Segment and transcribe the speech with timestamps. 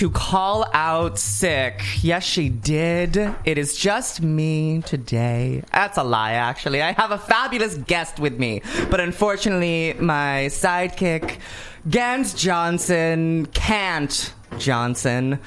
[0.00, 1.82] To call out sick.
[2.02, 3.18] Yes, she did.
[3.44, 5.62] It is just me today.
[5.74, 6.80] That's a lie, actually.
[6.80, 8.62] I have a fabulous guest with me.
[8.90, 11.36] But unfortunately, my sidekick,
[11.90, 15.38] Gans Johnson, can't Johnson.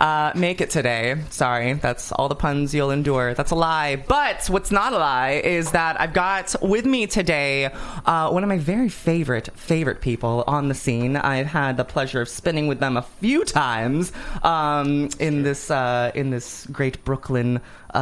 [0.00, 1.14] Uh, make it today.
[1.28, 3.34] Sorry, that's all the puns you'll endure.
[3.34, 3.96] That's a lie.
[3.96, 8.48] But what's not a lie is that I've got with me today uh, one of
[8.48, 11.16] my very favorite, favorite people on the scene.
[11.16, 14.10] I've had the pleasure of spinning with them a few times
[14.42, 17.60] um, in this uh, in this great Brooklyn
[17.92, 17.98] uh,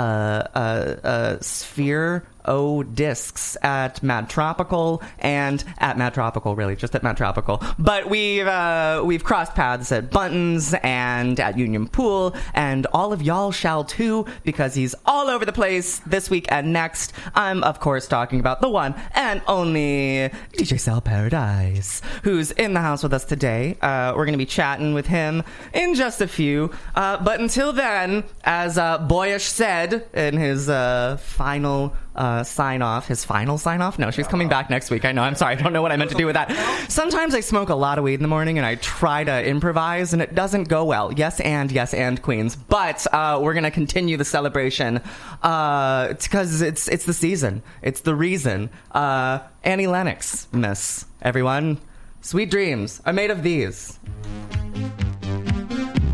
[0.55, 2.25] uh, uh, sphere.
[2.49, 7.63] O discs at Mad Tropical and at Mad Tropical, really, just at Mad Tropical.
[7.79, 13.23] But we've uh, we've crossed paths at Buntons and at Union Pool, and all of
[13.23, 17.13] y'all shall too, because he's all over the place this week and next.
[17.35, 22.81] I'm of course talking about the one and only DJ Sal Paradise, who's in the
[22.81, 23.77] house with us today.
[23.83, 25.43] Uh, we're gonna be chatting with him
[25.75, 31.19] in just a few, uh, but until then, as uh, Boyish said in his uh,
[31.21, 33.97] final uh, sign off, his final sign off.
[33.97, 35.05] No, she's coming back next week.
[35.05, 35.23] I know.
[35.23, 35.57] I'm sorry.
[35.57, 36.51] I don't know what I meant to do with that.
[36.89, 40.13] Sometimes I smoke a lot of weed in the morning and I try to improvise
[40.13, 41.13] and it doesn't go well.
[41.13, 42.57] Yes, and yes, and queens.
[42.57, 45.01] But uh, we're gonna continue the celebration
[45.41, 47.63] because it's it's the season.
[47.83, 48.71] It's the reason.
[48.91, 51.79] Uh, Annie Lennox, Miss everyone.
[52.21, 53.97] Sweet dreams are made of these.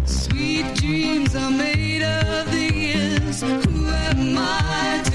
[0.05, 3.41] Sweet dreams are made of this.
[3.41, 5.14] Who am I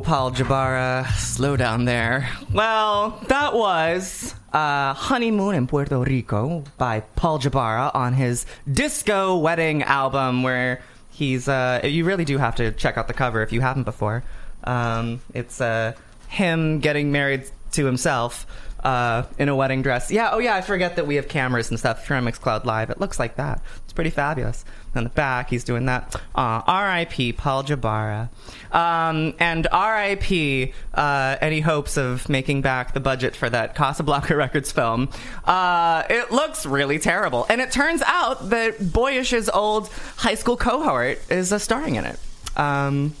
[0.00, 1.06] Paul Jabara.
[1.12, 2.28] Slow down there.
[2.52, 9.82] Well, that was uh, Honeymoon in Puerto Rico by Paul Jabara on his Disco Wedding
[9.82, 11.48] album, where he's.
[11.48, 14.24] Uh, you really do have to check out the cover if you haven't before.
[14.64, 15.92] Um, it's uh,
[16.28, 18.46] him getting married to himself
[18.86, 20.12] uh, in a wedding dress.
[20.12, 22.04] Yeah, oh yeah, I forget that we have cameras and stuff.
[22.04, 23.60] If on Mixcloud Live, it looks like that.
[23.82, 24.64] It's pretty fabulous.
[24.94, 26.14] On the back, he's doing that.
[26.36, 27.32] Uh, R.I.P.
[27.32, 28.28] Paul Jabara.
[28.70, 30.72] Um, and R.I.P.
[30.94, 35.08] Uh, any hopes of making back the budget for that Casablanca Records film.
[35.44, 37.44] Uh, it looks really terrible.
[37.50, 42.20] And it turns out that Boyish's old high school cohort is uh, starring in it.
[42.56, 43.14] Um,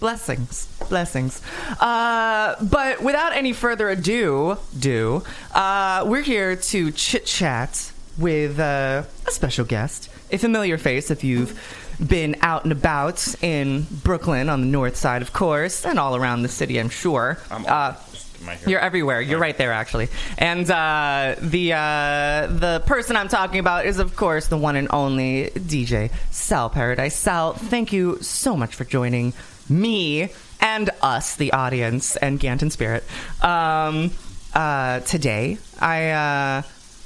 [0.00, 1.42] blessings blessings
[1.80, 5.22] uh, but without any further ado do
[5.54, 11.24] uh, we're here to chit chat with uh, a special guest a familiar face if
[11.24, 11.58] you've
[12.06, 16.42] been out and about in brooklyn on the north side of course and all around
[16.42, 17.94] the city i'm sure I'm uh,
[18.40, 18.68] Am I here?
[18.68, 19.20] you're everywhere.
[19.20, 20.08] You're right there, actually.
[20.36, 24.88] And uh, the uh, the person I'm talking about is, of course, the one and
[24.92, 27.16] only DJ Sal Paradise.
[27.16, 29.32] Sal, thank you so much for joining
[29.68, 33.04] me and us, the audience, and Ganton Spirit.
[33.42, 34.10] Um,
[34.54, 36.62] uh, today, I uh,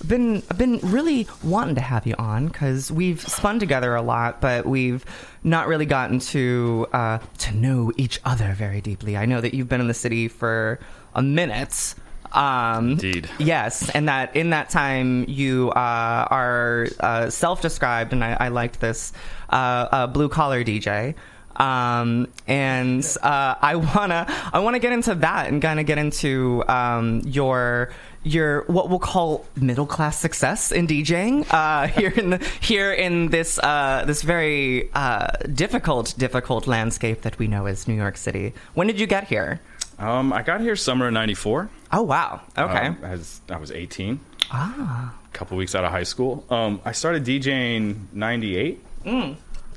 [0.06, 4.40] been I've been really wanting to have you on because we've spun together a lot,
[4.40, 5.04] but we've
[5.44, 9.16] not really gotten to uh, to know each other very deeply.
[9.16, 10.78] I know that you've been in the city for
[11.14, 11.94] a minute.
[12.32, 13.28] Um, Indeed.
[13.38, 18.80] Yes, and that in that time you uh, are uh, self-described, and I, I liked
[18.80, 19.12] this
[19.50, 21.14] uh, uh, blue collar DJ.
[21.56, 26.64] Um, and uh, I wanna I wanna get into that and kind of get into
[26.68, 27.90] um, your
[28.24, 33.28] your what we'll call middle class success in DJing uh, here in the, here in
[33.28, 38.52] this uh, this very uh, difficult difficult landscape that we know as New York City.
[38.74, 39.60] When did you get here?
[39.98, 41.70] Um, I got here summer of '94.
[41.92, 42.88] Oh wow, okay.
[42.88, 44.18] Um, as I was 18.
[44.50, 45.14] Ah.
[45.24, 46.44] A couple weeks out of high school.
[46.50, 48.84] Um, I started DJing '98.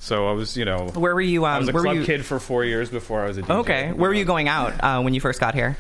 [0.05, 0.89] So I was, you know.
[0.93, 1.45] Where were you?
[1.45, 3.39] Um, I was a where were club you- kid for four years before I was
[3.39, 3.55] a DJ.
[3.61, 5.77] Okay, where were you going out uh, when you first got here?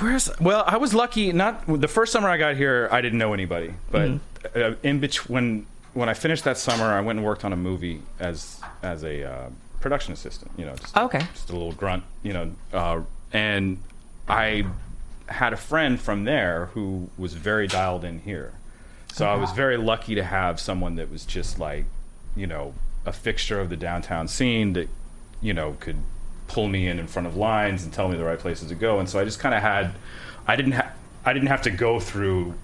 [0.00, 1.32] Where's well, I was lucky.
[1.32, 3.74] Not the first summer I got here, I didn't know anybody.
[3.92, 4.60] But Mm-hmm.
[4.60, 7.56] uh, in between, when when I finished that summer, I went and worked on a
[7.56, 9.48] movie as as a uh,
[9.80, 10.50] production assistant.
[10.56, 11.20] You know, just Okay.
[11.32, 12.02] just a little grunt.
[12.24, 13.00] You know, uh,
[13.32, 13.78] and
[14.28, 14.66] I
[15.28, 18.52] had a friend from there who was very dialed in here.
[19.12, 21.84] So I was very lucky to have someone that was just like,
[22.34, 22.74] you know,
[23.06, 24.88] a fixture of the downtown scene that,
[25.40, 25.96] you know, could
[26.46, 28.98] pull me in in front of lines and tell me the right places to go.
[28.98, 29.92] And so I just kind of had,
[30.46, 30.92] I didn't have,
[31.24, 32.54] I didn't have to go through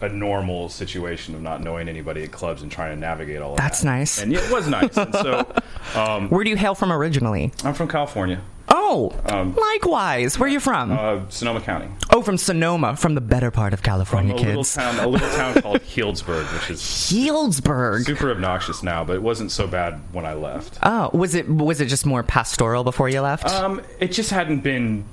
[0.00, 3.58] a normal situation of not knowing anybody at clubs and trying to navigate all of
[3.58, 3.86] That's that.
[3.86, 4.22] nice.
[4.22, 4.96] And it was nice.
[4.96, 5.52] and so
[5.94, 7.52] um, Where do you hail from originally?
[7.64, 9.12] I'm from California, Oh,
[9.56, 10.38] likewise.
[10.38, 10.92] Where are you from?
[10.92, 11.88] uh, Sonoma County.
[12.10, 14.74] oh, from Sonoma, from the better part of From California, a little kids.
[14.74, 18.04] town, a little town called Healdsburg, which is Healdsburg.
[18.04, 20.78] super obnoxious now, but it wasn't so bad when I left.
[20.82, 23.46] Oh, was it was it just more pastoral before you left?
[23.48, 25.04] Um, it just hadn't been,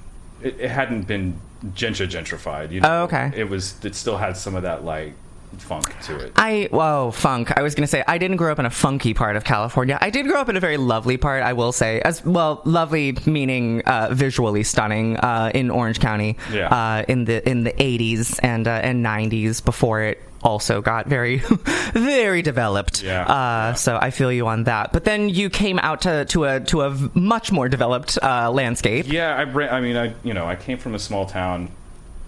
[0.41, 1.39] it, it hadn't been
[1.73, 2.71] gentrified.
[2.71, 3.01] You know?
[3.01, 3.31] Oh, okay.
[3.35, 5.13] It was, it still had some of that like
[5.61, 6.33] funk to it.
[6.35, 7.57] I whoa funk.
[7.57, 9.97] I was gonna say I didn't grow up in a funky part of California.
[10.01, 11.43] I did grow up in a very lovely part.
[11.43, 12.61] I will say as well.
[12.65, 16.37] Lovely meaning uh, visually stunning uh, in Orange County.
[16.51, 16.67] Yeah.
[16.67, 21.37] Uh, in the in the 80s and uh, and 90s before it also got very
[21.93, 23.01] very developed.
[23.01, 23.25] Yeah.
[23.25, 24.93] Uh, so I feel you on that.
[24.93, 29.07] But then you came out to to a to a much more developed uh, landscape.
[29.07, 31.71] Yeah, I, ran, I mean, I, you know, I came from a small town,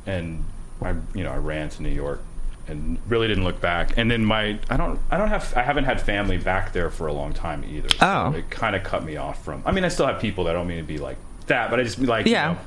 [0.05, 0.43] and
[0.81, 2.21] I, you know, I ran to New York,
[2.67, 3.97] and really didn't look back.
[3.97, 7.07] And then my, I don't, I don't have, I haven't had family back there for
[7.07, 7.89] a long time either.
[7.89, 8.33] So Oh.
[8.37, 9.63] it kind of cut me off from.
[9.65, 11.79] I mean, I still have people that I don't mean to be like that, but
[11.79, 12.49] I just like, Yeah.
[12.49, 12.61] you know,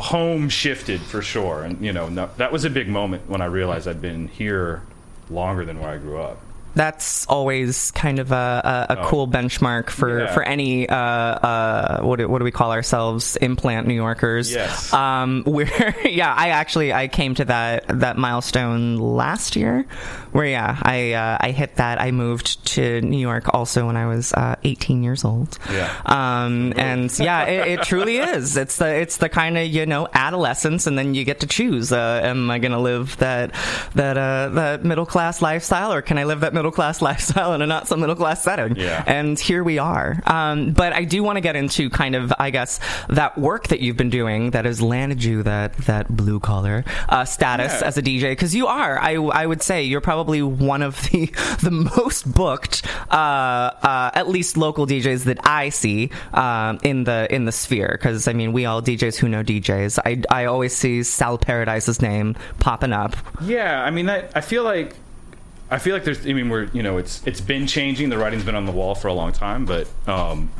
[0.00, 1.62] home shifted for sure.
[1.64, 4.82] And you know, no, that was a big moment when I realized I'd been here
[5.30, 6.38] longer than where I grew up.
[6.76, 9.08] That's always kind of a, a, a Oh.
[9.08, 10.32] cool benchmark for, Yeah.
[10.34, 14.52] for any uh, uh, what, do, what do we call ourselves implant New Yorkers.
[14.52, 14.92] Yes.
[14.92, 19.84] Um, where yeah, I actually I came to that that milestone last year,
[20.32, 22.00] where yeah I uh, I hit that.
[22.00, 25.58] I moved to New York also when I was uh, 18 years old.
[25.72, 25.90] Yeah.
[26.04, 28.56] Um, and yeah, it, it truly is.
[28.56, 31.90] It's the it's the kind of you know adolescence, and then you get to choose.
[31.92, 33.52] Uh, am I going to live that
[33.94, 37.62] that uh, that middle class lifestyle, or can I live that middle class lifestyle in
[37.62, 38.76] a not so middle class setting?
[38.76, 39.02] Yeah.
[39.06, 40.20] And here we are.
[40.26, 43.80] Um, but I do want to get into kind of I guess that work that
[43.80, 47.86] you've been doing that has landed you that that blue collar uh, status Yeah.
[47.88, 48.98] as a DJ because you are.
[48.98, 51.26] I I would say you're probably one of the
[51.62, 57.26] the most booked, uh, uh, at least local DJs that I see um, in the
[57.34, 57.90] in the sphere.
[57.92, 59.98] Because I mean, we all DJs who know DJs.
[60.04, 63.16] I I always see Sal Paradise's name popping up.
[63.42, 64.94] Yeah, I mean, that, I feel like
[65.70, 66.26] I feel like there's.
[66.26, 68.08] I mean, we're you know, it's it's been changing.
[68.08, 70.50] The writing's been on the wall for a long time, but um,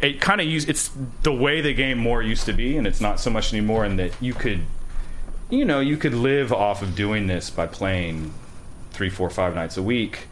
[0.00, 0.90] it kind of use it's
[1.22, 3.84] the way the game more used to be, and it's not so much anymore.
[3.84, 4.62] And that you could,
[5.48, 8.34] you know, you could live off of doing this by playing
[8.90, 10.26] three, four, five nights a week.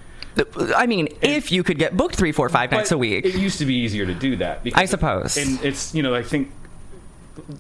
[0.74, 3.24] I mean, if you could get booked three, four, five nights a week.
[3.24, 4.60] It used to be easier to do that.
[4.74, 5.36] I suppose.
[5.36, 6.50] And it's you know I think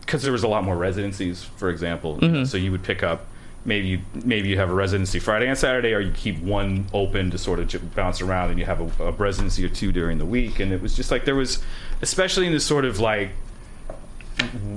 [0.00, 2.16] because there was a lot more residencies, for example.
[2.16, 2.32] Mm-hmm.
[2.32, 3.26] know, so you would pick up
[3.64, 7.30] maybe you maybe you have a residency Friday and Saturday, or you keep one open
[7.30, 10.26] to sort of bounce around, and you have a, a residency or two during the
[10.26, 10.60] week.
[10.60, 11.62] And it was just like there was,
[12.02, 13.30] especially in this sort of like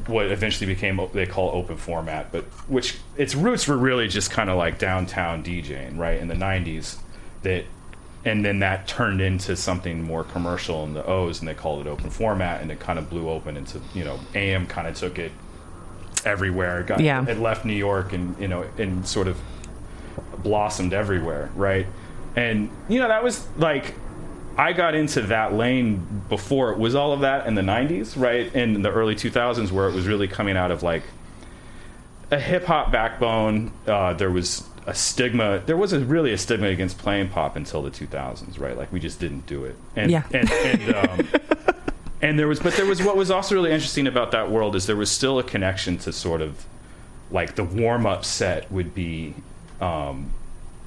[0.08, 4.50] what eventually became they call open format, but which its roots were really just kind
[4.50, 6.98] of like downtown DJing, right in the '90s.
[7.44, 7.66] That
[8.26, 11.90] and then that turned into something more commercial in the O's, and they called it
[11.90, 15.18] open format, and it kind of blew open into you know AM kind of took
[15.20, 15.32] it
[16.26, 16.82] everywhere.
[16.82, 17.26] It got Yeah.
[17.28, 19.40] it left New York and you know and sort of
[20.40, 21.88] blossomed everywhere, right?
[22.36, 23.94] And you know that was like
[24.58, 28.54] I got into that lane before it was all of that in the 90s, right?
[28.56, 31.02] In the early 2000s, where it was really coming out of like
[32.30, 33.72] a hip hop backbone.
[33.88, 35.62] Uh, there was a stigma.
[35.66, 38.78] There wasn't really a stigma against playing pop until the 2000s, right?
[38.78, 39.76] Like we just didn't do it.
[39.96, 40.24] And, Yeah.
[40.32, 41.28] And, and, um,
[42.24, 44.88] and there was, but there was what was also really interesting about that world is
[44.88, 46.66] there was still a connection to sort of
[47.30, 49.36] like the warm up set would be,
[49.82, 50.34] um,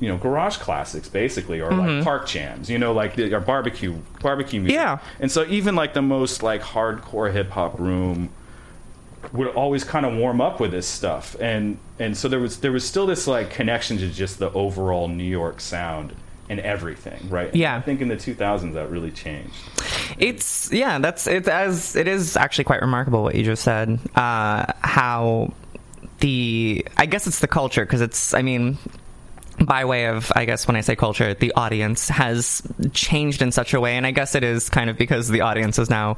[0.01, 3.95] you know, garage classics basically, or like park jams, you know, like the, or barbecue
[4.21, 4.77] barbecue music.
[4.77, 4.99] Yeah.
[5.21, 8.31] And so even like the most like hardcore hip hop room
[9.33, 12.71] would always kind of warm up with this stuff and and so there was there
[12.71, 16.15] was still this like connection to just the overall New York sound
[16.49, 17.77] and everything right Yeah.
[17.77, 19.55] I think in the 2000s that really changed
[20.19, 23.99] It's yeah, that's it's as it is actually quite remarkable what you just said.
[24.15, 25.53] Uh, how
[26.21, 28.79] the I guess it's the culture because it's I mean
[29.61, 33.73] by way of I guess when I say culture, the audience has changed in such
[33.75, 36.17] a way, and I guess it is kind of because the audience is now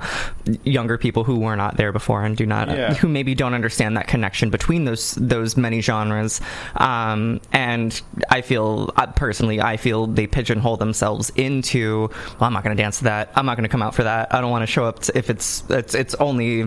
[0.64, 2.94] younger people who were not there before and do not Yeah.
[2.94, 6.40] who maybe don't understand that connection between those those many genres.
[6.76, 12.08] Um, and I feel uh, personally, I feel they pigeonhole themselves into.
[12.40, 13.30] Well, I'm not going to dance to that.
[13.36, 14.34] I'm not going to come out for that.
[14.34, 16.64] I don't want to show up to, if it's it's it's only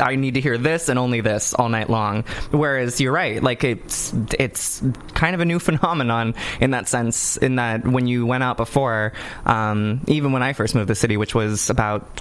[0.00, 2.22] I need to hear this and only this all night long.
[2.52, 4.82] Whereas you're right, like it's it's
[5.14, 6.11] kind of a new phenomenon
[6.60, 7.36] in that sense.
[7.36, 9.12] In that when you went out before,
[9.46, 12.16] um, even when I first moved to the city, which was about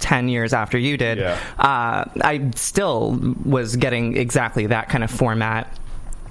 [0.00, 1.38] ten years after you did, Yeah.
[1.58, 5.76] uh, I still was getting exactly that kind of format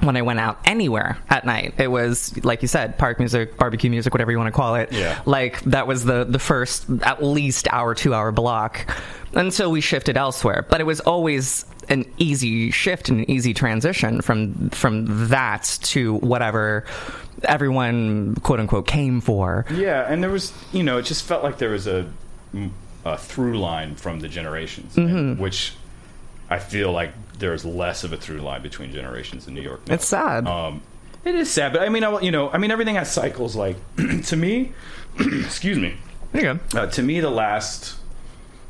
[0.02, 1.74] when I went out anywhere at night.
[1.78, 4.94] It was like you said, park music, barbecue music, whatever you want to call it.
[4.94, 5.20] Yeah.
[5.26, 8.88] Like that was the the first at least hour, two hour block
[9.34, 10.66] until we shifted elsewhere.
[10.70, 16.16] But it was always an easy shift and an easy transition from from that to
[16.16, 16.86] whatever
[17.44, 19.66] everyone quote unquote came for.
[19.72, 22.10] yeah and there was you know it just felt like there was a,
[23.06, 25.74] a through line from the generations and- which
[26.50, 29.94] I feel like there's less of a through line between generations in New York now.
[29.94, 30.48] It's sad.
[30.48, 30.82] Um,
[31.24, 33.56] it is sad, but I mean, I, you know, I mean, everything has cycles.
[33.56, 33.76] Like
[34.26, 34.72] to me,
[35.20, 35.94] excuse me,
[36.32, 36.80] there you go.
[36.80, 37.99] uh, to me, the last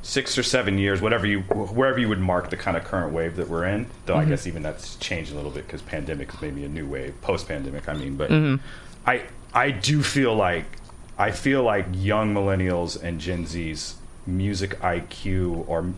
[0.01, 3.35] six or seven years, whatever you, wherever you would mark the kind of current wave
[3.35, 4.29] that we're in, though I mm-hmm.
[4.31, 7.89] guess even that's changed a little bit because pandemic is maybe a new wave, post-pandemic.
[7.89, 8.63] I mean, but mm-hmm.
[9.05, 10.65] I, I do feel like,
[11.17, 15.91] I feel like young millennials and Gen Z's music IQ, or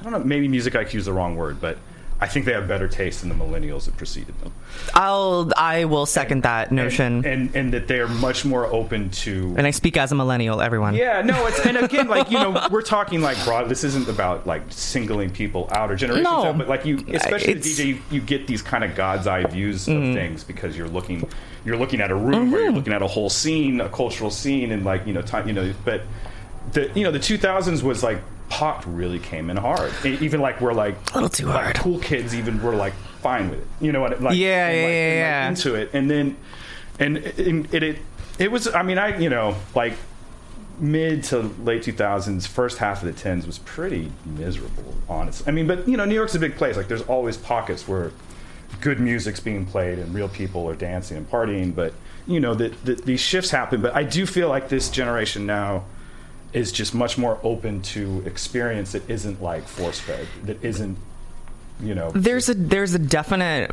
[0.00, 1.78] I don't know, maybe music IQ is the wrong word, but
[2.18, 4.52] I think they have better taste than the millennials that preceded them.
[4.94, 7.16] I'll I will second that notion.
[7.16, 10.62] and, and and that they're much more open to and I speak as a millennial,
[10.62, 10.94] everyone.
[10.94, 14.46] yeah no it's and again like you know we're talking like broad this isn't about
[14.46, 16.44] like singling people out or generations No.
[16.44, 19.26] out but like you uh, especially the DJ you, you get these kind of god's
[19.26, 20.14] eye views of mm-hmm.
[20.14, 21.28] things because you're looking
[21.64, 22.76] you're looking at a room or you're mm-hmm.
[22.76, 25.72] looking at a whole scene a cultural scene and like you know time you know
[25.84, 26.02] but
[26.72, 29.92] the you know the 2000s was like pop really came in hard.
[30.04, 31.76] Even like we're like A little too like, hard.
[31.76, 33.66] cool kids even were like fine with it.
[33.80, 35.90] You know what like Yeah, and, yeah, like, yeah, and, like, into it.
[35.92, 36.36] And then
[36.98, 37.38] and it,
[37.72, 37.98] it it
[38.38, 39.94] it was i mean i you know like
[40.78, 45.66] mid to late 2000s first half of the 10s was pretty miserable honestly i mean
[45.66, 46.76] but you know new york's a big place.
[46.76, 48.12] Like there's always pockets where
[48.80, 51.94] good music's being played and real people are dancing and partying but
[52.26, 53.80] you know that the, these shifts happen.
[53.80, 55.84] But i do feel like this generation now
[56.56, 60.96] is just much more open to experience that isn't like force fed that isn't
[61.80, 62.10] you know.
[62.14, 63.70] There's a there's a definite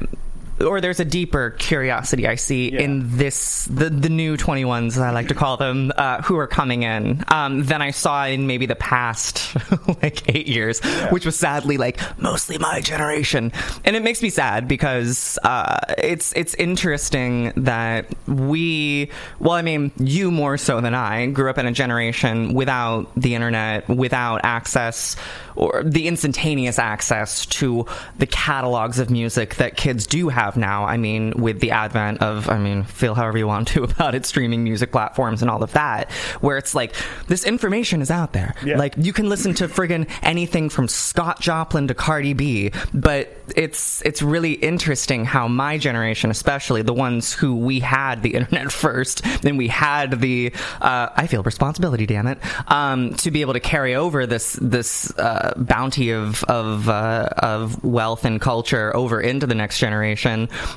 [0.62, 2.82] or there's a deeper curiosity I see Yeah.
[2.82, 6.84] in this the the new 21s I like to call them uh, who are coming
[6.84, 9.56] in um, than I saw in maybe the past
[10.04, 10.80] like eight years,
[11.10, 13.52] which was sadly like mostly my generation,
[13.84, 19.92] and it makes me sad because uh, it's it's interesting that we well I mean
[19.98, 25.16] you more so than I grew up in a generation without the internet, without access
[25.56, 27.86] or the instantaneous access to
[28.18, 30.86] the catalogs of music that kids do have now.
[30.86, 34.26] I mean, with the advent of, I mean, feel however you want to about it,
[34.26, 36.96] streaming music platforms and all of that, where it's like,
[37.28, 38.56] this information is out there.
[38.64, 38.78] Yeah.
[38.78, 44.02] Like, you can listen to friggin' anything from Scott Joplin to Cardi B, but it's,
[44.04, 49.24] it's really interesting how my generation, especially the ones who we had the internet first,
[49.42, 52.40] then we had the, uh, I feel responsibility, damn it,
[52.72, 57.84] um, to be able to carry over this, this, uh, bounty of, of, uh, of
[57.84, 60.33] wealth and culture over into the next generation,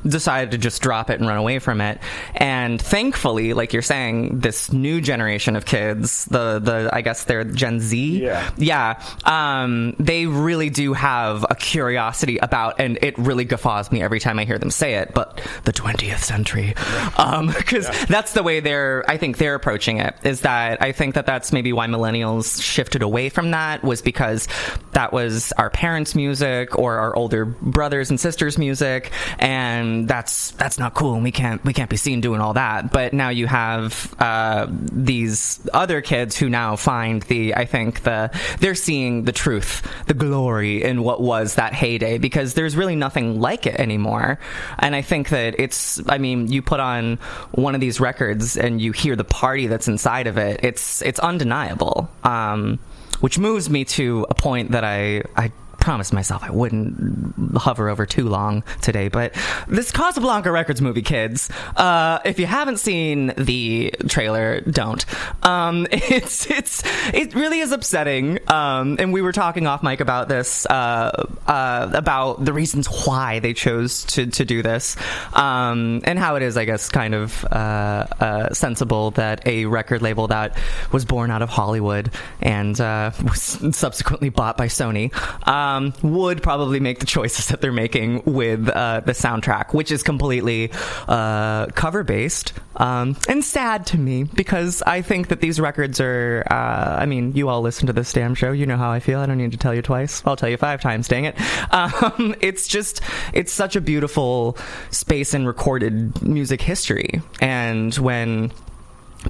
[0.06, 2.00] decided to just drop it and run away from it.
[2.34, 7.44] And thankfully, like you're saying, this new generation of kids, the, the, I guess they're
[7.44, 8.22] Gen Z.
[8.22, 8.50] Yeah.
[8.56, 9.02] Yeah.
[9.24, 14.38] Um, they really do have a curiosity about, and it really guffaws me every time
[14.38, 16.74] I hear them say it, but the 20th century.
[17.16, 21.14] Um, cause that's the way they're, I think they're approaching it is that I think
[21.14, 24.48] that that's maybe why millennials shifted away from that was because
[24.92, 29.12] that was our parents' music or our older brothers and sisters' music.
[29.46, 32.90] And that's that's not cool, and we can't we can't be seen doing all that.
[32.90, 38.36] But now you have uh, these other kids who now find the I think the
[38.58, 43.40] they're seeing the truth, the glory in what was that heyday because there's really nothing
[43.40, 44.40] like it anymore.
[44.80, 47.18] And I think that it's I mean you put on
[47.52, 50.58] one of these records and you hear the party that's inside of it.
[50.64, 52.10] It's it's undeniable.
[52.24, 52.80] Um,
[53.20, 55.52] which moves me to a point that I I
[55.86, 59.36] promised myself I wouldn't hover over too long today, but
[59.68, 65.04] this Casablanca Records movie, kids, uh, if you haven't seen the trailer, don't.
[65.44, 66.82] Um, it's it's
[67.14, 68.40] it really is upsetting.
[68.50, 73.38] Um, and we were talking off mic about this, uh, uh, about the reasons why
[73.38, 74.96] they chose to to do this,
[75.34, 80.02] um, and how it is, I guess, kind of uh, uh, sensible that a record
[80.02, 80.58] label that
[80.90, 82.10] was born out of Hollywood
[82.40, 85.14] and uh, was subsequently bought by Sony.
[85.46, 90.02] Um, would probably make the choices that they're making with uh, the soundtrack, which is
[90.02, 90.70] completely
[91.08, 96.44] uh, cover based um, and sad to me because I think that these records are.
[96.50, 98.52] Uh, I mean, you all listen to this damn show.
[98.52, 99.20] You know how I feel.
[99.20, 100.22] I don't need to tell you twice.
[100.26, 101.08] I'll tell you five times.
[101.08, 101.36] Dang it!
[101.72, 103.00] Um, it's just
[103.32, 104.58] it's such a beautiful
[104.90, 108.52] space in recorded music history, and when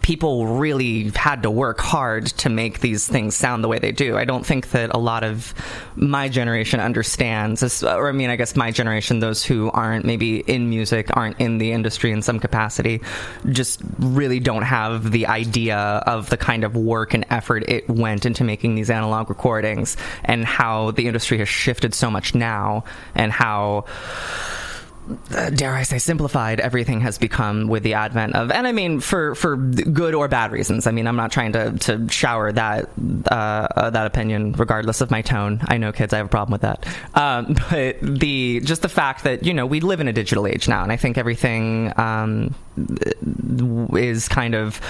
[0.02, 4.16] people really had to work hard to make these things sound the way they do.
[4.16, 5.54] I don't think that a lot of
[5.94, 10.68] my generation understands or I mean, I guess my generation, those who aren't maybe in
[10.68, 13.02] music, aren't in the industry in some capacity,
[13.50, 18.26] just really don't have the idea of the kind of work and effort it went
[18.26, 22.84] into making these analog recordings and how the industry has shifted so much now
[23.14, 23.84] and how
[25.54, 29.34] dare I say, simplified everything has become with the advent of, and I mean for
[29.34, 30.86] for good or bad reasons.
[30.86, 32.90] I mean, I'm not trying to to shower that
[33.30, 35.60] uh, uh, that opinion, regardless of my tone.
[35.66, 36.86] I know, kids, I have a problem with that.
[37.14, 40.68] Um, but the just the fact that you know we live in a digital age
[40.68, 42.54] now, and I think everything um,
[43.96, 44.80] is kind of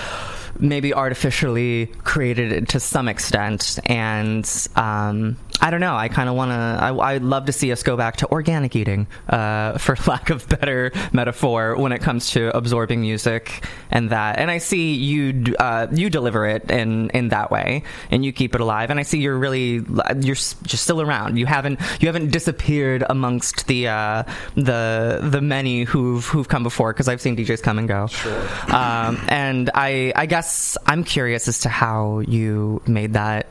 [0.60, 3.78] maybe artificially created to some extent.
[3.84, 5.96] And um, i don't know.
[5.96, 8.76] I kind of want to I, i'd love to see us go back to organic
[8.76, 14.38] eating uh, for lack of better metaphor when it comes to absorbing music and that.
[14.38, 18.54] And i see you uh, you deliver it in in that way and you keep
[18.54, 18.90] it alive.
[18.90, 19.84] And i see you're really
[20.20, 21.38] you're just still around.
[21.38, 24.22] You haven't you haven't disappeared amongst the uh,
[24.54, 28.40] the the many who've who've come before because i've seen djs come and go sure
[28.74, 33.46] um, and i i guess i'm curious as to how you made that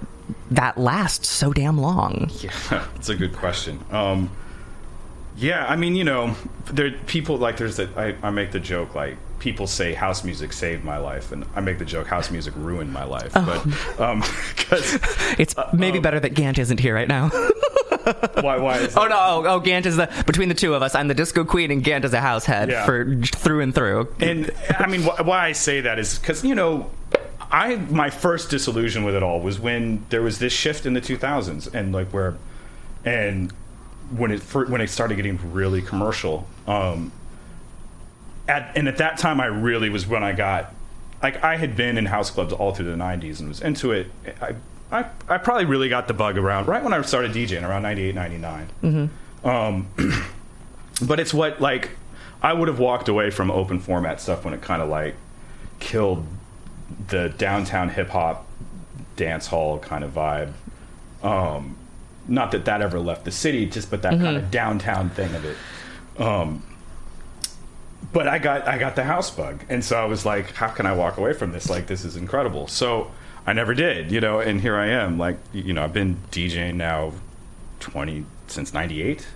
[0.52, 3.80] that last so damn long Yeah, it's a good question.
[3.92, 4.30] Um,
[5.38, 6.36] yeah, I mean, you know,
[6.72, 10.54] there people like there's a I, I make the joke like people say house music
[10.54, 13.34] saved my life, and I make the joke house music ruined my life.
[13.34, 14.24] But um,
[14.56, 14.98] because
[15.38, 17.32] it's maybe better that gant isn't here right now
[18.42, 20.94] why why is oh no oh, oh gant is the between the two of us
[20.96, 22.86] i'm the disco queen and gant is a house head Yeah.
[22.86, 26.54] for through and through and I mean, wh- why I say that is because you
[26.56, 26.90] know,
[27.52, 31.02] I my first disillusion with it all was when there was this shift in the
[31.02, 32.36] 2000s, and like where,
[33.04, 33.52] and
[34.16, 36.48] when it when it started getting really commercial.
[36.68, 37.12] Um,
[38.48, 40.74] at and at that time, I really was when I got
[41.24, 44.08] like I had been in house clubs all through the 90s and was into it.
[44.42, 44.56] I
[44.92, 48.16] I, I probably really got the bug around right when I started DJing around 98,
[48.16, 48.68] 99.
[49.44, 49.88] Um,
[51.02, 51.92] but it's what like
[52.42, 55.16] I would have walked away from open format stuff when it kind of like
[55.80, 56.26] killed
[57.08, 58.46] the downtown hip hop
[59.16, 60.54] dance hall kind of vibe.
[61.24, 61.76] Um,
[62.28, 65.46] not that that ever left the city, just but that kind of downtown thing of
[65.46, 65.58] it.
[66.22, 66.64] Um,
[68.14, 70.86] but I got I got the house bug, and so I was like, how can
[70.86, 71.70] I walk away from this?
[71.70, 72.68] Like this is incredible.
[72.68, 73.12] So
[73.48, 74.40] I never did, you know.
[74.40, 77.14] And here I am, like you know, I've been DJing now
[77.80, 79.28] twenty since '98.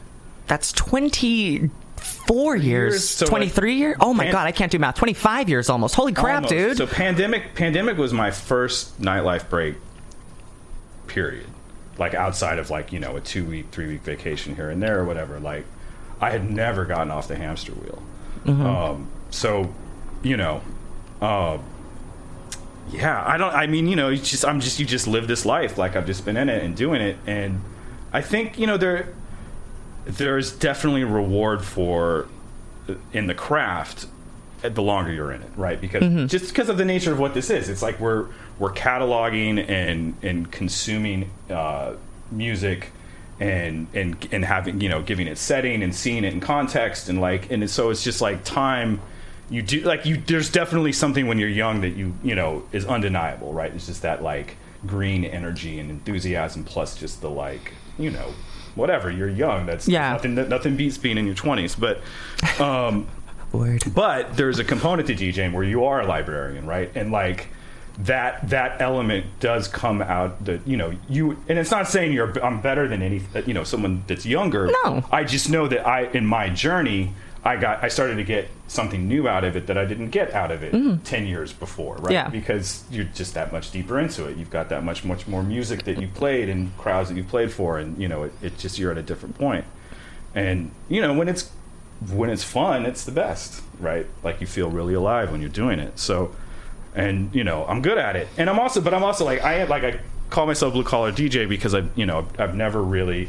[0.47, 4.80] that's 24 years, Years, so, like, 23 years oh my pan- god i can't do
[4.80, 6.53] math 25 years almost holy crap Almost.
[6.53, 9.76] dude So pandemic pandemic was my first nightlife break.
[11.07, 11.47] Period.
[11.97, 14.99] Like outside of like you know a two week, three week vacation here and there
[14.99, 15.39] or whatever.
[15.39, 15.66] Like
[16.22, 18.01] I had never gotten off the hamster wheel.
[18.45, 18.66] Mm-hmm.
[18.66, 19.74] Um, so
[20.24, 20.62] you know,
[21.22, 21.57] uh,
[22.92, 23.24] yeah.
[23.26, 23.54] I don't.
[23.54, 25.78] I mean, you know, you just I'm just you just live this life.
[25.78, 27.62] Like I've just been in it and doing it, and
[28.12, 29.14] I think you know there
[30.06, 32.28] there's definitely reward for
[32.88, 34.08] uh, in the craft
[34.64, 35.80] uh, the longer you're in it, right?
[35.80, 36.28] Because mm-hmm.
[36.28, 38.28] just because of the nature of what this is, it's like we're
[38.58, 41.94] we're cataloging and and consuming uh,
[42.32, 42.92] music
[43.40, 47.22] and and and having you know giving it setting and seeing it in context and
[47.22, 49.00] like and so it's just like time
[49.50, 52.86] you do like you there's definitely something when you're young that you you know is
[52.86, 58.10] undeniable right it's just that like green energy and enthusiasm plus just the like you
[58.12, 58.32] know
[58.76, 59.12] whatever.
[59.12, 59.66] You're young.
[59.66, 60.14] That's Yeah.
[60.14, 60.36] nothing.
[60.36, 61.76] Nothing beats being in your 20s.
[61.78, 62.00] But
[62.64, 63.08] um,
[63.52, 63.84] Word.
[63.93, 66.89] but there's a component to DJing where you are a librarian, right?
[66.95, 67.47] And like
[67.97, 72.32] that that element does come out that you know you and it's not saying you're
[72.45, 74.72] I'm better than any you know someone that's younger.
[74.86, 75.04] No.
[75.12, 77.14] I just know that I in my journey
[77.50, 80.34] I got I started to get something new out of it that I didn't get
[80.36, 81.04] out of it mm-hmm.
[81.04, 82.14] 10 years before, right?
[82.14, 82.30] Yeah.
[82.30, 84.38] Because you're just that much deeper into it.
[84.38, 87.52] You've got that much much more music that you played and crowds that you played
[87.52, 89.66] for and you know it, it just you're at a different point.
[90.36, 91.50] And you know when it's
[92.12, 94.06] when it's fun, it's the best, right?
[94.24, 95.97] Like you feel really alive when you're doing it.
[95.97, 96.36] So,
[96.93, 99.64] and you know, I'm good at it, and I'm also, but I'm also like I
[99.64, 103.28] like I call myself blue collar DJ because I, you know, I've never really,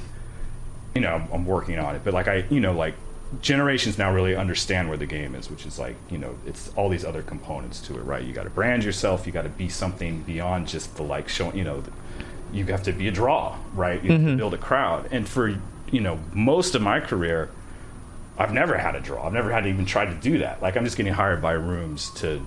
[0.94, 2.94] you know, I'm working on it, but like I, you know, like
[3.40, 6.88] generations now really understand where the game is, which is like, you know, it's all
[6.88, 8.24] these other components to it, right?
[8.24, 11.56] You got to brand yourself, you got to be something beyond just the like showing,
[11.56, 11.92] you know, the,
[12.52, 14.02] you have to be a draw, right?
[14.02, 14.36] You have to mm-hmm.
[14.36, 15.56] build a crowd, and for
[15.90, 17.50] you know, most of my career.
[18.38, 19.26] I've never had a draw.
[19.26, 20.62] I've never had to even try to do that.
[20.62, 22.40] Like I'm just getting hired by rooms to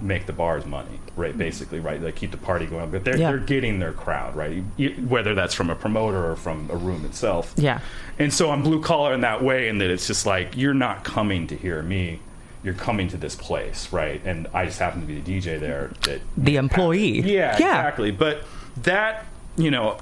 [0.00, 1.36] make the bars money, right?
[1.36, 2.00] Basically, right?
[2.00, 2.90] Like keep the party going.
[2.90, 3.30] But they're Yeah.
[3.30, 4.62] they're getting their crowd, right?
[5.06, 7.52] Whether that's from a promoter or from a room itself.
[7.56, 7.80] Yeah.
[8.18, 11.04] And so I'm blue collar in that way, in that it's just like you're not
[11.04, 12.20] coming to hear me.
[12.62, 14.20] You're coming to this place, right?
[14.24, 15.92] And I just happen to be the DJ there.
[16.02, 17.20] That The employee.
[17.20, 17.76] yeah, Yeah.
[17.78, 18.10] exactly.
[18.10, 18.42] But
[18.82, 19.98] that, you know,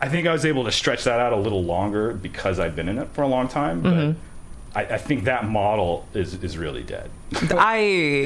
[0.00, 2.88] I think I was able to stretch that out a little longer because I've been
[2.88, 3.80] in it for a long time.
[3.80, 4.18] But Mm-hmm.
[4.74, 7.10] I, I think that model is is really dead.
[7.50, 7.76] I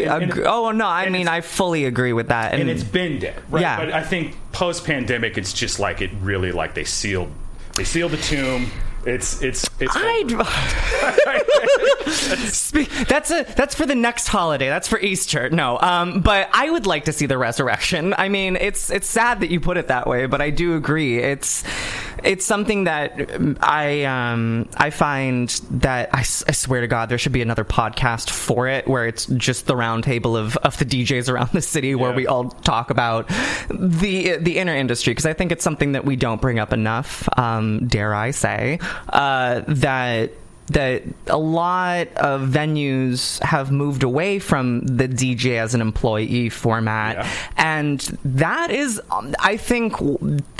[0.09, 0.43] and agree.
[0.43, 2.55] it- oh no, I mean I fully agree with that.
[2.55, 3.43] and it's been dead.
[3.51, 3.63] Right?
[3.63, 3.77] Yeah.
[3.85, 7.31] But I think post pandemic, it's just like it really like they sealed
[7.75, 8.71] they sealed the tomb.
[9.07, 9.95] It's it's it's.
[9.97, 10.31] I'd
[13.09, 14.69] that's a that's for the next holiday.
[14.69, 15.51] That's for Easter.
[15.51, 18.15] No, um, but I would like to see the resurrection.
[18.19, 21.19] I mean, it's it's sad that you put it that way, but I do agree.
[21.19, 21.65] It's
[22.25, 27.33] it's something that um, I um I find that I swear to God there should
[27.33, 31.51] be another podcast for it where it's just the roundtable of of the DJs around
[31.53, 32.17] the city where Yeah.
[32.17, 33.29] we all talk about
[33.71, 37.29] the the inner industry because I think it's something that we don't bring up enough.
[37.39, 40.31] Um, dare I say uh, that
[40.69, 47.17] that a lot of venues have moved away from the DJ as an employee format,
[47.17, 47.29] Yeah.
[47.57, 49.95] and that is, um, I think,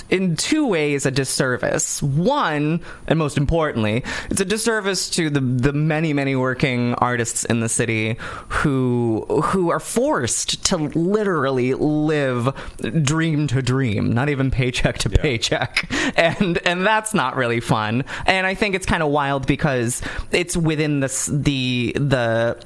[0.09, 2.01] in two ways a disservice.
[2.03, 7.59] One, and most importantly, it's a disservice to the the many many working artists in
[7.61, 8.17] the city
[8.49, 12.55] who who are forced to literally live
[13.03, 18.05] dream to dream, not even paycheck to paycheck, and and that's not really fun.
[18.27, 19.96] And I think it's kind of wild because
[20.33, 22.59] it's within this the the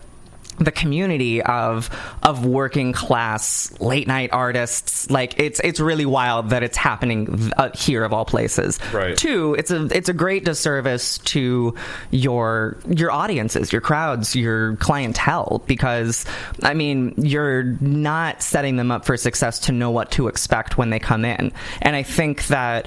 [0.61, 1.91] the community of
[2.23, 5.11] of working class late night artists.
[5.11, 8.79] Like it's it's really wild that it's happening uh, here of all places.
[8.93, 9.17] Right.
[9.17, 11.75] two it's a it's a great disservice to
[12.11, 16.27] your your audiences your crowds your clientele because
[16.63, 20.91] i mean you're not setting them up for success to know what to expect when
[20.91, 21.53] they come in.
[21.81, 22.87] And i think that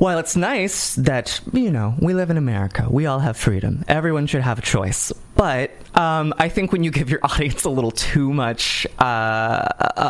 [0.00, 4.26] while it's nice that, you know, we live in America, we all have freedom, everyone
[4.26, 5.12] should have a choice.
[5.36, 9.68] But um, I think when you give your audience a little too much uh,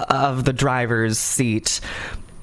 [0.09, 1.81] of the driver's seat,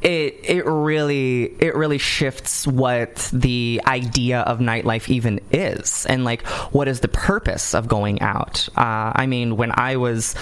[0.02, 6.46] it it really it really shifts what the idea of nightlife even is, and like
[6.74, 8.68] what is the purpose of going out.
[8.76, 10.36] Uh, I mean, when I was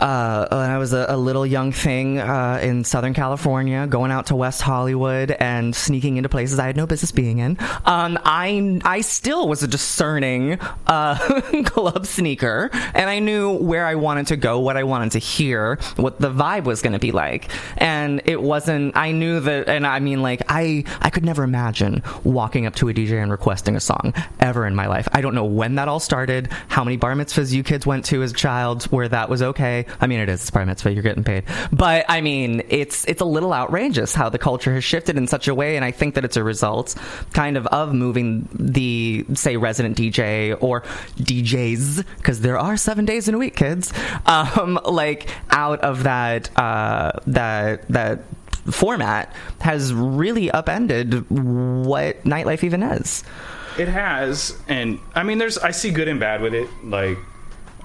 [0.00, 4.26] uh, when I was a, a little young thing uh, in Southern California, going out
[4.26, 7.58] to West Hollywood and sneaking into places I had no business being in.
[7.84, 11.16] Um, I I still was a discerning uh,
[11.64, 15.78] club sneaker, and I knew where I wanted to go, what I wanted to hear,
[15.96, 18.96] what the vibe was going to be like, and it wasn't.
[18.96, 22.88] I knew that, and I mean, like I I could never imagine walking up to
[22.88, 25.08] a DJ and requesting a song ever in my life.
[25.12, 28.22] I don't know when that all started, how many bar mitzvahs you kids went to
[28.22, 29.85] as a child where that was okay.
[30.00, 33.24] I mean, it is bar mitzvah, you're getting paid, but I mean, it's it's a
[33.24, 36.24] little outrageous how the culture has shifted in such a way, and I think that
[36.24, 36.94] it's a result,
[37.32, 40.82] kind of, of moving the say resident DJ or
[41.18, 43.92] DJs because there are seven days in a week, kids,
[44.26, 48.20] um, like out of that uh, that that
[48.70, 53.22] format has really upended what nightlife even is.
[53.78, 56.68] It has, and I mean, there's I see good and bad with it.
[56.82, 57.18] Like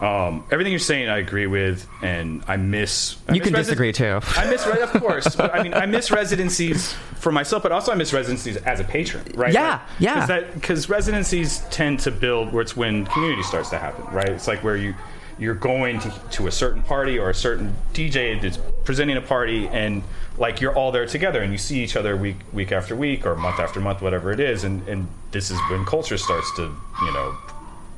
[0.01, 3.17] um, everything you're saying, I agree with, and I miss.
[3.29, 4.19] I You miss can disagree, too.
[4.35, 5.35] I miss, of course.
[5.35, 8.83] but, I mean, I miss residencies for myself, but also I miss residencies as a
[8.83, 9.53] patron, right?
[9.53, 10.41] Yeah, yeah.
[10.55, 14.29] Because residencies tend to build where it's when community starts to happen, right?
[14.29, 14.95] It's like where you
[15.37, 19.67] you're going to, to a certain party or a certain DJ that's presenting a party,
[19.69, 20.03] and
[20.37, 23.35] like you're all there together, and you see each other week week after week or
[23.35, 27.13] month after month, whatever it is, and and this is when culture starts to you
[27.13, 27.35] know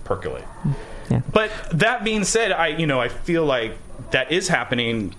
[0.04, 0.45] percolate.
[1.32, 3.78] But that being said, I you know I feel like
[4.12, 5.16] that is happening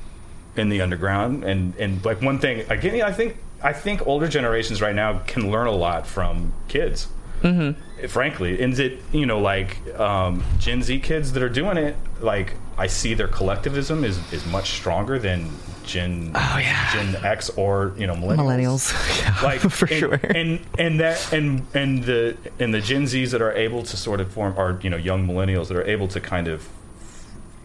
[0.56, 4.82] in the underground, and and like one thing again, I think I think older generations
[4.82, 7.08] right now can learn a lot from kids.
[7.42, 8.06] Mm-hmm.
[8.06, 12.54] Frankly, and it you know like um, Gen Z kids that are doing it, like
[12.78, 15.50] I see their collectivism is is much stronger than
[15.84, 16.92] Gen Oh, yeah.
[16.92, 20.14] Gen X or you know millennials Millennials, yeah, like for and, sure.
[20.14, 24.20] and and that and and the and the Gen Zs that are able to sort
[24.20, 26.68] of form are you know young millennials that are able to kind of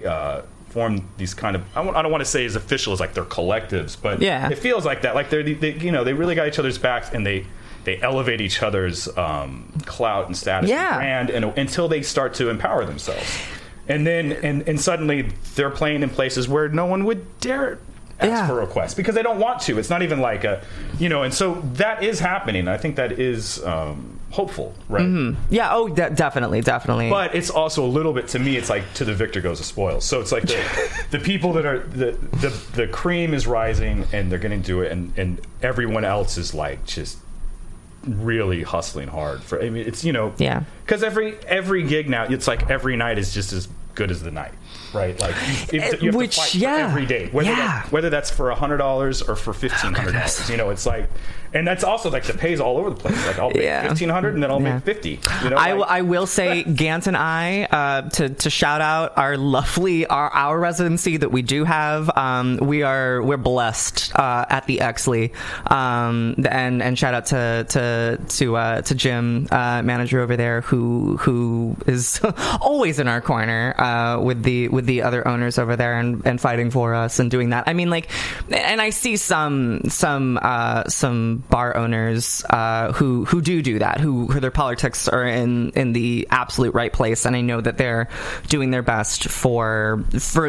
[0.05, 3.23] uh, form these kind of I, don't want to say as official as like they're
[3.25, 4.49] collectives, but Yeah.
[4.49, 5.15] it feels like that.
[5.15, 7.45] Like they're they, you know they really got each other's backs and they
[7.85, 10.99] they elevate each other's um, clout and status Yeah.
[10.99, 13.39] and brand and, until they start to empower themselves.
[13.87, 17.79] And then and, and suddenly they're playing in places where no one would dare
[18.19, 18.47] ask Yeah.
[18.47, 19.79] for requests because they don't want to.
[19.79, 20.61] It's not even like a
[20.99, 21.23] you know.
[21.23, 22.67] And so that is happening.
[22.67, 25.35] I think that is um, hopeful, right?
[25.49, 25.69] Yeah.
[25.73, 27.09] Oh, de- definitely, definitely.
[27.09, 28.57] But it's also a little bit to me.
[28.57, 30.05] It's like to the victor goes the spoils.
[30.05, 32.11] So it's like the, the people that are the,
[32.41, 36.37] the the cream is rising and they're going to do it, and and everyone else
[36.37, 37.17] is like just
[38.05, 39.61] really hustling hard for.
[39.61, 40.63] I mean, it's you know Yeah.
[40.85, 44.31] because every every gig now, it's like every night is just as good as the
[44.31, 44.53] night,
[44.93, 45.19] right?
[45.19, 46.75] Like you, you have to- you have Which, to fight yeah.
[46.77, 47.55] every day, whether Yeah.
[47.55, 50.49] that, whether that's for hundred dollars or for fifteen hundred oh, dollars.
[50.49, 51.09] You know, it's like,
[51.53, 53.27] and that's also like the pays all over the place.
[53.27, 53.87] Like I'll make Yeah.
[53.87, 54.75] fifteen hundred and then I'll Yeah.
[54.75, 55.19] make fifty.
[55.43, 59.17] You know, I, like- I will say Gant and I uh, to to shout out
[59.17, 62.09] our lovely our our residency that we do have.
[62.17, 65.31] Um, we are we're blessed uh, at the Exley,
[65.71, 70.61] um, and and shout out to to to uh, to Jim, uh, manager over there,
[70.61, 72.19] who who is
[72.61, 76.39] always in our corner uh, with the with the other owners over there and, and
[76.41, 77.63] fighting for us and doing that.
[77.67, 78.09] I mean, like,
[78.51, 80.83] and I see some some uh,
[81.49, 85.93] bar owners uh, who who do do that, who, who their politics are in in
[85.93, 88.09] the absolute right place, and I know that they're
[88.47, 90.47] doing their best for for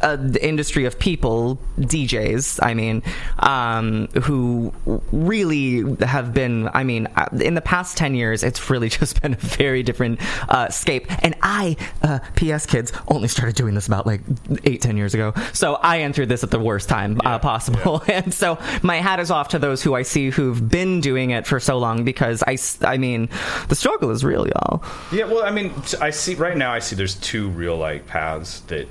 [0.00, 2.60] uh, the industry of people, DJs.
[2.62, 3.02] I mean,
[3.38, 4.72] um, who
[5.12, 6.68] really have been.
[6.72, 10.20] I mean, uh, in the past ten years, it's really just been a very different
[10.48, 11.06] uh, scape.
[11.24, 12.66] And I, uh, P.S.
[12.66, 14.20] kids, only started doing this about like
[14.64, 15.34] eight, ten years ago.
[15.52, 18.02] So I entered this at the worst time uh, possible.
[18.08, 21.46] and so my hat is off to those who I see who've been doing it
[21.46, 23.28] for so long because I, I mean,
[23.68, 24.82] the struggle is real, y'all.
[25.12, 26.72] Yeah, well, I mean, I see right now.
[26.72, 28.88] I see there's two real like paths that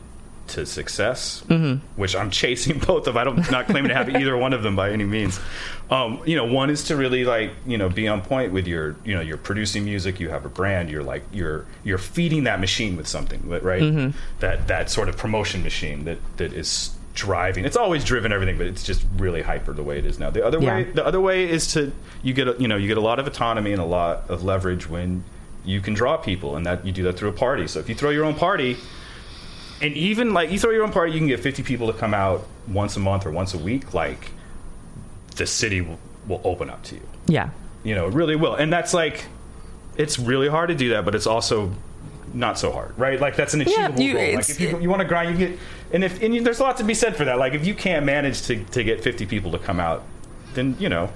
[0.49, 1.43] to success,
[1.95, 3.17] which I'm chasing both of.
[3.17, 5.39] I don't not claiming to have either one of them by any means.
[5.89, 8.95] Um, you know, one is to really like you know be on point with your
[9.03, 12.59] you know you're producing music, you have a brand, you're like you're you're feeding that
[12.59, 13.81] machine with something, right?
[14.39, 17.65] That that sort of promotion machine that that is driving.
[17.65, 20.29] It's always driven everything, but it's just really hyper the way it is now.
[20.29, 20.75] The other Yeah.
[20.75, 21.91] way, the other way is to
[22.23, 24.43] you get a, you know you get a lot of autonomy and a lot of
[24.43, 25.23] leverage when
[25.65, 27.67] you can draw people, and that you do that through a party.
[27.67, 28.77] So if you throw your own party,
[29.81, 32.13] and even like you throw your own party, you can get 50 people to come
[32.13, 33.93] out once a month or once a week.
[33.93, 34.31] Like
[35.35, 37.01] the city will, will open up to you.
[37.27, 37.49] Yeah.
[37.83, 38.55] You know, it really will.
[38.55, 39.25] And that's like,
[39.97, 41.71] it's really hard to do that, but it's also
[42.33, 43.19] not so hard, right?
[43.19, 44.35] Like that's an achievable you- goal.
[44.35, 45.59] Like if you, you want to grind, you get,
[45.91, 47.37] and if and there's a lot to be said for that.
[47.37, 50.03] Like if you can't manage to, to get 50 people to come out,
[50.53, 51.11] then you know.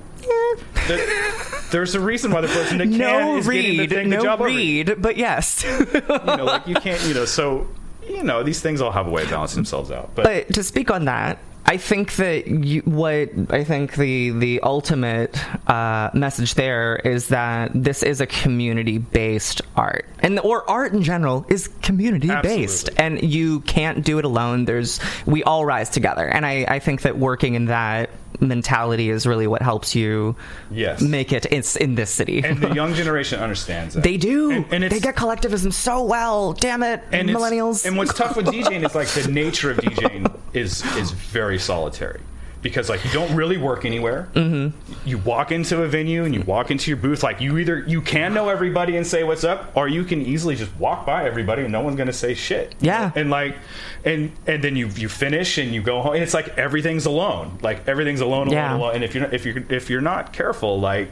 [0.88, 4.10] the- there's a reason why the person that can No is getting the, read, thing,
[4.10, 5.64] the no job over read, but yes.
[5.94, 7.68] you know, like you can't, you know, so
[8.08, 10.12] you know, these things all have a way of balancing themselves out.
[10.14, 14.60] But, But to speak on that, I think that you, what I think the the
[14.62, 15.38] ultimate
[15.70, 21.04] uh, message there is that this is a community based art, and or art in
[21.04, 24.66] general is community based, and you can't do it alone.
[24.66, 28.10] There's we all rise together, and I, I think that working in that
[28.42, 30.36] mentality is really what helps you
[30.70, 31.02] Yes.
[31.02, 32.44] make it it's in this city.
[32.44, 34.04] and the young generation understands that.
[34.04, 34.52] they do.
[34.52, 36.52] And, and it's, they get collectivism so well.
[36.54, 37.86] Damn it, and millennials.
[37.86, 42.22] And what's tough with DJing is like the nature of DJing is is very solitary
[42.62, 44.30] because like you don't really work anywhere.
[44.36, 45.08] Mm-hmm.
[45.08, 47.22] You walk into a venue and you walk into your booth.
[47.22, 50.56] Like you either you can know everybody and say what's up, or you can easily
[50.56, 52.74] just walk by everybody and no one's gonna say shit.
[52.80, 53.12] Yeah.
[53.16, 53.58] And like,
[54.06, 56.14] and and then you you finish and you go home.
[56.14, 57.60] And it's like everything's alone.
[57.62, 58.78] Like everything's alone, alone, Yeah.
[58.78, 58.96] alone.
[58.96, 61.10] And if you're not, if you're if you're not careful, like.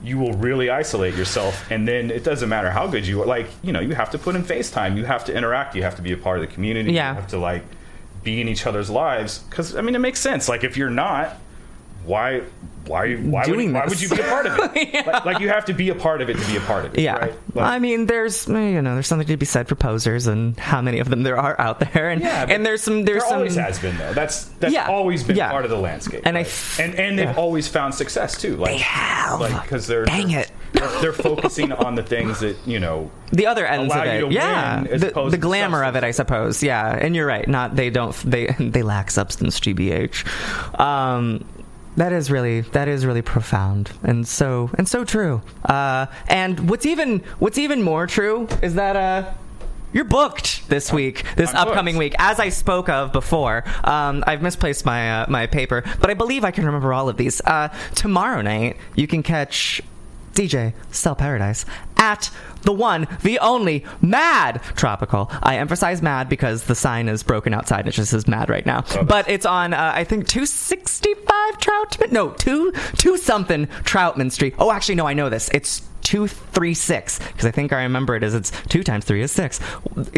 [0.00, 3.26] You will really isolate yourself, and then it doesn't matter how good you are.
[3.26, 4.96] Like, you know, you have to put in FaceTime.
[4.96, 5.74] You have to interact.
[5.74, 6.92] You have to be a part of the community.
[6.92, 7.08] Yeah.
[7.10, 7.64] You have to like
[8.24, 10.48] be in each other's lives because I mean it makes sense.
[10.48, 11.36] Like if you're not,
[12.04, 12.42] why
[12.86, 14.94] why you why, would, doing why would you be a part of it?
[15.06, 16.94] like, like you have to be a part of it to be a part of
[16.94, 17.00] it.
[17.00, 17.34] Yeah, right?
[17.54, 20.80] Like- I mean, there's you know, there's something to be said for posers and how
[20.80, 23.38] many of them there are out there, and Yeah, and there's some there's there some
[23.38, 24.14] always has been though.
[24.14, 25.50] That's that's Yeah, always been yeah.
[25.50, 26.22] part of the landscape.
[26.24, 26.46] And I right?
[26.46, 27.34] f- and and they've yeah.
[27.36, 28.56] always found success too.
[28.56, 29.40] Like They have.
[29.40, 30.50] like because they're Dang it.
[30.72, 33.10] They're, focusing on the things that you know.
[33.32, 36.94] the other ends of it, yeah, the, the glamour of it, I suppose, yeah.
[36.94, 40.78] And you're right, not they don't they they lack substance, GBH.
[40.78, 41.44] Um,
[41.96, 45.42] that is really that is really profound and so and so true.
[45.64, 49.32] Uh, and what's even what's even more true is that uh.
[49.90, 52.12] You're booked this week, this I'm upcoming booked.
[52.12, 53.64] week, as I spoke of before.
[53.84, 57.16] Um, I've misplaced my uh, my paper, but I believe I can remember all of
[57.16, 57.40] these.
[57.40, 59.80] Uh, tomorrow night, you can catch
[60.38, 61.66] DJ Sal Paradise
[61.96, 62.30] at
[62.62, 65.28] the one, the only Mad Tropical.
[65.42, 68.64] I emphasize Mad because the sign is broken outside and it just says Mad right
[68.64, 68.84] now.
[69.04, 72.12] but it's on, uh, I think, 265 Troutman.
[72.12, 74.54] No, two two something Troutman Street.
[74.58, 75.50] Oh, actually, no, I know this.
[75.52, 75.82] It's.
[76.08, 79.60] 236 because I think I remember it as it's 2 times 3 is 6.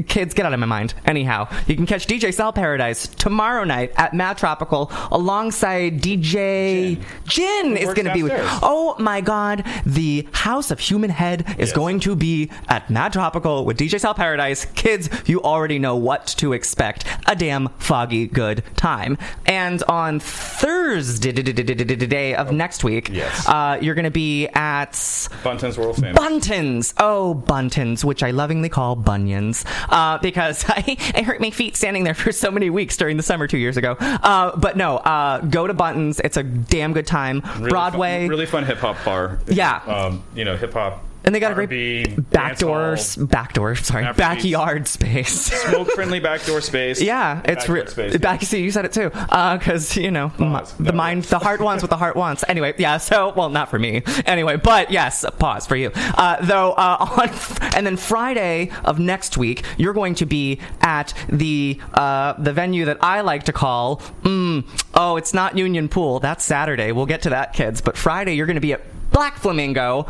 [0.07, 0.95] Kids get out of my mind.
[1.05, 7.77] Anyhow, you can catch DJ Sal Paradise tomorrow night at Mad Tropical alongside DJ Jin,
[7.77, 8.33] is going to be with.
[8.63, 11.73] Oh my god, the House of Human Head is Yes.
[11.73, 14.67] going to be at Mad Tropical with DJ Sal Paradise.
[14.77, 17.05] Kids, you already know what to expect.
[17.27, 19.19] A damn foggy good time.
[19.47, 23.49] And on Thursday day of next week, Yes.
[23.49, 26.17] uh, you're going to be at Bunton's famous.
[26.17, 26.95] Buntons.
[26.99, 32.05] Oh, Buntons, which I lovingly call Bunions, uh, because I, I hurt my feet standing
[32.05, 33.97] there for so many weeks during the summer two years ago.
[34.01, 36.21] Uh, but no, uh, go to Buntons.
[36.21, 37.43] It's a damn good time.
[37.59, 38.21] Really Broadway.
[38.23, 39.39] fun, really fun hip hop bar.
[39.47, 39.77] Yeah.
[39.87, 41.05] um, you know, hip hop.
[41.31, 44.17] And they got a R&B, great backdoor, backdoor, sorry, Afrobeats.
[44.17, 45.31] backyard space.
[45.71, 47.01] smoke-friendly backdoor space.
[47.01, 47.87] Yeah, it's real.
[47.87, 48.17] space.
[48.17, 50.75] Back, see, you said it too, because you know Pause.
[50.79, 52.45] the mind, the heart wants what the heart wants.
[52.49, 52.99] Anyway, yeah.
[52.99, 54.03] So, well, not for me.
[54.27, 55.93] Anyway, but yes, pause for you.
[55.95, 56.97] Uh, though, uh,
[57.63, 62.53] on and then Friday of next week, you're going to be at the uh, the
[62.53, 63.99] venue that I like to call.
[64.23, 64.67] Mm,
[64.97, 66.19] oh, it's not Union Pool.
[66.19, 66.91] That's Saturday.
[66.91, 67.81] We'll get to that, kids.
[67.81, 68.81] But Friday, you're going to be at
[69.13, 70.09] Black Flamingo.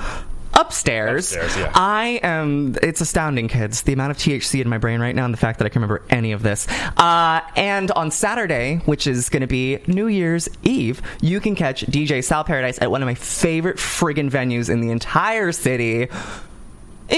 [0.55, 1.73] Upstairs, Upstairs, yeah.
[1.75, 2.77] I am.
[2.83, 3.83] It's astounding, kids.
[3.83, 5.81] The amount of THC in my brain right now, and the fact that I can
[5.83, 6.67] remember any of this.
[6.97, 11.87] Uh, and on Saturday, which is going to be New Year's Eve, you can catch
[11.87, 16.09] DJ Sal Paradise at one of my favorite friggin' venues in the entire city.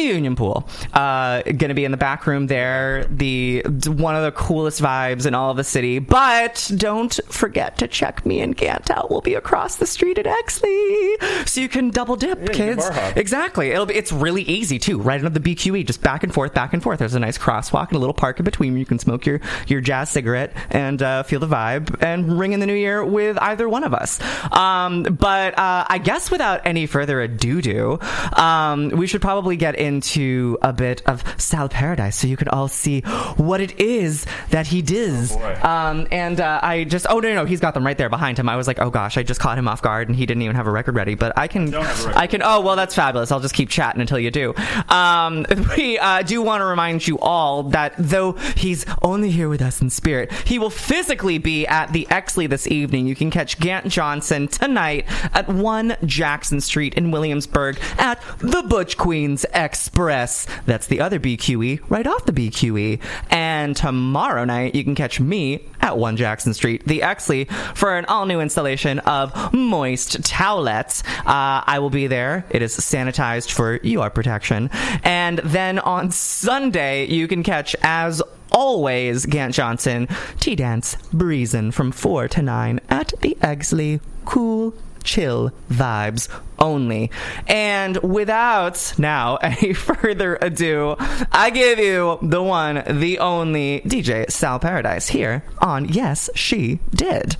[0.00, 0.68] Union Pool.
[0.92, 3.04] Uh, gonna be in the back room there.
[3.10, 5.98] The one of the coolest vibes in all of the city.
[5.98, 9.10] But don't forget to check me and Gant out.
[9.10, 12.90] We'll be across the street at Exley, so you can double dip, can kids.
[13.16, 13.70] Exactly.
[13.70, 13.94] It'll be.
[13.94, 15.00] It's really easy too.
[15.00, 16.98] Right under the BQE, just back and forth, back and forth.
[16.98, 18.72] There's a nice crosswalk and a little park in between.
[18.72, 22.52] where You can smoke your your jazz cigarette and uh, feel the vibe and ring
[22.52, 24.20] in the new year with either one of us.
[24.52, 27.98] Um, but uh, I guess without any further ado, do
[28.36, 32.68] um, we should probably get into a bit of Sal Paradise so you can all
[32.68, 33.00] see
[33.36, 35.36] what it is that he does.
[35.36, 35.68] Oh.
[35.68, 38.38] Um, and uh, I just oh no, no no he's got them right there behind
[38.38, 38.48] him.
[38.48, 40.56] I was like oh gosh I just caught him off guard and he didn't even
[40.56, 41.14] have a record ready.
[41.14, 43.32] But I can Don't have a record I can oh well that's fabulous.
[43.32, 44.54] I'll just keep chatting until you do.
[44.88, 45.44] Um,
[45.76, 49.82] we uh, do want to remind you all that though he's only here with us
[49.82, 53.06] in spirit, he will physically be at the Exley this evening.
[53.06, 58.96] You can catch Gant Johnson tonight at one Jackson Street in Williamsburg at the Butch
[58.96, 60.46] Queens Express.
[60.66, 63.00] That's the other BQE right off the BQE.
[63.30, 68.04] And tomorrow night you can catch me at 1 Jackson Street, the Exley, for an
[68.04, 71.02] all new installation of Moist Towelettes.
[71.20, 72.44] Uh, I will be there.
[72.50, 74.68] It is sanitized for your protection.
[75.04, 80.06] And then on Sunday, you can catch, as always, Gant Johnson,
[80.38, 84.00] Tea Dance Breezin' from 4 to 9 at the Exley.
[84.26, 86.28] Cool chill vibes
[86.58, 87.10] only.
[87.46, 90.96] And without now any further ado,
[91.30, 97.36] I give you the one, the only DJ Sal Paradise here on Yes, She Did.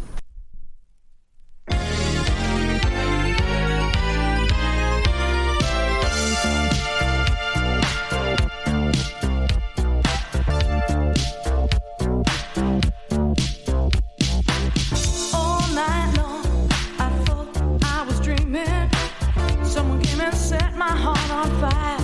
[20.85, 22.03] My heart on fire.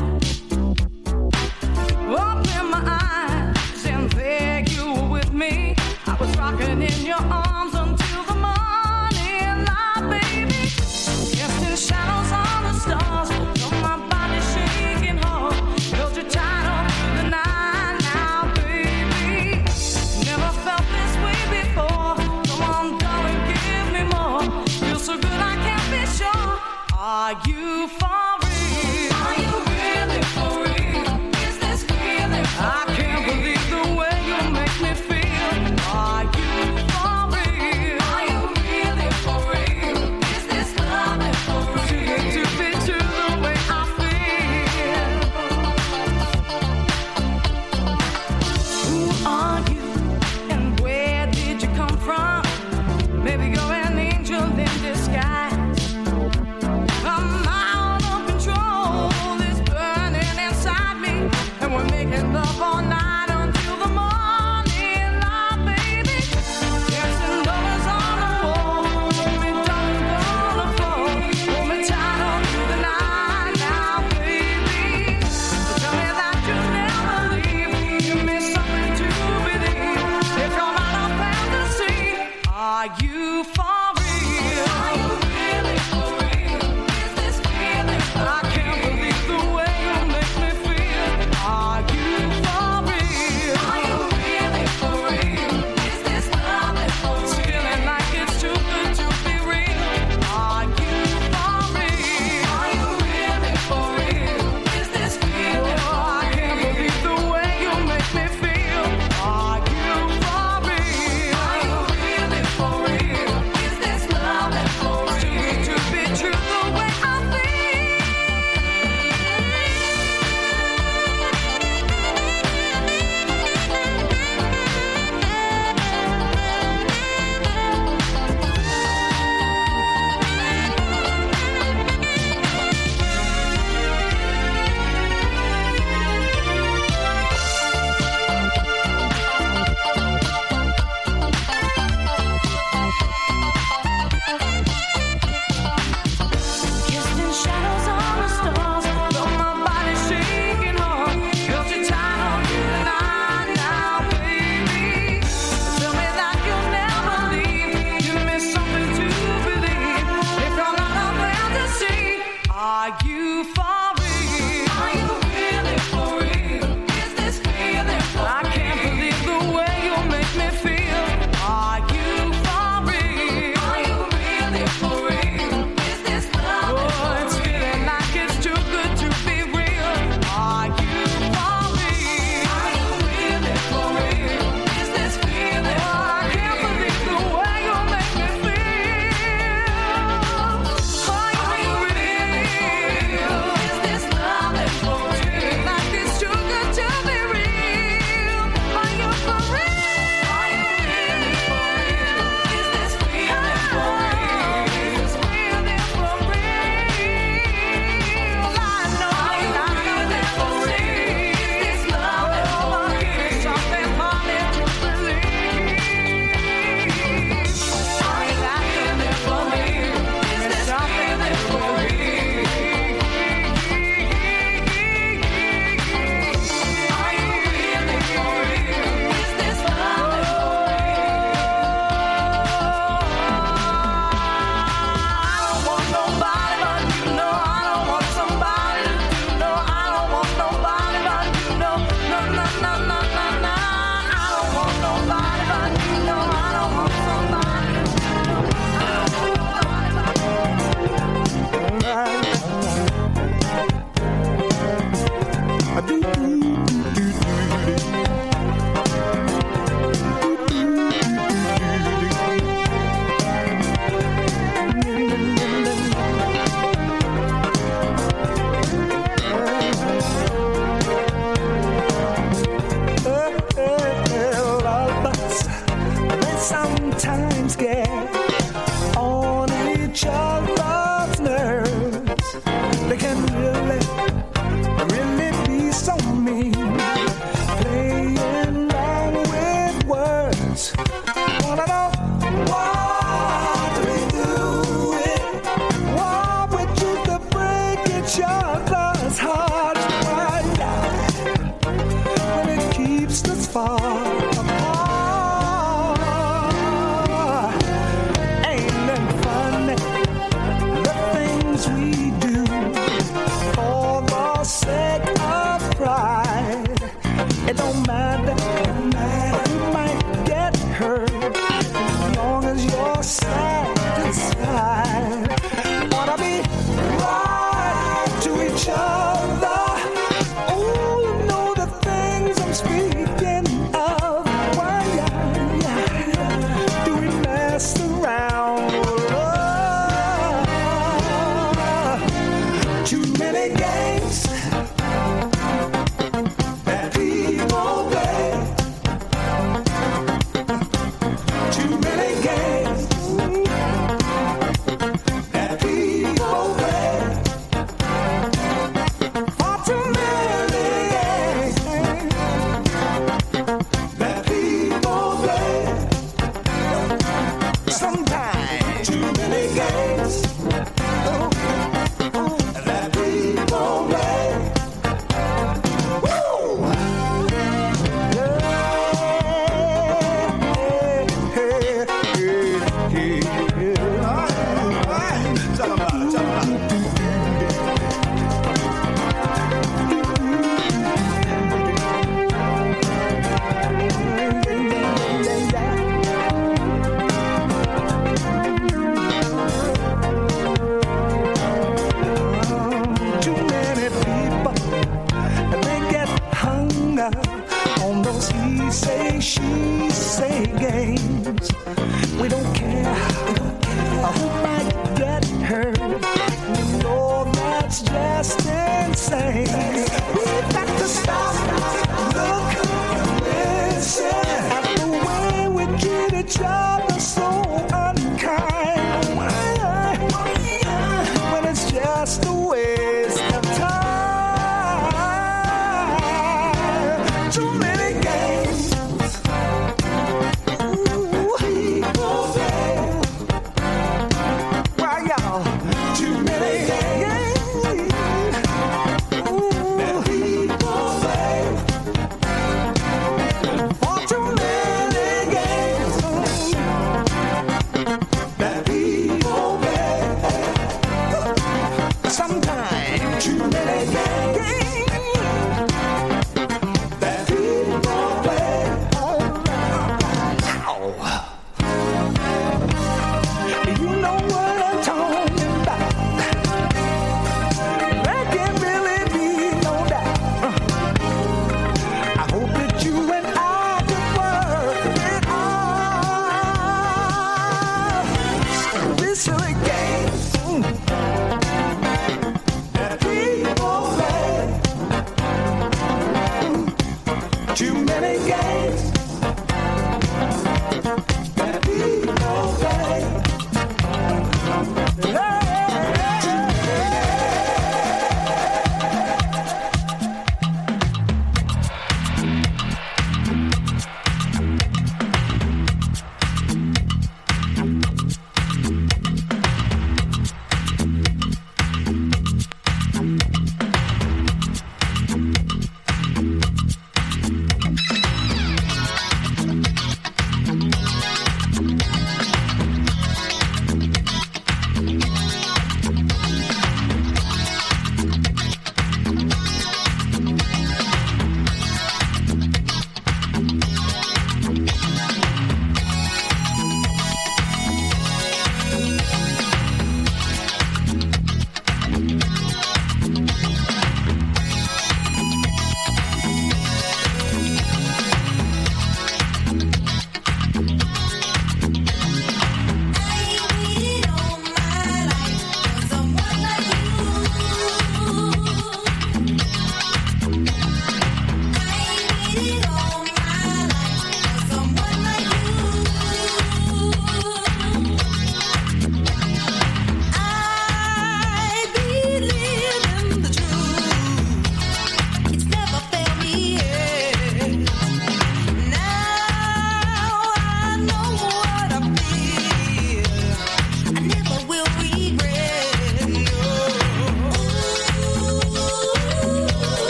[2.23, 5.75] Open my eyes, and there you were with me.
[6.07, 7.48] I was rocking in your arms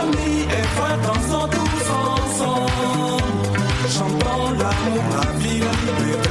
[0.00, 0.98] Amis et frères,
[1.50, 2.72] tous ensemble.
[3.90, 5.72] Chantons l'amour, la vie, la
[6.04, 6.29] liberté.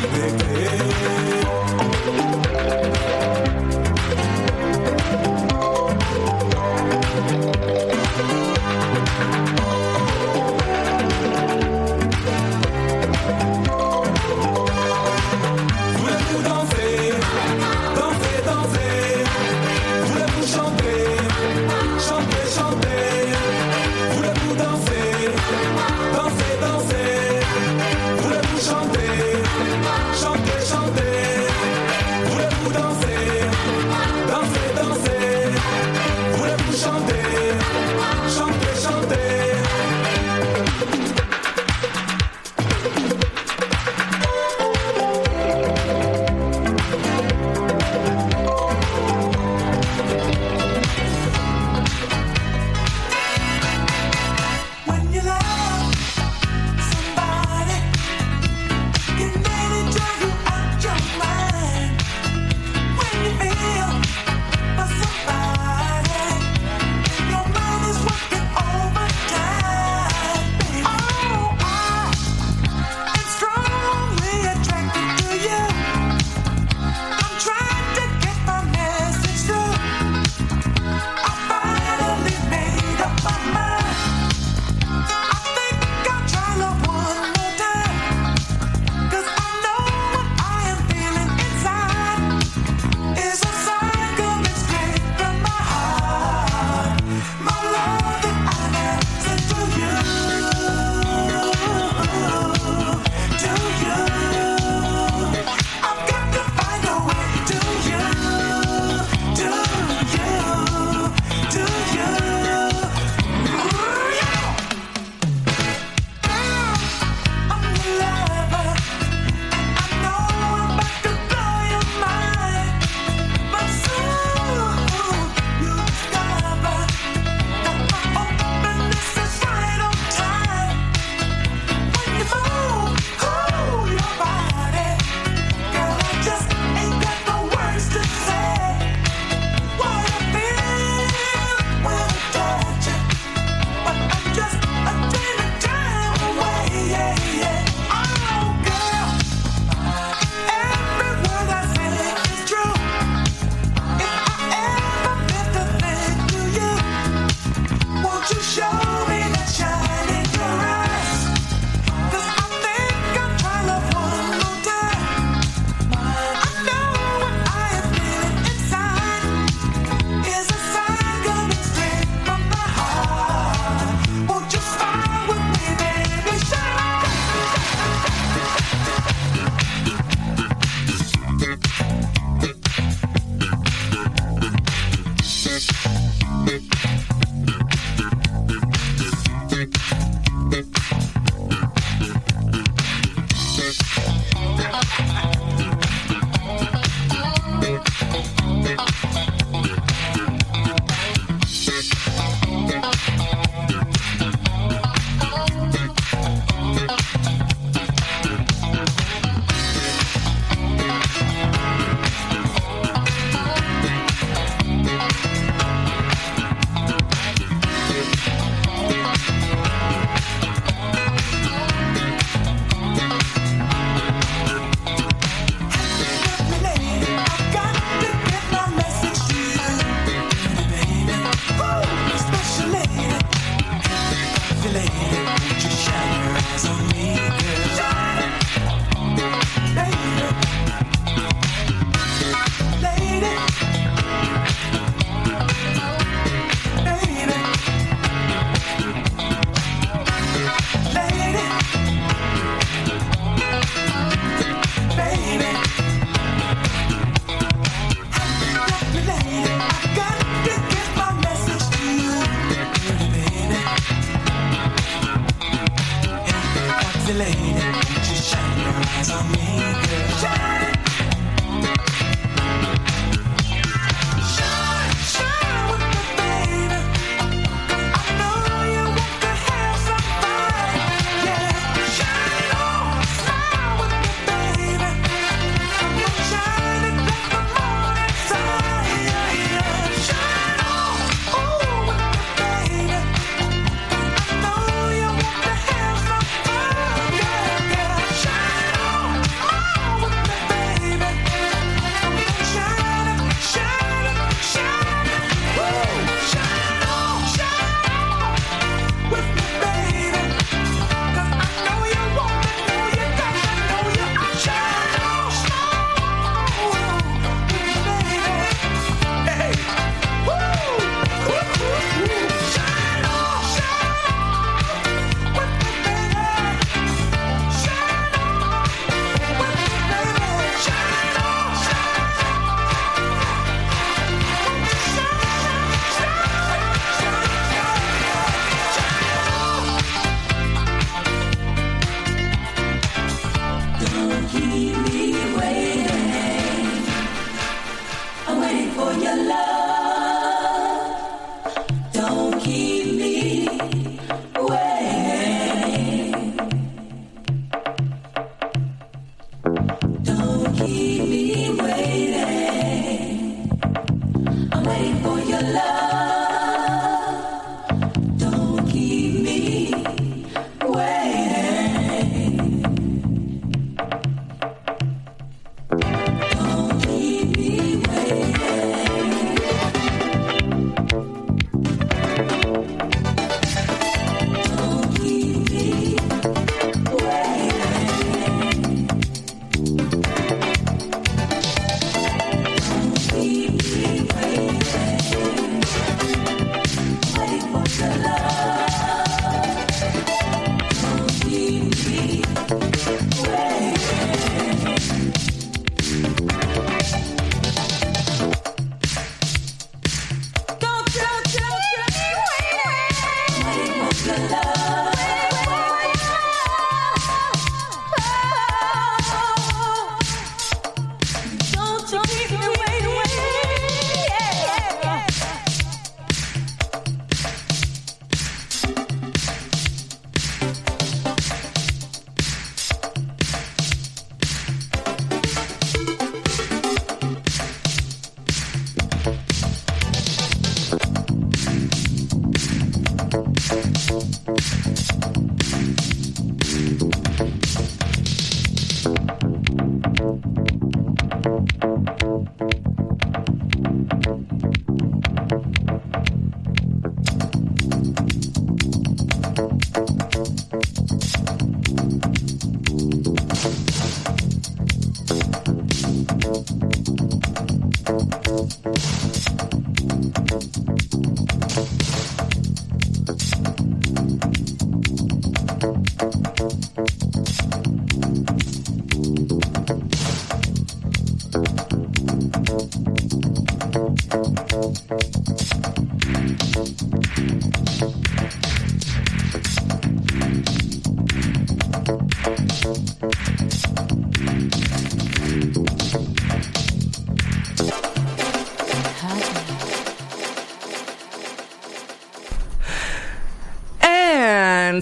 [0.00, 0.87] Baby.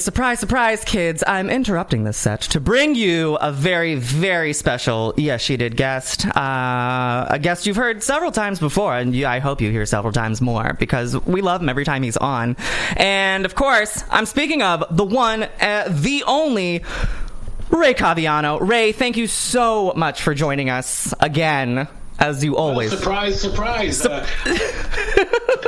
[0.07, 5.41] Surprise, surprise, kids, I'm interrupting this set to bring you a very, very special Yes,
[5.41, 6.25] She Did guest.
[6.29, 10.13] Uh, a guest you've heard several times before, and you, I hope you hear several
[10.13, 12.57] times more because we love him every time he's on.
[12.97, 16.85] And of course, I'm speaking of the one, uh, the only.
[17.69, 18.59] Ray Caviano.
[18.61, 21.89] Ray, thank you so much for joining us again,
[22.21, 22.93] as you always.
[22.93, 24.07] Surprise, surprise.
[24.07, 24.25] uh,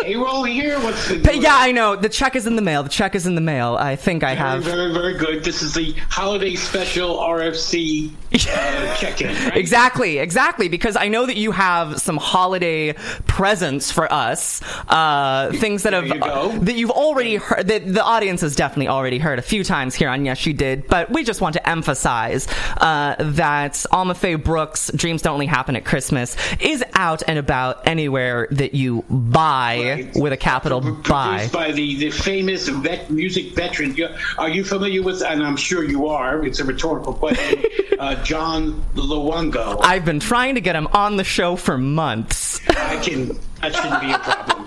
[0.09, 0.79] payroll here?
[0.81, 1.97] What's the Pa- yeah, I know.
[1.97, 2.83] The check is in the mail.
[2.83, 3.77] The check is in the mail.
[3.79, 4.63] I think I Very, have.
[4.65, 5.45] very, very good.
[5.45, 9.57] This is the holiday special RFC uh, check-in, right?
[9.57, 10.69] Exactly, exactly.
[10.69, 12.95] Because I know that you have some holiday
[13.27, 16.19] presents for us, uh, things that have you
[16.61, 17.69] that you've already heard.
[17.69, 20.87] That the audience has definitely already heard a few times here on Yes, You Did.
[20.89, 22.49] But we just want to emphasize
[22.79, 27.87] uh, that Alma Faye Brooks' "Dreams Don't Only Happen at Christmas" is out and about
[27.87, 31.49] anywhere that you buy with a capital buy.
[31.49, 33.97] Produced by the, the famous vet, music veteran.
[34.39, 37.65] Are you familiar with, and I'm sure you are, it's a rhetorical question,
[37.99, 39.79] uh, John Luongo?
[39.83, 42.61] I've been trying to get him on the show for months.
[42.69, 44.58] I can, that shouldn't be a problem.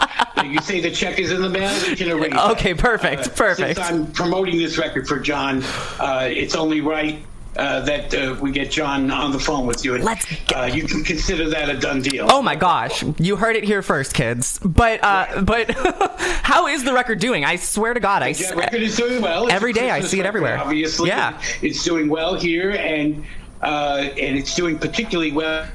[0.45, 2.51] You say the check is in the mail, we can that.
[2.51, 3.77] Okay, perfect, perfect.
[3.77, 5.63] Since I'm promoting this record for John,
[5.99, 7.23] uh, it's only right
[7.57, 9.95] uh, that uh, we get John on the phone with you.
[9.95, 12.27] And, Let's uh, you can consider that a done deal.
[12.29, 14.59] Oh my gosh, you heard it here first, kids.
[14.63, 15.71] But uh, but
[16.43, 17.43] how is the record doing?
[17.43, 19.45] I swear to God, I The record is doing well.
[19.45, 20.57] It's Every day I see it record, everywhere.
[20.59, 21.41] Obviously, Yeah.
[21.61, 23.25] it's doing well here, and
[23.61, 25.67] uh, and it's doing particularly well.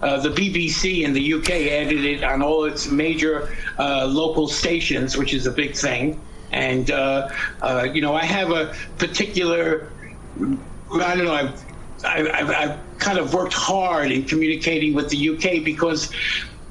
[0.00, 5.16] Uh, the BBC in the UK added it on all its major uh, local stations,
[5.16, 6.20] which is a big thing.
[6.52, 7.30] And uh,
[7.62, 9.90] uh, you know, I have a particular.
[10.92, 11.34] I don't know.
[11.34, 11.64] I've,
[12.04, 16.12] I've, I've kind of worked hard in communicating with the UK because,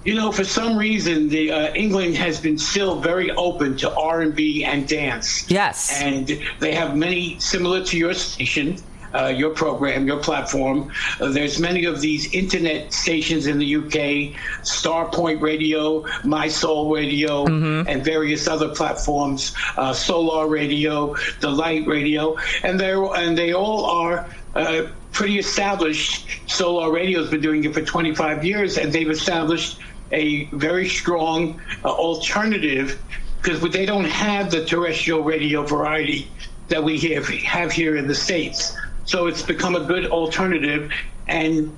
[0.05, 4.21] you know, for some reason, the uh, England has been still very open to R
[4.21, 5.49] and B and dance.
[5.49, 5.91] Yes.
[6.01, 8.77] and they have many similar to your station.
[9.13, 10.91] Uh, your program, your platform.
[11.21, 14.33] Uh, there's many of these internet stations in the UK,
[14.63, 22.79] Starpoint Radio, My Soul Radio, and various other platforms, uh, Solar Radio, Delight Radio, and
[22.79, 26.27] they and they all are uh, pretty established.
[26.47, 29.79] Solar Radio has been doing it for 25 years, and they've established
[30.11, 33.01] a very strong uh, alternative
[33.41, 36.29] because they don't have the terrestrial radio variety
[36.69, 38.75] that we have, have here in the states.
[39.05, 40.91] So it's become a good alternative,
[41.27, 41.75] and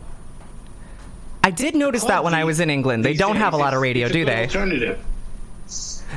[1.43, 3.05] I did notice that when I was in England.
[3.05, 4.43] They don't have a lot of radio, it's a do good they?
[4.43, 4.99] Alternative.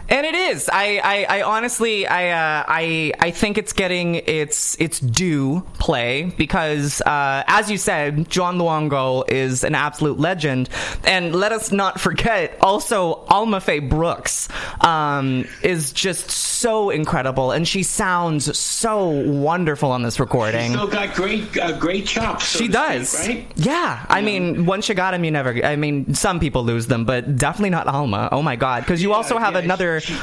[0.09, 0.69] And it is.
[0.73, 6.25] I, I, I honestly, I, uh, I, I think it's getting its its due play
[6.37, 10.69] because, uh, as you said, John Luongo is an absolute legend,
[11.05, 14.49] and let us not forget also Alma Faye Brooks
[14.81, 20.73] um, is just so incredible, and she sounds so wonderful on this recording.
[20.73, 22.47] Still got great, uh, great chops.
[22.49, 23.09] so She does.
[23.09, 23.53] speak, right?
[23.57, 24.05] Yeah.
[24.09, 25.65] I mean, once you got him, you never.
[25.65, 28.29] I mean, some people lose them, but definitely not Alma.
[28.33, 28.83] Oh my God.
[28.83, 29.88] Because you also have yeah, another.
[30.01, 30.17] She-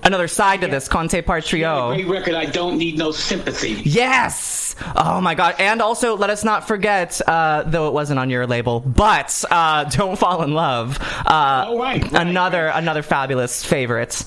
[0.00, 1.92] Another side to this, Con te partirò.
[1.92, 2.34] Great record.
[2.34, 3.82] I don't need no sympathy.
[3.84, 4.76] Yes!
[4.96, 5.56] Oh my god.
[5.58, 9.84] And also, let us not forget, uh, though it wasn't on your label, but uh,
[9.90, 10.98] Don't Fall in Love.
[11.26, 14.24] Uh, Oh, right, right, another, another fabulous favorite.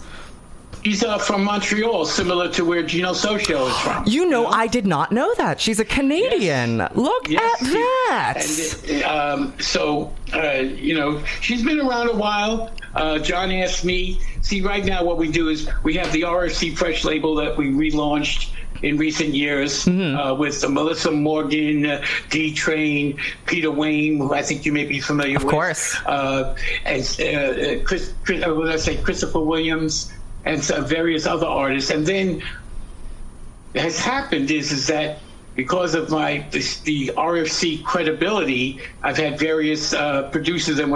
[0.84, 4.04] He's uh, from Montreal, similar to where Gino Socio is from.
[4.08, 5.62] You know, I did not know that.
[5.62, 6.80] She's a Canadian.
[6.96, 7.74] Look Yes, at she-
[8.10, 8.84] that.
[8.90, 12.72] And, um, so, uh, you know, she's been around a while.
[12.96, 16.76] Uh, John asked me, see, right now what we do is we have the RFC
[16.78, 18.52] Fresh label that we relaunched
[18.84, 20.18] in recent years Mm-hmm.
[20.18, 25.00] uh, with Melissa Morgan, uh, D Train, Peter Wayne, who I think you may be
[25.00, 25.52] familiar Of with.
[25.52, 25.96] course.
[26.06, 26.56] Uh,
[26.86, 30.12] and uh, Chris, Chris, uh, I say, Christopher Williams,
[30.46, 31.92] and various other artists.
[31.92, 32.42] And then
[33.76, 35.20] has happened is is that
[35.56, 40.92] because of my this, the RFC credibility, I've had various uh, producers and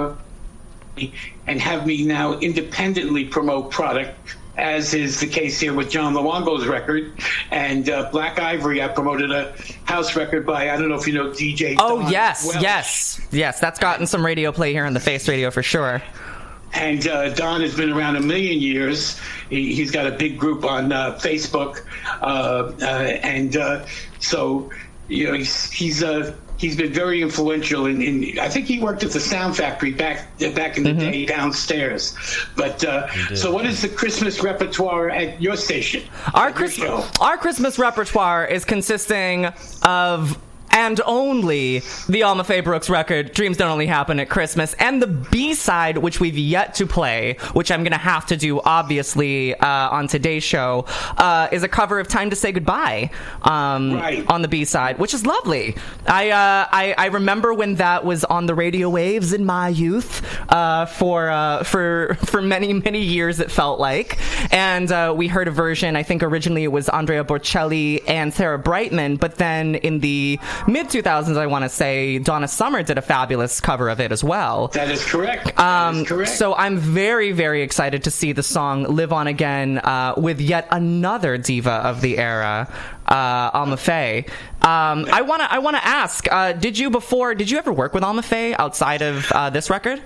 [0.95, 1.09] what-
[1.47, 4.17] and have me now independently promote product.
[4.57, 7.11] As is the case here with John Luongo's record
[7.51, 9.53] and uh, Black Ivory, I promoted a
[9.83, 11.75] house record by I don't know if you know DJ.
[11.77, 12.61] Oh, Don yes, Welch.
[12.61, 13.59] yes, yes.
[13.59, 16.01] That's gotten some radio play here on the Face Radio for sure.
[16.73, 19.19] And uh, Don has been around a million years.
[19.49, 21.85] He, he's got a big group on uh, Facebook,
[22.21, 23.85] uh, uh, and uh,
[24.19, 24.71] so
[25.09, 27.85] you know he's he's uh, he's been very influential.
[27.85, 31.25] In, in I think he worked at the Sound Factory back back in the day
[31.25, 32.15] downstairs.
[32.55, 36.03] But uh, so, what is the Christmas repertoire at your station?
[36.33, 39.45] Our Christmas, our Christmas repertoire is consisting
[39.83, 40.39] of
[40.75, 45.07] and only the Alma Faye Brooks record, Dreams Don't Only Happen at Christmas, and the
[45.07, 49.55] B side, which we've yet to play, which I'm going to have to do, obviously,
[49.55, 50.85] uh, on today's show,
[51.17, 53.09] uh, is a cover of Time to Say Goodbye
[53.43, 54.25] um, Right.
[54.29, 55.75] on the B side, which is lovely.
[56.07, 60.21] I, uh, I, I remember when that was on the radio waves in my youth
[60.51, 64.17] uh, for, uh, for, for many, many years, it felt like.
[64.53, 68.59] And uh, we heard a version, I think originally it was Andrea Bocelli and Sarah
[68.59, 73.01] Brightman, but then in the mid 2000s, I want to say Donna Summer did a
[73.01, 74.67] fabulous cover of it as well.
[74.69, 75.55] That is correct.
[75.55, 76.31] That Um, is correct.
[76.31, 80.67] so I'm very, very excited to see the song "Live On Again" uh, with yet
[80.71, 82.67] another diva of the era,
[83.07, 84.25] uh, Alma Faye.
[84.61, 87.35] Um, I wanna, I wanna ask: uh, Did you before?
[87.35, 90.01] Did you ever work with Alma Faye outside of uh, this record?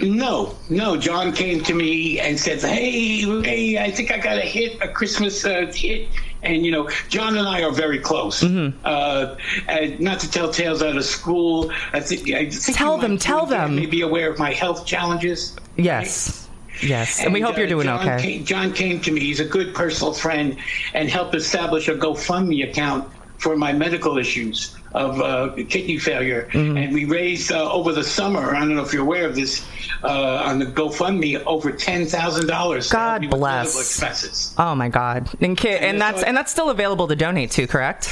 [0.00, 0.96] No, no.
[0.96, 4.88] John came to me and said, "Hey, hey, I think I got a hit, a
[4.88, 6.08] Christmas uh, hit."
[6.42, 8.42] And you know, John and I are very close.
[8.42, 8.78] Mm-hmm.
[8.84, 9.36] Uh,
[9.68, 11.70] and not to tell tales out of school.
[11.92, 12.30] I think.
[12.30, 13.76] I think Tell them, tell them.
[13.76, 15.56] May be aware of my health challenges.
[15.76, 16.48] Yes.
[16.82, 17.20] Yes.
[17.20, 18.22] And, we hope uh, you're doing John okay.
[18.22, 19.20] Came, John came to me.
[19.20, 20.56] He's a good personal friend
[20.94, 26.48] and helped establish a GoFundMe account for my medical issues of uh, kidney failure.
[26.52, 26.76] Mm-hmm.
[26.76, 29.66] And we raised uh, over the summer, I don't know if you're aware of this,
[30.02, 32.90] uh, on the GoFundMe, over $10,000.
[32.90, 33.78] God bless.
[33.78, 34.54] expenses.
[34.58, 35.30] Oh my God.
[35.40, 38.08] And, ki- and And that's that's and that's still available to donate to, correct?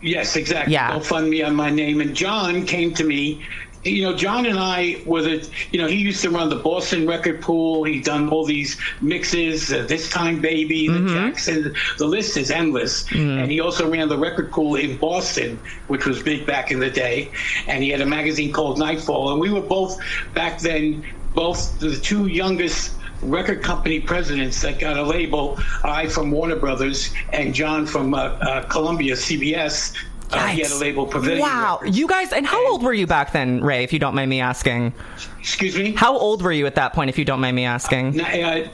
[0.00, 0.72] Yes, exactly.
[0.72, 0.98] Yeah.
[0.98, 2.00] GoFundMe on my name.
[2.00, 3.44] And John came to me.
[3.84, 7.06] You know, John and I were the, you know, he used to run the Boston
[7.06, 7.82] record pool.
[7.82, 13.10] He'd done all these mixes, uh, This Time Baby, the Jackson, the list is endless.
[13.40, 16.90] And he also ran the record pool in Boston, which was big back in the
[16.90, 17.30] day.
[17.66, 19.32] And he had a magazine called Nightfall.
[19.32, 19.98] And we were both,
[20.32, 21.04] back then,
[21.34, 22.92] both the two youngest
[23.22, 25.58] record company presidents that got a label.
[25.84, 29.94] I from Warner Brothers and John from uh, uh, Columbia CBS.
[30.32, 31.40] Uh, he had a label Pavilion.
[31.40, 31.78] Wow.
[31.80, 31.98] Records.
[31.98, 34.40] You guys, and how old were you back then, Ray, if you don't mind me
[34.40, 34.92] asking?
[35.38, 35.92] Excuse me.
[35.92, 38.20] How old were you at that point, if you don't mind me asking?
[38.20, 38.24] Uh,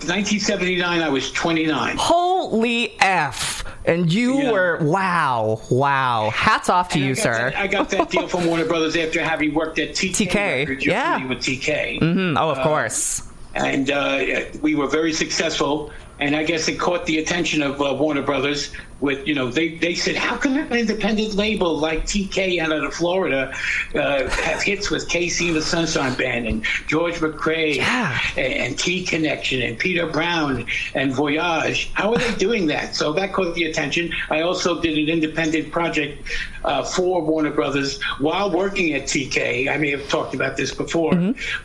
[0.07, 1.97] 1979, I was 29.
[1.99, 3.65] Holy F.
[3.85, 4.53] And you Yeah.
[4.53, 6.31] were, wow, wow.
[6.35, 7.51] Hats off to And you, got sir.
[7.51, 10.27] That, I got that deal from Warner Brothers after having worked at TK.
[10.27, 10.87] TK, Records.
[10.87, 11.25] Yeah.
[11.27, 11.99] With TK.
[12.01, 13.23] Mhm, Oh, of course.
[13.55, 14.21] and uh,
[14.61, 15.91] we were very successful.
[16.21, 18.71] And I guess it caught the attention of uh, Warner Brothers.
[19.01, 22.93] With you know, they, they said, how can an independent label like TK out of
[22.93, 23.55] Florida
[23.95, 28.19] uh, have hits with and the Sunshine Band and George McCrae Yeah.
[28.37, 31.91] and, and T Connection and Peter Brown and Voyage?
[31.95, 32.97] How are they doing that?
[32.97, 34.13] So that caught the attention.
[34.31, 36.27] I also did an independent project
[36.65, 39.69] uh, for Warner Brothers while working at TK.
[39.69, 41.13] I may have talked about this before.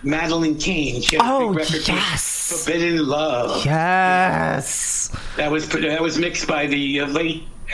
[0.03, 1.01] Madleen Kane.
[1.01, 1.43] She had a Mm-hmm.
[1.43, 2.64] Oh, big record yes.
[2.65, 3.65] Forbidden Love.
[3.65, 5.10] Yes.
[5.38, 7.07] That was that was mixed by the uh,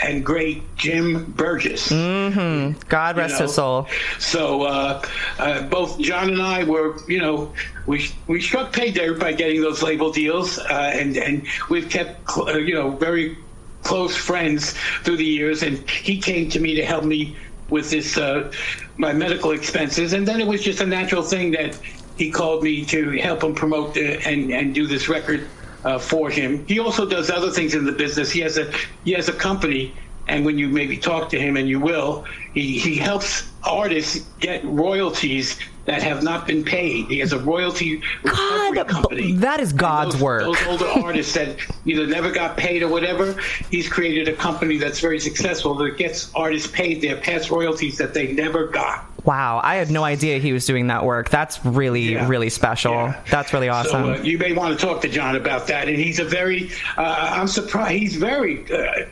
[0.04, 1.90] and great Jim Burgess.
[1.92, 2.80] Mm-hmm.
[2.88, 3.46] God you rest know.
[3.46, 3.88] his soul.
[4.20, 5.04] So uh,
[5.38, 7.54] uh, both John and I were, you know,
[7.86, 12.30] we we struck pay dirt by getting those label deals, uh, and and we've kept,
[12.38, 13.38] uh, you know, very
[13.84, 14.74] close friends
[15.04, 15.64] through the years.
[15.64, 17.36] And he came to me to help me
[17.70, 18.52] with this uh,
[18.98, 21.78] my medical expenses, and then it was just a natural thing that
[22.18, 25.48] he called me to help him promote the, and and do this record
[25.84, 26.66] uh, for him.
[26.66, 28.32] He also does other things in the business.
[28.32, 28.72] He has a
[29.04, 29.96] he has a company,
[30.28, 34.64] and when you maybe talk to him, and you will, he he helps artists get
[34.66, 35.60] royalties
[35.90, 37.08] that have not been paid.
[37.08, 39.34] He has a royalty recovery God, company.
[39.38, 40.42] that is God's those, work.
[40.44, 43.36] Those older artists that either never got paid or whatever,
[43.72, 48.14] he's created a company that's very successful that gets artists paid their past royalties that
[48.14, 49.10] they never got.
[49.26, 49.60] Wow.
[49.64, 51.30] I had no idea he was doing that work.
[51.30, 52.28] That's really, Yeah.
[52.28, 52.94] really special.
[52.94, 53.22] Yeah.
[53.30, 54.16] That's really awesome.
[54.16, 55.88] So uh, you may want to talk to John about that.
[55.88, 57.92] And he's a very, uh, I'm surprised.
[57.92, 59.06] He's very, uh,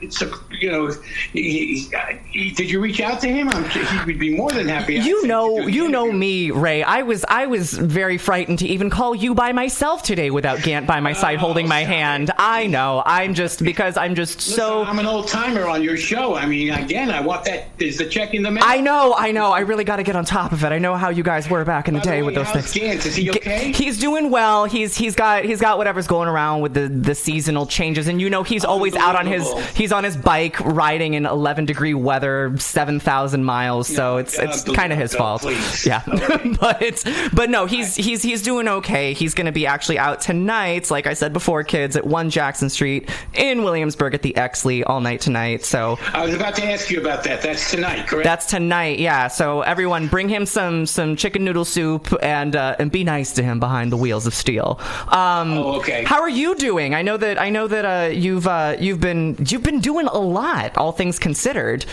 [0.51, 0.91] you know,
[1.33, 3.49] he, he, he, did you reach out to him?
[3.49, 4.95] I'm, he would be more than happy.
[4.95, 6.83] You know, you know me, Ray.
[6.83, 10.85] I was, I was very frightened to even call you by myself today without Gant
[10.85, 12.31] by my side oh, holding my hand.
[12.37, 13.01] I know.
[13.05, 14.83] I'm just because I'm just Listen, so.
[14.83, 16.35] I'm an old timer on your show.
[16.35, 17.69] I mean, again, I want that.
[17.79, 18.63] Is the check in the mail?
[18.65, 19.51] I know, I know.
[19.51, 20.73] I really got to get on top of it.
[20.73, 22.51] I know how you guys were back in the By the day way, with those
[22.51, 22.73] things.
[22.73, 23.05] Gantz?
[23.05, 23.71] Is he okay?
[23.71, 24.65] He's doing well.
[24.65, 28.29] He's he's got he's got whatever's going around with the the seasonal changes, and you
[28.29, 32.53] know he's always out on his he's on his bike riding in 11 degree weather,
[32.57, 33.87] seven thousand miles.
[33.87, 35.43] So it's it's kind of his fault.
[35.43, 35.85] please.
[35.85, 36.01] Yeah,
[36.59, 37.03] but
[37.33, 39.13] but no, he's he's he's doing okay.
[39.13, 42.69] He's going to be actually out tonight, like I said before, kids at One Jackson
[42.69, 45.65] Street in Williamsburg at the Exley all night tonight.
[45.65, 47.41] So I was about to ask you about that.
[47.41, 48.23] That's tonight, correct?
[48.23, 49.27] that's tonight, yeah.
[49.27, 53.43] So everyone, bring him some some chicken noodle soup and uh, and be nice to
[53.43, 54.79] him behind the wheels of steel.
[55.09, 56.03] Um, Oh, okay.
[56.03, 56.93] How are you doing?
[56.93, 60.17] I know that I know that uh, you've uh, you've been you've been doing a
[60.17, 61.85] lot, all things considered.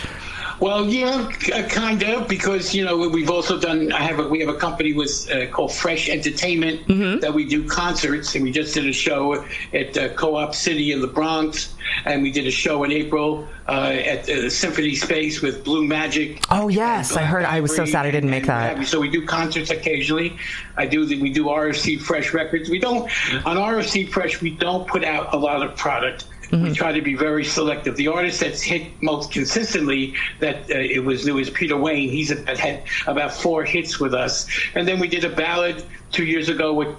[0.59, 1.31] Well, yeah,
[1.69, 3.91] kind of, because you know we've also done.
[3.91, 7.19] I have a, we have a company with uh, called Fresh Entertainment Mm-hmm.
[7.19, 11.01] that we do concerts, and we just did a show at uh, Co-op City in
[11.01, 11.73] the Bronx,
[12.05, 16.43] and we did a show in April uh, at uh, Symphony Space with Blue Magic.
[16.51, 17.45] Oh yes, I heard.
[17.45, 18.85] I was so sad I didn't make that.
[18.87, 20.37] So we do concerts occasionally.
[20.77, 21.05] I do.
[21.05, 22.69] The, we do RFC Fresh Records.
[22.69, 23.03] We don't
[23.45, 24.41] on RFC Fresh.
[24.41, 26.25] We don't put out a lot of product.
[26.47, 26.63] Mm-hmm.
[26.63, 27.95] We try to be very selective.
[27.95, 32.09] The artist that's hit most consistently that uh, it was new is Peter Wayne.
[32.09, 36.25] He's a, had about four hits with us, and then we did a ballad two
[36.25, 36.95] years ago with.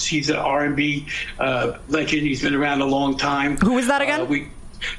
[0.00, 1.08] He's an R&B
[1.40, 2.22] uh, legend.
[2.22, 3.56] He's been around a long time.
[3.56, 4.20] Who was that again?
[4.20, 4.48] Uh, we,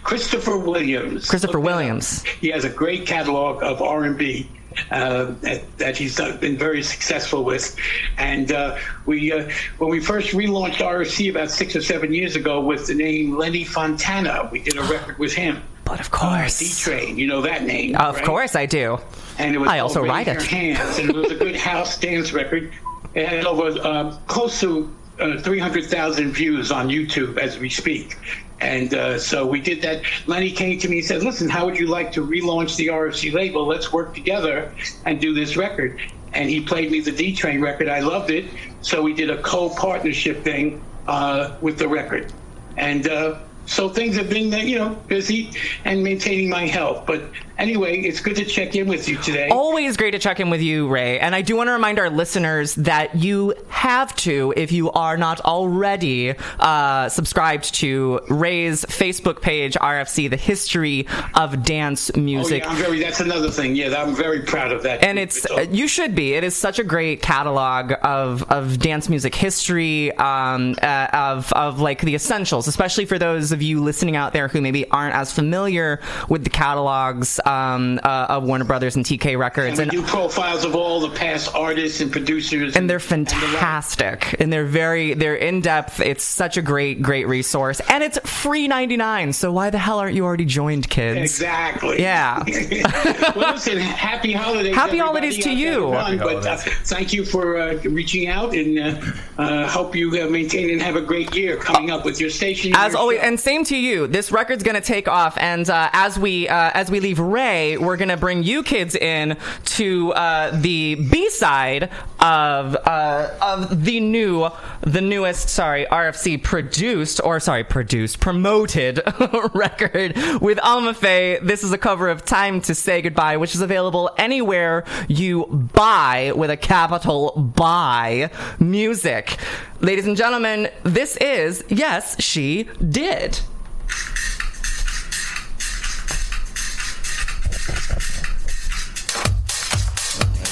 [0.04, 1.30] Christopher Williams.
[1.30, 1.60] Christopher.
[1.60, 2.24] Williams.
[2.24, 4.50] He has a great catalog of R&B.
[4.92, 7.76] Uh, that, that he's done- been very successful with.
[8.18, 12.62] And uh, we, uh, when we first relaunched RFC about six or seven years ago
[12.62, 15.62] with the name Lenny Fontana, we did a record with him.
[15.86, 16.60] But of course.
[16.60, 17.96] D Train, you know that name.
[17.96, 18.26] Of right?
[18.26, 19.00] course I do.
[19.40, 20.42] And it was I also write it.
[20.44, 22.72] Hands, and it was a good house dance record.
[23.16, 28.18] It had over uh, close to uh, 300,000 views on YouTube as we speak.
[28.62, 30.04] And uh, so we did that.
[30.28, 33.34] Lenny came to me and said, Listen, how would you like to relaunch the RFC
[33.34, 33.66] label?
[33.66, 34.74] Let's work together
[35.06, 36.02] and do this record.
[36.34, 37.88] And he played me the D Train record.
[37.88, 38.46] I loved it.
[38.82, 42.32] So we did a co partnership thing uh, with the record.
[42.78, 45.52] And uh, so things have been, uh, you know, busy
[45.86, 47.06] and maintaining my health.
[47.06, 47.24] But
[47.60, 49.50] anyway, it's good to check in with you today.
[49.50, 51.20] Always great to check in with you, Ray.
[51.20, 55.18] And I do want to remind our listeners that you have to, if you are
[55.18, 62.64] not already uh, subscribed to Ray's Facebook page, RFC, the history of dance Oh, music.
[62.64, 63.00] yeah, I'm very.
[63.00, 63.76] That's another thing.
[63.76, 65.04] Yeah, I'm very proud of that.
[65.04, 66.34] and it's you should be.
[66.34, 71.80] It is such a great catalog of of dance music history, um, uh, of of
[71.80, 75.32] like the essentials, especially for those of you listening out there who maybe aren't as
[75.34, 76.00] familiar
[76.30, 79.80] with the catalogs um, uh, of Warner Brothers and TK Records.
[79.80, 82.76] and we do profiles of all the past artists and producers.
[82.76, 87.82] and they're fantastic and they're very they're in depth it's such a great great resource
[87.90, 92.00] and it's free 99 so why the hell aren't you already joined kids Exactly.
[92.02, 92.44] yeah
[93.36, 94.76] well, listen, happy holidays.
[94.76, 95.94] Happy everybody holidays to out there you.
[95.94, 96.18] everyone.
[96.18, 99.02] But uh, thank you for uh, reaching out, and uh,
[99.38, 102.74] uh, hope you uh, maintain and have a great year coming up with your station.
[102.76, 103.26] as your always show.
[103.26, 106.90] and same to you this record's gonna take off and uh, as we uh, as
[106.92, 111.90] we leave we're gonna bring you kids in to uh, the b-side
[112.20, 114.50] of uh, of the new
[114.82, 119.02] the newest sorry rfc produced or sorry produced promoted
[119.54, 121.40] record with alma faye.
[121.42, 126.34] This is a cover of time to say goodbye which is available anywhere you buy
[126.36, 128.30] with a capital buy
[128.60, 129.38] music.
[129.80, 133.40] Ladies and gentlemen this is yes she did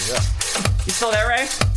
[0.10, 1.77] you still there ray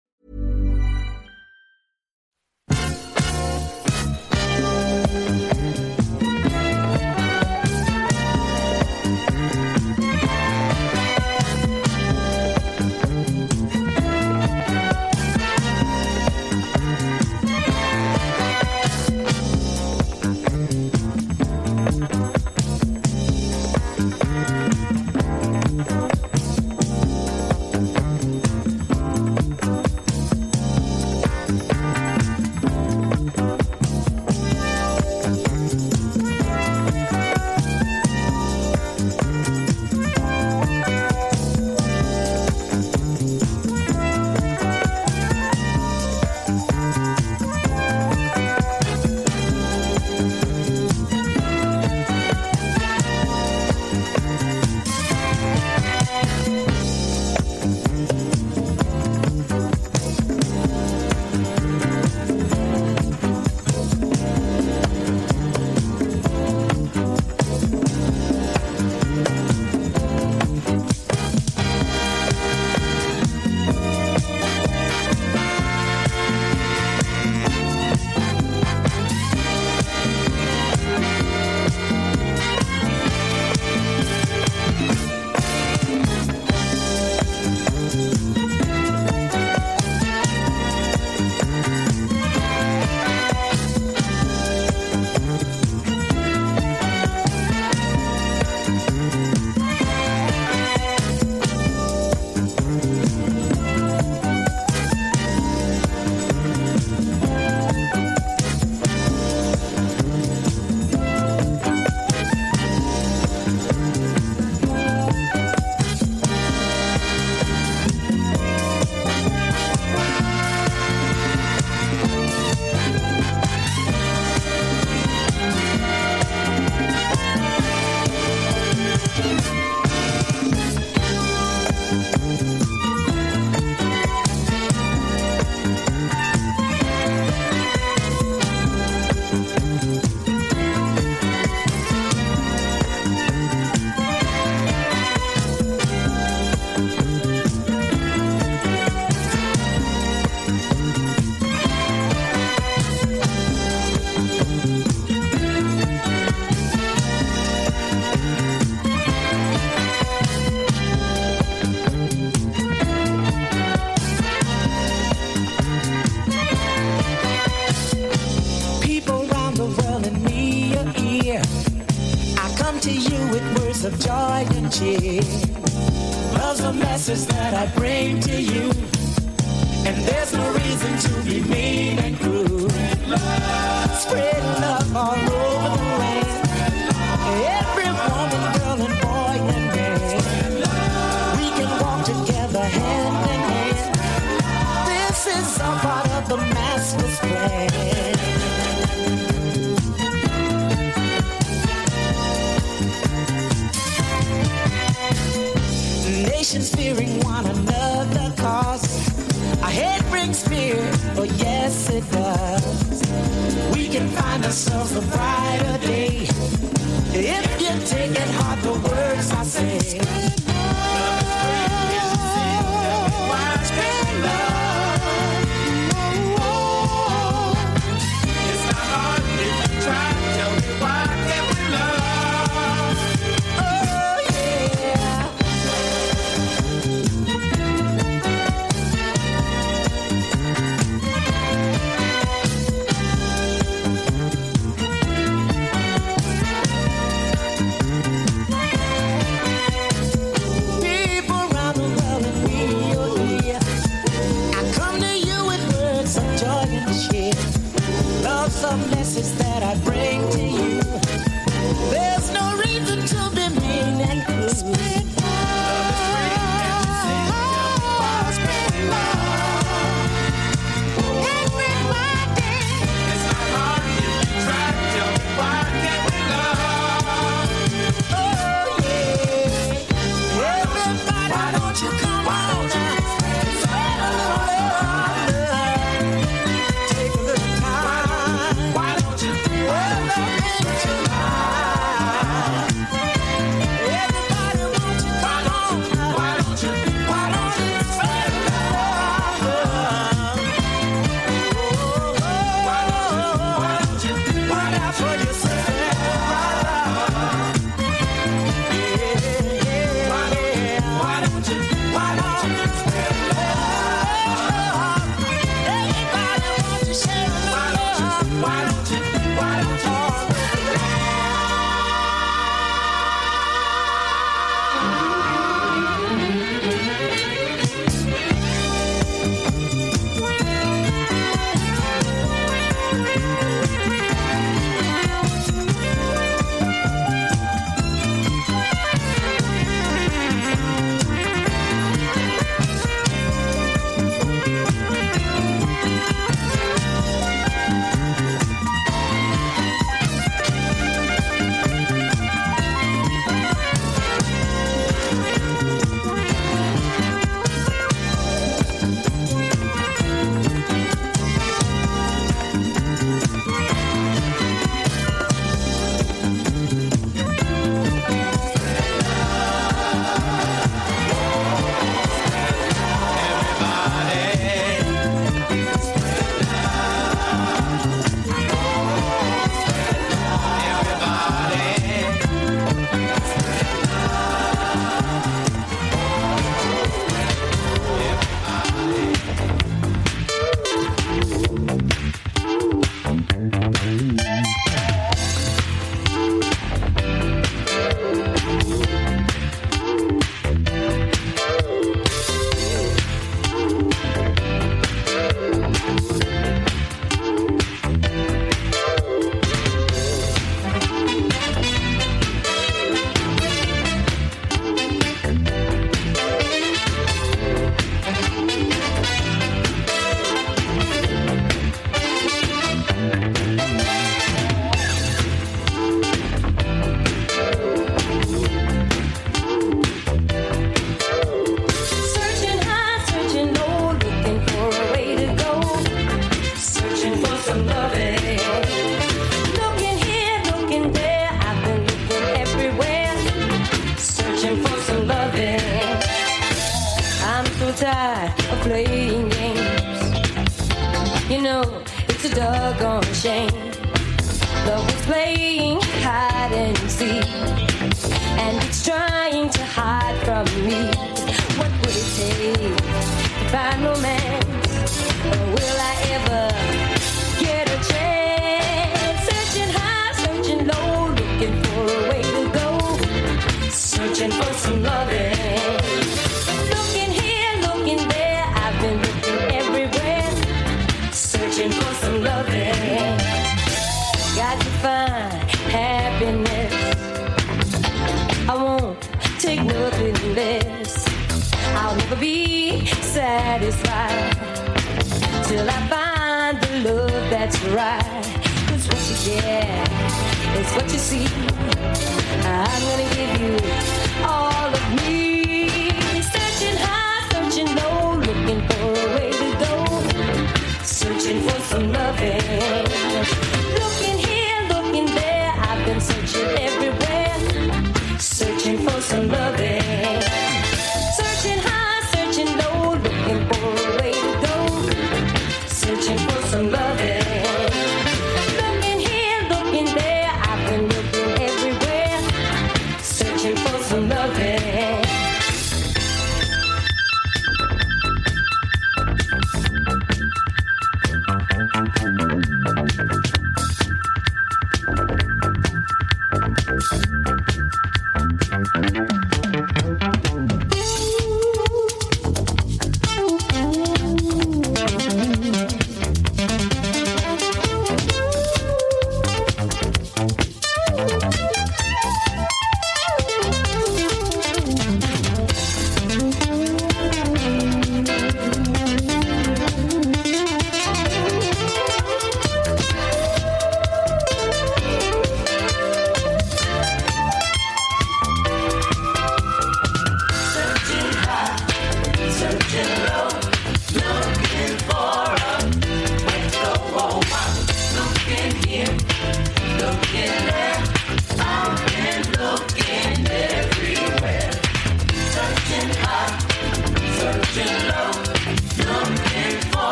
[177.11, 178.70] Message that I bring to you.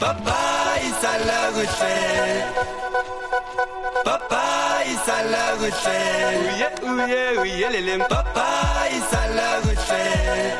[0.00, 2.44] Papayis à la Rochelle.
[4.02, 6.40] Papayis à la Rochelle.
[6.82, 8.04] Ouye, ouye, ouye, les lèmes.
[8.08, 10.56] Papayis à la Rochelle.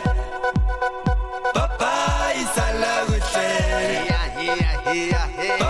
[1.55, 4.05] Papayis à la Rochelle.
[4.09, 5.70] Yeah, yeah, yeah, yeah.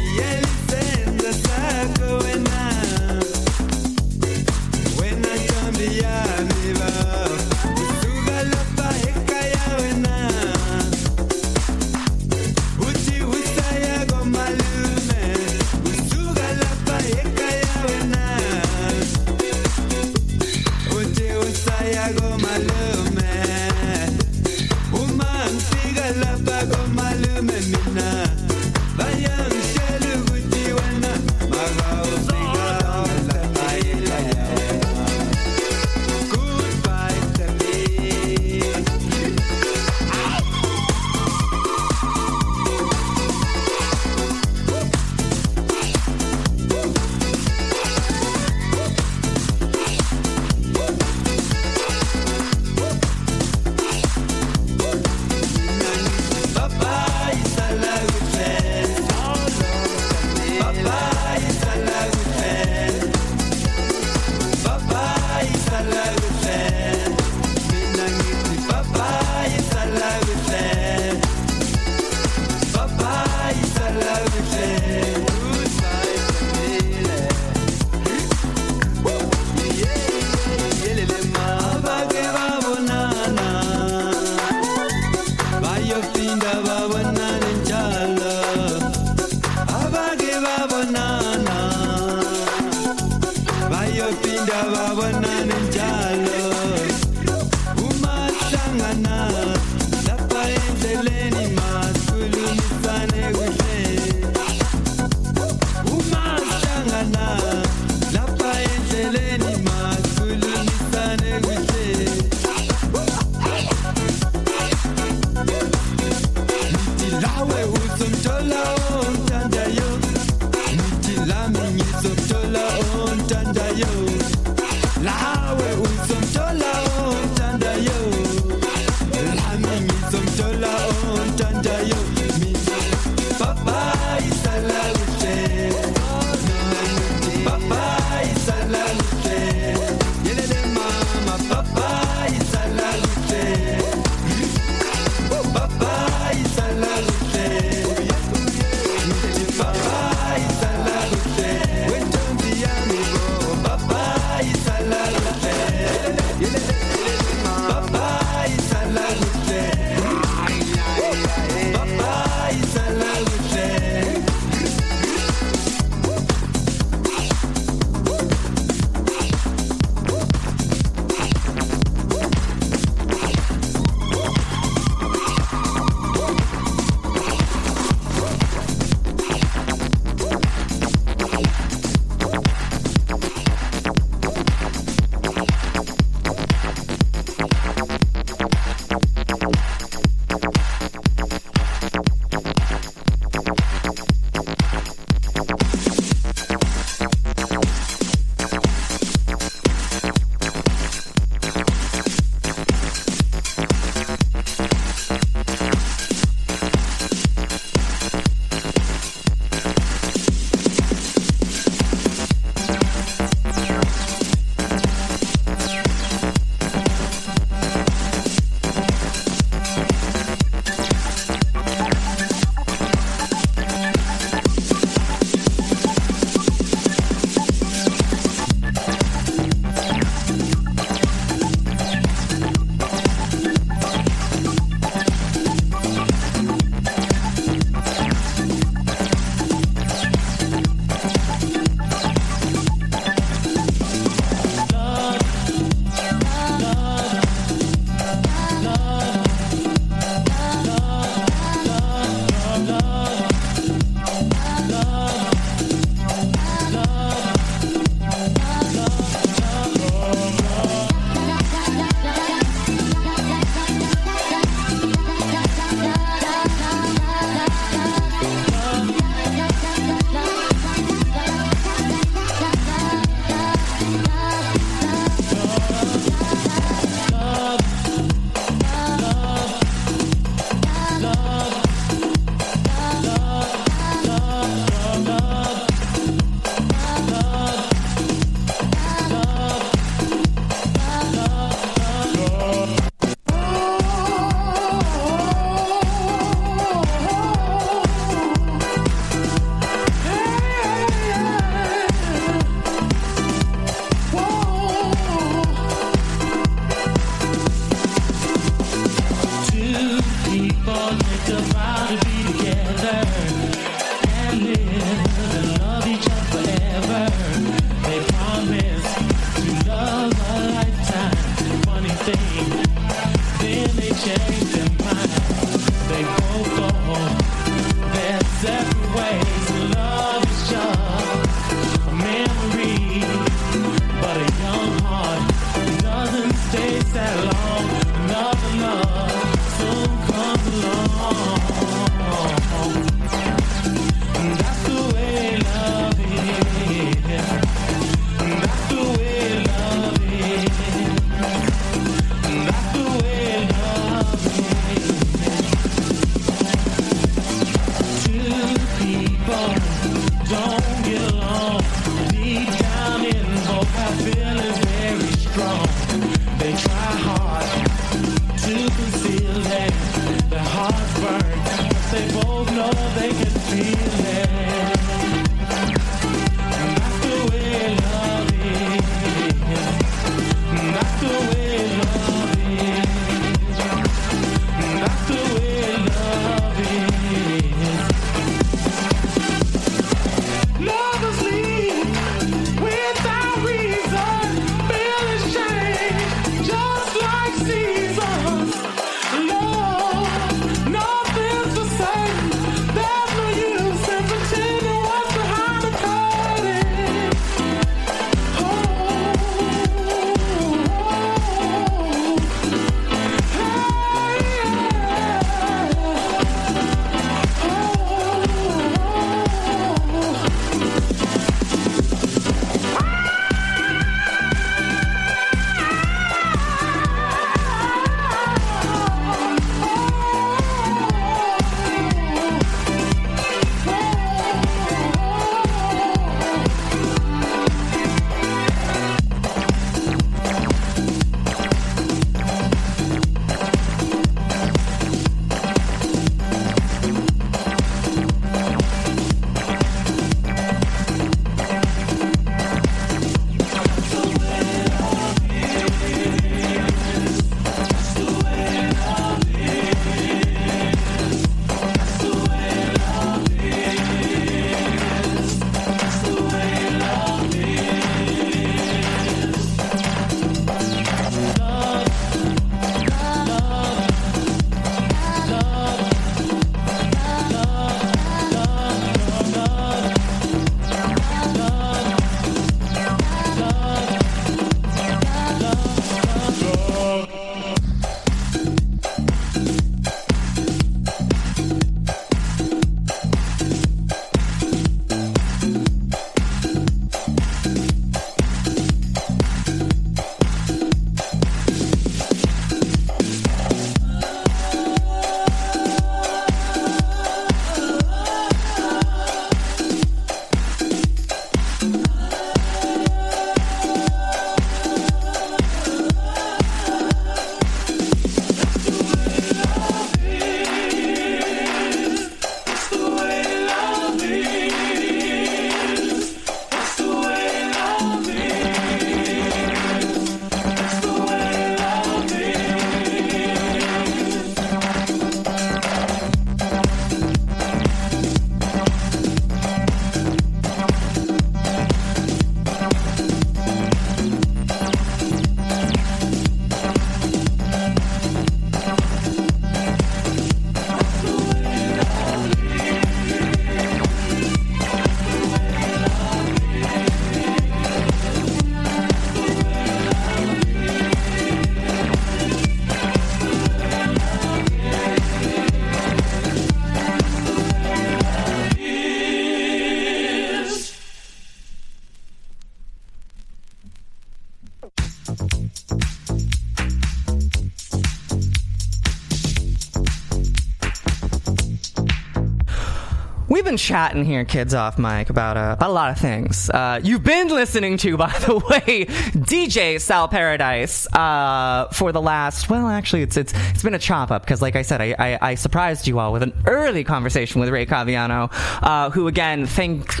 [583.46, 586.50] Been chatting here, kids off mic, about, uh, about a lot of things.
[586.50, 592.50] Uh, you've been listening to, by the way, DJ Sal Paradise uh, for the last.
[592.50, 595.18] Well, actually, it's it's it's been a chop up because, like I said, I, I,
[595.30, 598.30] I surprised you all with an early conversation with Ray Caviano,
[598.62, 600.00] uh, who again thanks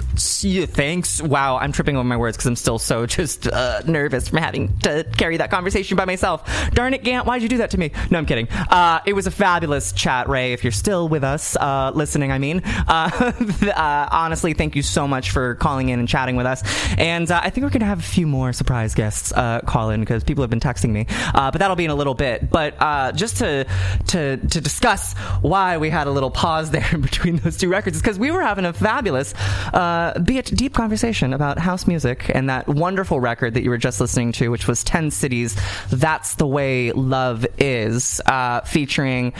[0.66, 1.22] thanks.
[1.22, 4.76] Wow, I'm tripping over my words because I'm still so just uh, nervous from having
[4.80, 6.42] to carry that conversation by myself.
[6.72, 7.92] Darn it, Gant, why'd you do that to me?
[8.10, 8.48] No, I'm kidding.
[8.48, 10.52] Uh, it was a fabulous chat, Ray.
[10.52, 12.62] If you're still with us, uh, listening, I mean.
[12.64, 13.32] Uh,
[13.62, 16.62] uh, honestly, thank you so much for calling in and chatting with us.
[16.98, 19.90] And uh, I think we're going to have a few more surprise guests uh, call
[19.90, 21.06] in because people have been texting me.
[21.34, 22.50] Uh, but that'll be in a little bit.
[22.50, 23.66] But uh, just to,
[24.08, 27.96] to to discuss why we had a little pause there in between those two records
[27.96, 29.34] is because we were having a fabulous,
[29.74, 33.78] uh, be it deep conversation about house music and that wonderful record that you were
[33.78, 35.56] just listening to, which was Ten City's,
[35.90, 38.20] That's the Way Love Is,
[38.64, 39.32] featuring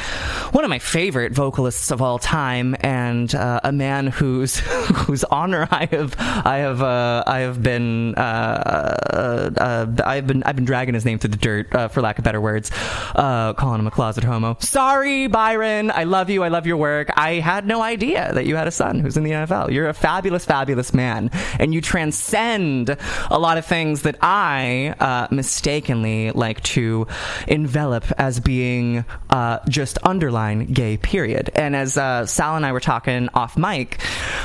[0.52, 4.58] one of my favorite vocalists of all time and a man whose
[5.06, 10.56] whose honor I have I have uh, I have been uh, uh, I've been I've
[10.56, 12.70] been dragging his name through the dirt uh, for lack of better words,
[13.14, 14.56] uh, calling him a closet homo.
[14.60, 15.90] Sorry, Byron.
[15.90, 16.42] I love you.
[16.42, 17.10] I love your work.
[17.16, 19.72] I had no idea that you had a son who's in the NFL.
[19.72, 22.96] You're a fabulous, fabulous man, and you transcend
[23.30, 27.06] a lot of things that I uh, mistakenly like to
[27.46, 30.96] envelop as being uh, just underline gay.
[30.96, 31.50] Period.
[31.54, 33.75] And as uh, Sal and I were talking off mic,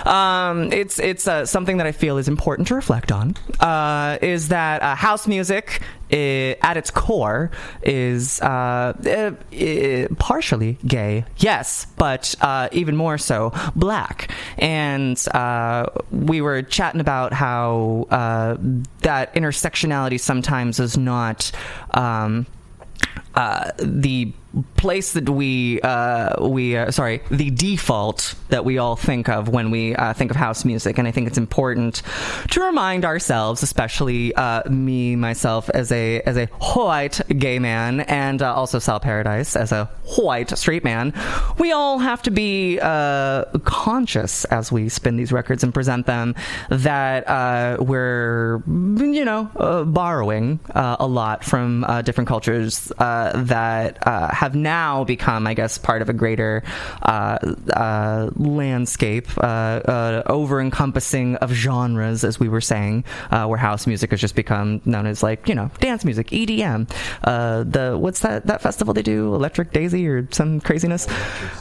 [0.05, 3.35] um, it's it's uh, something that I feel is important to reflect on.
[3.59, 5.81] Uh, is that uh, house music
[6.11, 7.51] i at its core
[7.83, 14.31] is uh, uh, uh, partially gay, yes, but uh, even more so black.
[14.57, 18.57] And uh, we were chatting about how uh,
[19.01, 21.51] that intersectionality sometimes is not.
[21.93, 22.45] Um,
[23.35, 24.33] uh, the
[24.75, 29.71] place that we uh, we uh, sorry the default that we all think of when
[29.71, 30.97] we uh, think of house music.
[30.97, 32.01] And I think it's important
[32.49, 38.41] to remind ourselves especially uh, me myself as a as a white gay man and
[38.41, 39.85] uh, also Sal Paradise as a
[40.17, 41.13] white straight man
[41.57, 46.35] we all have to be uh, conscious as we spin these records and present them
[46.69, 53.97] that we're you know borrowing a lot from different cultures that
[54.41, 56.63] have now become, I guess, part of a greater
[57.03, 57.37] uh,
[57.73, 63.85] uh, landscape, uh, uh, over encompassing of genres, as we were saying, uh, where house
[63.85, 66.89] music has just become known as like you know dance music, EDM.
[67.23, 71.07] Uh, the what's that that festival they do, Electric Daisy or some craziness?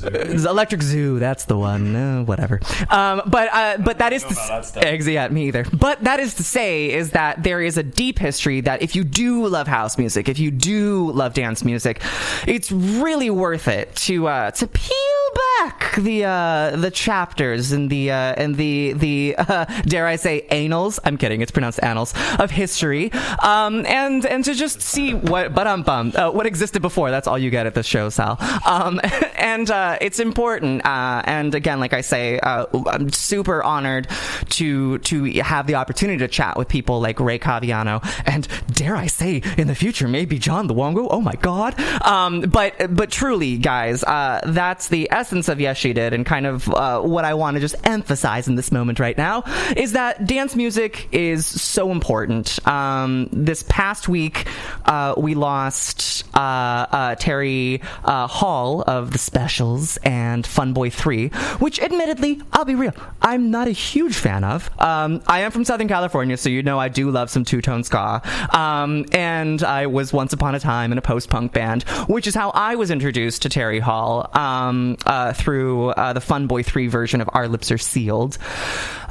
[0.02, 0.48] Electric Zoo.
[0.48, 1.94] Electric Zoo that's the one.
[1.94, 2.61] Uh, whatever.
[2.89, 5.66] Um, but uh, but that is to, eggs yeah me either.
[5.70, 9.05] But that is to say is that there is a deep history that if you
[9.05, 12.01] do love house music, if you do love dance music,
[12.47, 14.97] it's really worth it to uh, to peel
[15.34, 15.49] back
[15.99, 21.01] the uh, the chapters and the uh, and the the uh, dare I say annals.
[21.05, 21.41] I'm kidding.
[21.41, 23.12] It's pronounced annals of history.
[23.43, 27.11] Um, and and to just see what but um bum uh, what existed before.
[27.11, 28.39] That's all you get at this show, Sal.
[28.66, 29.01] Um,
[29.37, 30.85] and uh, it's important.
[30.85, 34.09] Uh, and again, like I say, I'm super honored
[34.51, 39.07] to to have the opportunity to chat with people like Ray Caviano and dare I
[39.07, 41.09] say in the future maybe John Luongo.
[41.11, 41.78] Oh my God.
[42.03, 46.68] Um, but but truly, guys, that's the essence of Yes She Did, and kind of
[46.68, 49.44] uh, what I want to just emphasize in this moment right now
[49.77, 52.66] is that dance music is so important.
[52.66, 54.47] Um, this past week,
[54.85, 61.28] uh, we lost uh, uh, Terry uh, Hall of the Specials and Fun Boy Three,
[61.59, 64.70] which admittedly, I'll be real, I'm not a huge fan of.
[64.81, 67.85] Um, I am from Southern California, so you know I do love some two tone
[67.85, 68.22] ska.
[68.56, 72.35] Um, and I was once upon a time in a post punk band, which is
[72.35, 76.86] how I was introduced to Terry Hall um, uh, through uh, the Fun Boy 3
[76.88, 78.38] version of Our Lips Are Sealed.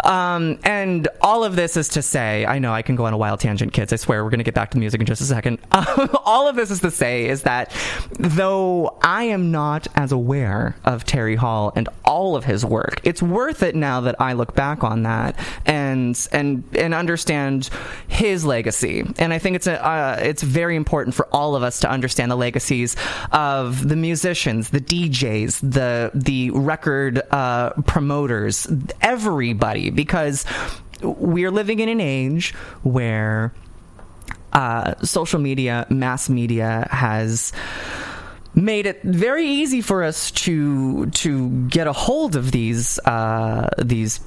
[0.03, 3.17] Um, and all of this is to say, I know I can go on a
[3.17, 3.91] wild tangent, kids.
[3.91, 5.59] I swear we're going to get back to the music in just a second.
[5.71, 7.73] all of this is to say is that
[8.17, 13.21] though I am not as aware of Terry Hall and all of his work, it's
[13.21, 17.69] worth it now that I look back on that and and and understand
[18.07, 19.05] his legacy.
[19.17, 22.31] And I think it's a uh, it's very important for all of us to understand
[22.31, 22.95] the legacies
[23.31, 28.67] of the musicians, the DJs, the the record uh, promoters,
[29.01, 30.45] everybody, because
[31.01, 33.53] we're living in an age where
[34.53, 37.53] uh, social media, mass media has
[38.55, 44.19] made it very easy for us to to get a hold of these uh, these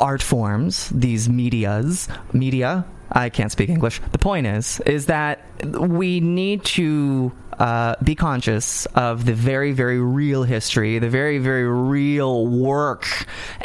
[0.00, 2.84] art forms, these medias, media.
[3.14, 4.00] I can't speak English.
[4.12, 10.00] The point is, is that we need to uh, be conscious of the very, very
[10.00, 13.06] real history, the very, very real work,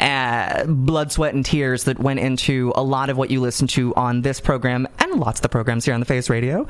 [0.00, 3.94] uh, blood, sweat, and tears that went into a lot of what you listen to
[3.94, 6.66] on this program and lots of the programs here on the Face Radio.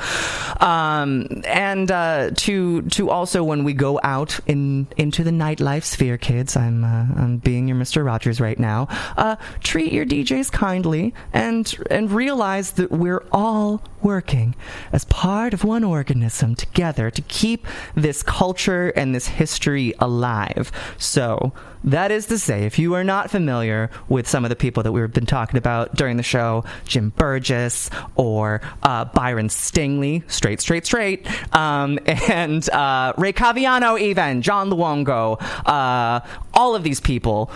[0.60, 6.18] Um, and uh, to to also when we go out in into the nightlife sphere,
[6.18, 8.88] kids, I'm uh, I'm being your Mister Rogers right now.
[9.16, 14.54] Uh, treat your DJs kindly and and realize that we're all working
[14.92, 20.70] as part of one organism together to keep this culture and this history alive.
[20.98, 21.52] So,
[21.84, 24.92] that is to say, if you are not familiar with some of the people that
[24.92, 30.86] we've been talking about during the show, Jim Burgess or uh, Byron Stingily, straight, straight,
[30.86, 36.20] straight, um, and uh, Ray Caviano, even John Luongo, uh,
[36.52, 37.50] all of these people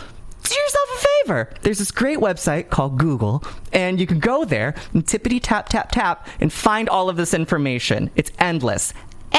[0.44, 1.50] do yourself a favor.
[1.62, 5.90] There's this great website called Google, and you can go there and tippity tap tap
[5.92, 8.10] tap and find all of this information.
[8.16, 8.92] It's endless.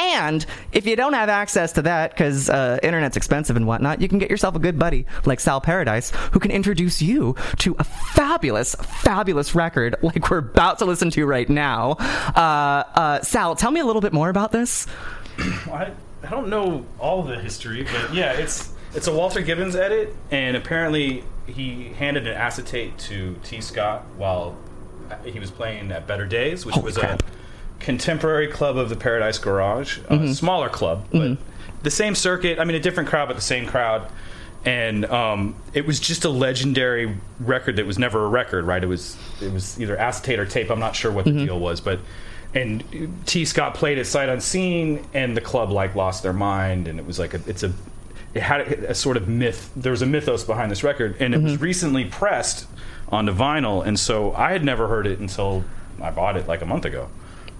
[0.04, 4.10] And if you don't have access to that because uh, internet's expensive and whatnot, you
[4.10, 7.84] can get yourself a good buddy like Sal Paradise who can introduce you to a
[7.84, 11.92] fabulous, fabulous record like we're about to listen to right now.
[12.36, 14.88] Uh, uh, Sal, tell me a little bit more about this.
[15.40, 15.92] I,
[16.22, 20.56] I don't know all the history, but yeah, it's it's a Walter Gibbons edit, and
[20.56, 24.56] apparently he handed an acetate to Tee Scott while
[25.26, 27.18] he was playing at Better Days, which was a
[27.84, 30.34] contemporary club of the Paradise Garage, a Mhm.
[30.36, 31.38] smaller club, but
[31.84, 32.58] the same circuit.
[32.60, 34.08] I mean, a different crowd, but the same crowd.
[34.66, 38.82] And um, it was just a legendary record that was never a record, right?
[38.82, 40.70] It was it was either acetate or tape.
[40.72, 42.00] I'm not sure what the deal was, but
[42.56, 42.84] and
[43.26, 47.06] Tee Scott played it sight unseen, and the club like lost their mind, and it
[47.06, 47.74] was like a, it's a
[48.34, 49.70] it had a, a sort of myth.
[49.76, 52.66] There was a mythos behind this record, and it was recently pressed
[53.10, 55.66] onto vinyl, and so I had never heard it until
[56.02, 57.10] I bought it like a month ago.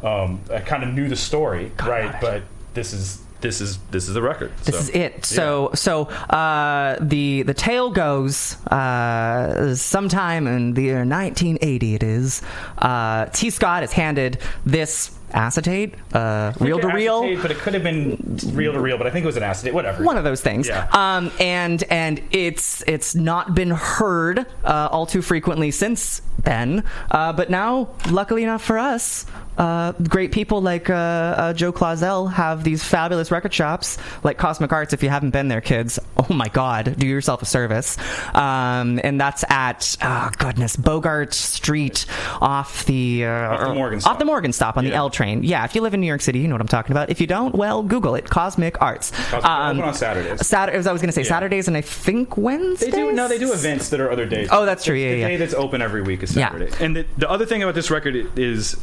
[0.04, 2.20] Um, I kind of knew the story, right?
[2.20, 4.52] But this is this is this is the record.
[4.64, 5.26] This so, is it.
[5.26, 11.96] So so uh, the the tale goes uh, sometime in the year 1980.
[11.96, 12.42] It is
[12.80, 17.22] uh, Tee Scott is handed this acetate, uh, reel to reel.
[17.42, 18.98] But it could have been reel to reel.
[18.98, 19.74] But I think it was an acetate.
[19.74, 20.04] Whatever.
[20.04, 20.68] One of those things.
[20.68, 20.88] Yeah.
[20.92, 26.84] Um, and and it's it's not been heard uh, all too frequently since then.
[27.12, 29.26] Uh, but now, luckily enough for us,
[29.58, 34.72] uh, great people like uh, uh, Joe Claussell have these fabulous record shops like Cosmic
[34.72, 34.94] Arts.
[34.94, 37.98] If you haven't been there, kids, oh my God, do yourself a service.
[38.34, 42.06] Um, and that's at oh goodness Bogart Street
[42.42, 45.44] off the uh, Off the Morgan off the Morgan stop on the L train.
[45.44, 47.10] Yeah, if you live in New York City, you know what I'm talking about.
[47.10, 48.30] If you don't, well, Google it.
[48.30, 49.12] Cosmic Arts.
[49.30, 50.46] Cosmic- open on Saturdays.
[50.48, 50.88] Saturdays.
[50.88, 51.28] I was going to say Yeah.
[51.30, 52.92] Saturdays, and I think Wednesdays.
[52.92, 54.50] They do no, they do events that are other days.
[54.52, 54.96] Oh, that's true.
[54.96, 55.38] The Yeah, day yeah.
[55.38, 56.52] that's open every week is Yeah.
[56.52, 56.72] Saturday.
[56.84, 58.76] And the, the other thing about this record is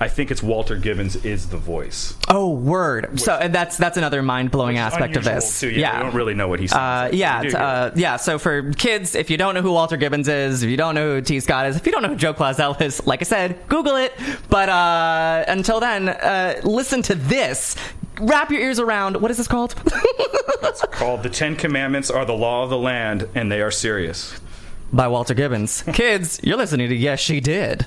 [0.00, 2.16] I think it's Walter Gibbons is the voice.
[2.28, 3.20] Oh, word.
[3.20, 5.60] So and that's that's another mind blowing aspect of this.
[5.60, 5.70] too.
[5.70, 6.72] Yeah, we don't really know what he's.
[6.72, 8.16] Uh, yeah, do uh, yeah.
[8.16, 11.14] So for kids, if you don't know who Walter Gibbons is, if you don't know
[11.14, 13.68] who Tee Scott is, if you don't know who Joe Claussell is, like I said,
[13.68, 14.12] Google it.
[14.48, 17.76] But uh, until then, uh, listen to this.
[18.20, 19.20] Wrap your ears around.
[19.20, 19.74] What is this called?
[20.66, 24.40] It's called The Ten Commandments Are the Law of the Land, and they are serious.
[24.92, 25.82] By Walter Gibbons.
[25.92, 27.86] Kids, you're listening to Yes, She Did.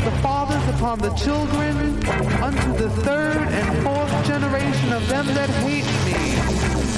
[0.00, 1.76] of the fathers upon the children,
[2.42, 6.16] unto the third and fourth generation of them that hate me,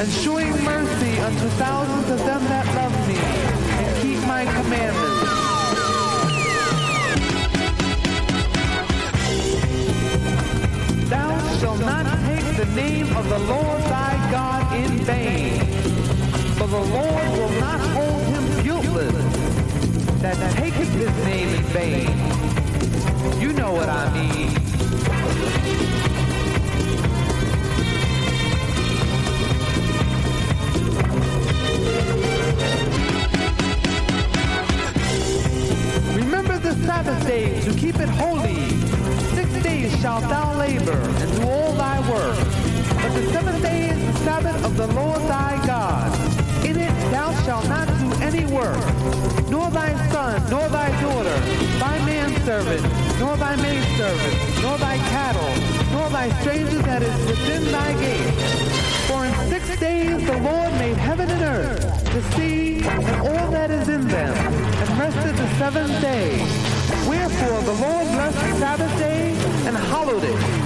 [0.01, 5.31] and showing mercy unto thousands of them that love me, and keep my commandments.
[11.11, 15.61] Thou shalt not take the name of the Lord thy God in vain,
[16.57, 22.42] for the Lord will not hold him guiltless that taketh his name in vain.
[23.43, 24.55] You know what I mean.
[36.15, 38.69] Remember the Sabbath day to keep it holy.
[39.35, 42.39] Six days shalt thou labor and do all thy work.
[43.03, 46.32] But the seventh day is the Sabbath of the Lord thy God.
[46.65, 48.79] In it thou shalt not do any work,
[49.51, 51.39] nor thy son, nor thy daughter,
[51.79, 52.83] thy manservant,
[53.19, 55.53] nor thy maidservant, nor thy cattle,
[55.93, 58.35] nor thy stranger that is within thy gate.
[59.09, 63.71] For in six days the Lord made heaven and earth, the sea, and all that
[63.71, 66.39] is in them, and rested the seventh day.
[67.09, 69.33] Wherefore the Lord blessed the Sabbath day
[69.67, 70.62] and hallowed it.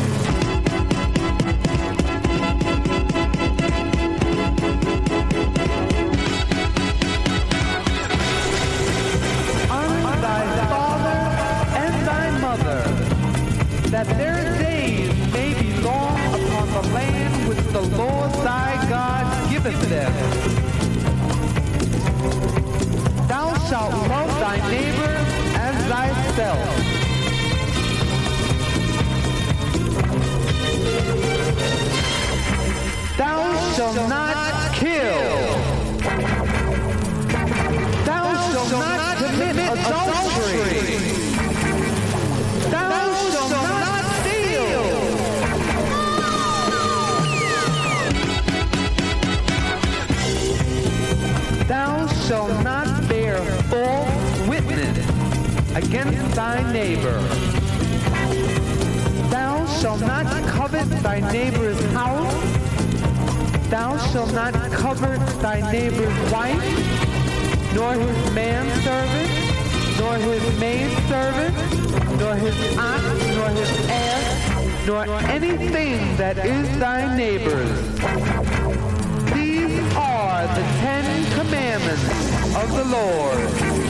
[13.97, 19.81] that their days may be long upon the land which the Lord thy God giveth
[19.89, 20.13] them.
[23.27, 25.15] Thou shalt love thy neighbor
[25.67, 26.61] as thyself.
[33.17, 33.41] Thou
[33.77, 35.23] shalt not kill.
[38.05, 41.26] Thou shalt not commit adultery.
[52.27, 53.39] Shalt not bear
[53.71, 54.99] false witness
[55.77, 57.21] against thy neighbor.
[59.31, 62.35] Thou shalt not covet thy neighbor's house.
[63.71, 66.65] Thou shalt not covet thy neighbor's wife,
[67.77, 69.31] nor his manservant,
[70.01, 71.57] nor his maidservant,
[72.19, 73.05] nor his ox,
[73.37, 78.36] nor his ass, nor anything that is thy neighbor's.
[81.77, 83.87] Commandments of the Lord.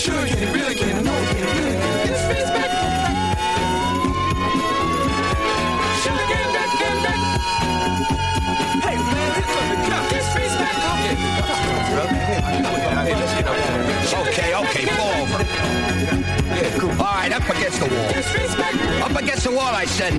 [0.00, 2.06] Sure can, really can, no can, really can.
[2.06, 2.72] Disrespect.
[6.00, 7.20] Sure can, that can, that.
[8.80, 10.04] Hey man, it's on the cup.
[10.08, 10.76] Disrespect.
[14.20, 15.40] Okay, okay, fall over.
[16.56, 16.90] Yeah, cool.
[16.92, 18.10] All right, up against the wall.
[19.04, 20.18] Up against the wall, I said.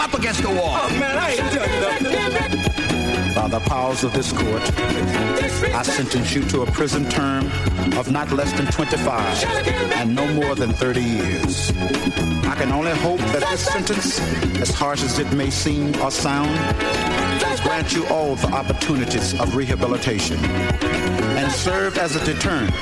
[0.00, 0.80] Up against the wall.
[0.80, 2.67] Oh man, I ain't done nothing.
[3.48, 4.60] By the powers of this court,
[5.72, 7.46] I sentence you to a prison term
[7.96, 9.42] of not less than 25
[9.94, 11.70] and no more than 30 years.
[12.44, 14.20] I can only hope that this sentence,
[14.60, 16.50] as harsh as it may seem or sound,
[17.42, 22.74] will grant you all the opportunities of rehabilitation and serve as a deterrent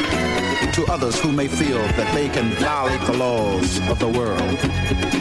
[0.74, 5.15] to others who may feel that they can violate the laws of the world.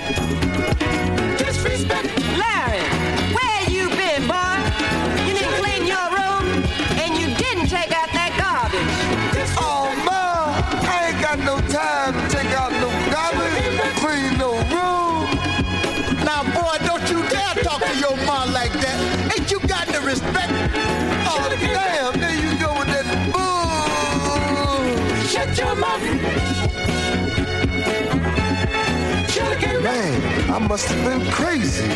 [30.67, 31.87] Must have been crazy.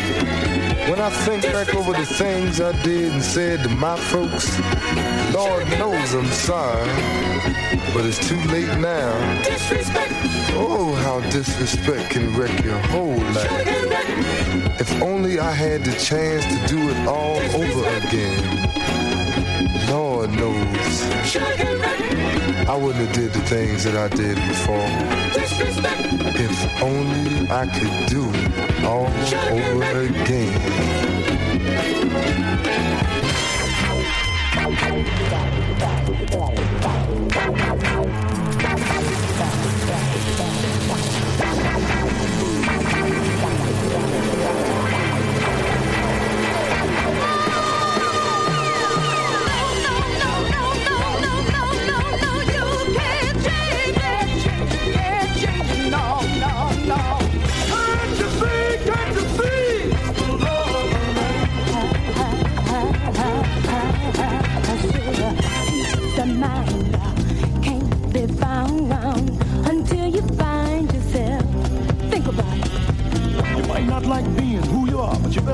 [0.88, 4.58] When I think back over the things I did and said to my folks,
[5.34, 6.88] Lord knows I'm sorry,
[7.92, 9.12] but it's too late now.
[10.54, 14.80] Oh, how disrespect can wreck your whole life.
[14.80, 18.70] If only I had the chance to do it all over again.
[19.90, 21.79] Lord knows.
[22.70, 24.86] I wouldn't have did the things that I did before.
[26.38, 29.10] If only I could do it all
[29.50, 30.60] over again.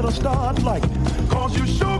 [0.07, 0.83] But start it.
[1.28, 1.95] Cause you sure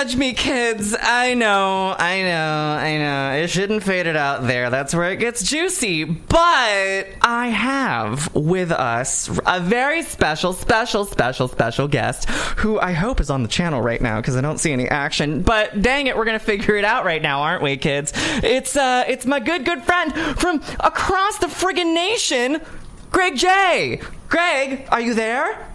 [0.00, 0.96] judge me, kids.
[0.98, 3.42] I know, I know, I know.
[3.42, 4.70] It shouldn't fade it out there.
[4.70, 6.04] That's where it gets juicy.
[6.04, 13.20] But I have with us a very special, special, special, special guest who I hope
[13.20, 15.42] is on the channel right now because I don't see any action.
[15.42, 18.14] But dang it, we're gonna figure it out right now, aren't we, kids?
[18.42, 22.62] It's uh, it's my good, good friend from across the friggin' nation,
[23.10, 24.00] Greg J.
[24.30, 25.69] Greg, are you there?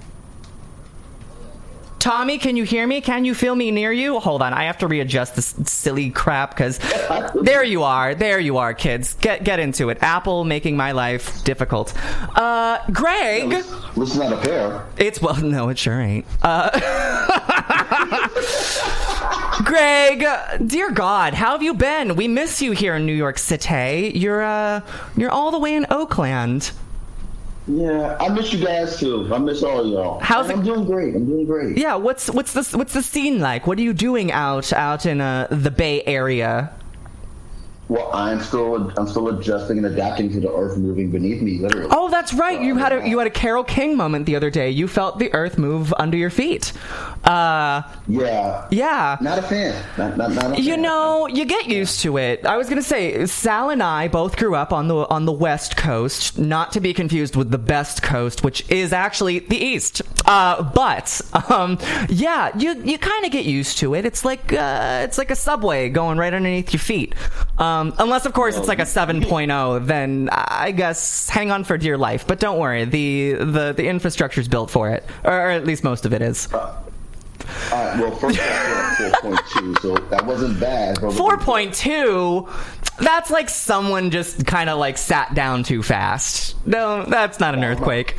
[2.06, 3.02] Tommy, can you hear me?
[3.02, 4.20] Can you feel me near you?
[4.20, 6.78] Hold on, I have to readjust this silly crap because
[7.34, 9.16] there you are, there you are, kids.
[9.16, 9.98] Get get into it.
[10.04, 11.96] Apple making my life difficult.
[12.38, 14.86] Uh, Greg, Listen out a pair.
[14.98, 16.28] it's well, no, it sure ain't.
[16.44, 16.70] Uh,
[19.66, 20.24] Greg,
[20.68, 22.16] dear God, how have you been?
[22.16, 24.12] We miss you here in New York City.
[24.14, 24.82] You're uh,
[25.18, 26.72] you're all the way in Oakland.
[27.68, 29.28] Yeah, I miss you guys too.
[29.34, 30.20] I miss all y'all.
[30.20, 31.16] How's And I'm doing great.
[31.16, 31.78] I'm doing great.
[31.78, 33.66] Yeah, what's what's the what's the scene like?
[33.66, 36.72] What are you doing out out in uh, the Bay Area?
[37.88, 41.88] Well, I'm still I'm still adjusting and adapting to the earth moving beneath me, literally.
[41.92, 42.60] Oh, that's right.
[42.60, 44.72] You had a you had a Carole King moment the other day.
[44.72, 46.74] You felt the earth move under your feet.
[47.24, 48.68] Uh, yeah.
[48.72, 49.18] Yeah.
[49.22, 49.84] Not a fan.
[50.00, 50.82] Not, not, not a You fan.
[50.82, 52.44] know, you get used to it.
[52.46, 55.78] I was gonna say, Sal and I both grew up on the on the West
[55.78, 60.02] Coast, not to be confused with the Best Coast, which is actually the East.
[60.26, 61.78] Uh, but um,
[62.10, 64.06] yeah, you you kind of get used to it.
[64.06, 67.14] It's like uh, it's like a subway going right underneath your feet.
[67.60, 71.78] Um, Um, unless, of course, it's like a 7.0, then I guess hang on for
[71.78, 72.26] dear life.
[72.28, 76.06] But don't worry, the the the infrastructure's built for it, or, or at least most
[76.06, 76.52] of it is.
[76.54, 76.82] Uh,
[77.72, 80.98] all right, well, first we're at 4.2, so that wasn't bad.
[80.98, 82.50] 4.2
[82.98, 87.62] that's like someone just kind of like sat down too fast no that's not an
[87.62, 88.16] earthquake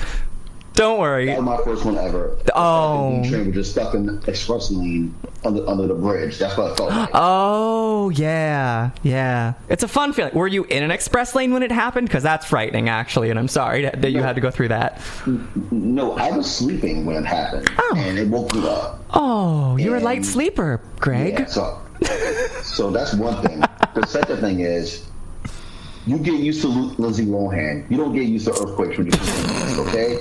[0.77, 2.39] don't worry That was my first one ever.
[2.55, 3.21] Oh.
[3.23, 5.15] The train was just stuck in the express lane
[5.45, 6.39] under, under the bridge.
[6.39, 7.11] That's what I felt like.
[7.15, 11.73] oh yeah yeah it's a fun feeling were you in an express lane when it
[11.73, 14.69] happened because that's frightening actually and i'm sorry that that you had to go through
[14.69, 15.01] that
[15.73, 17.95] No, I was sleeping when it happened, oh.
[17.97, 19.03] and it woke me up.
[19.11, 21.81] oh you're a light sleeper greg Yeah, so,
[22.63, 23.63] so that's one thing.
[23.97, 25.07] The second thing is,
[26.07, 27.91] you get used to Lindsay Lohan.
[27.91, 30.19] You don't get used to earthquakes when you're okay?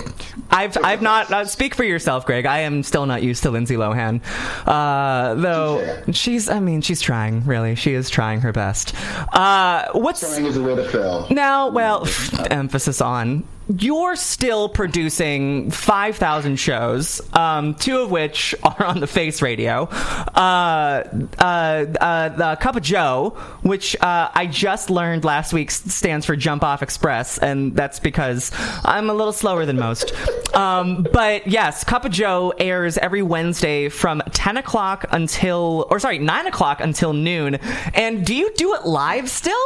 [0.50, 2.44] I've I've not uh, speak for yourself, Greg.
[2.46, 4.20] I am still not used to Lindsay Lohan,
[4.66, 6.48] uh, though she's.
[6.48, 7.44] I mean, she's trying.
[7.44, 8.94] Really, she is trying her best.
[9.32, 11.26] Uh, what's trying is a way to fail?
[11.30, 12.06] Now, well,
[12.50, 13.44] emphasis on.
[13.68, 19.84] You're still producing 5,000 shows, um, two of which are on the Face Radio.
[19.86, 21.02] Uh,
[21.38, 23.30] uh, uh, the Cup of Joe,
[23.62, 28.52] which uh, I just learned last week stands for Jump Off Express, and that's because
[28.84, 30.12] I'm a little slower than most.
[30.54, 36.20] Um, but yes, Cup of Joe airs every Wednesday from 10 o'clock until, or sorry,
[36.20, 37.56] 9 o'clock until noon.
[37.94, 39.56] And do you do it live still?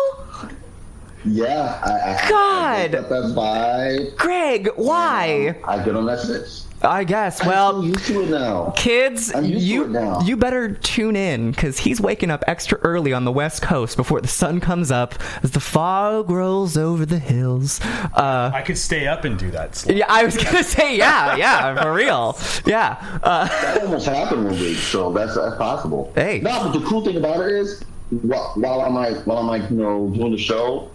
[1.25, 1.91] Yeah, I,
[2.25, 2.95] I, God.
[2.95, 4.17] I, I that's vibe.
[4.17, 5.57] Greg, why?
[5.65, 6.63] I get on that switch.
[6.83, 7.45] I guess.
[7.45, 8.73] Well, I'm used to it now.
[8.75, 10.23] Kids, I'm used to you it now.
[10.23, 14.23] you better tune in because he's waking up extra early on the west coast before
[14.23, 17.83] the sun comes up as the fog rolls over the hills.
[17.83, 19.85] Uh, I could stay up and do that.
[19.91, 22.97] yeah, I was gonna say yeah, yeah, for real, yeah.
[23.23, 26.11] Uh, That almost happened one week, so that's that's possible.
[26.15, 26.41] Hey.
[26.41, 27.85] No, but the cool thing about it is,
[28.23, 30.91] while, while I'm like while I'm like you know doing the show,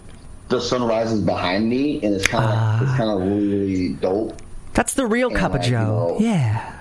[0.48, 2.82] the sun rises behind me, and it's kind of Ah.
[2.82, 4.40] it's kind of really really dope.
[4.74, 5.76] that's the real And, cup of you Joe.
[5.84, 6.72] know, Yeah.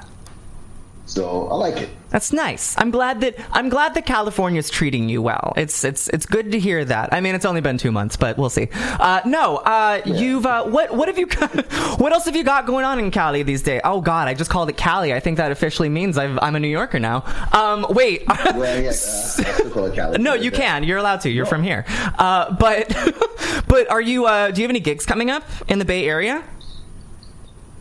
[1.06, 1.90] So I like it.
[2.10, 2.76] That's nice.
[2.78, 5.54] I'm glad that I'm glad that California's treating you well.
[5.56, 7.14] It's it's it's good to hear that.
[7.14, 8.70] I mean, it's only been two months, but we'll see.
[8.74, 11.52] Uh, no, uh, you've uh, what what have you got,
[12.00, 13.82] what else have you got going on in Cali these days?
[13.84, 15.14] Oh God, I just called it Cali.
[15.14, 17.24] I think that officially means I've, I'm a New Yorker now.
[17.52, 18.24] Um, wait.
[18.28, 20.18] Well, yeah, uh, I call it Cali.
[20.18, 20.84] No, you can.
[20.84, 21.30] You're allowed to.
[21.30, 21.86] You're from here.
[22.18, 22.96] Uh, but
[23.68, 24.26] but are you?
[24.26, 26.44] Uh, do you have any gigs coming up in the Bay Area?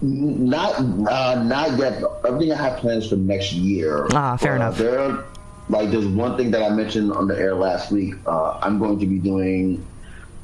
[0.09, 2.03] Not uh, not yet.
[2.27, 4.07] Everything I have plans for next year.
[4.13, 4.77] Ah, fair Uh, enough.
[4.79, 5.25] There,
[5.71, 8.15] like, there's one thing that I mentioned on the air last week.
[8.27, 9.85] Uh, I'm going to be doing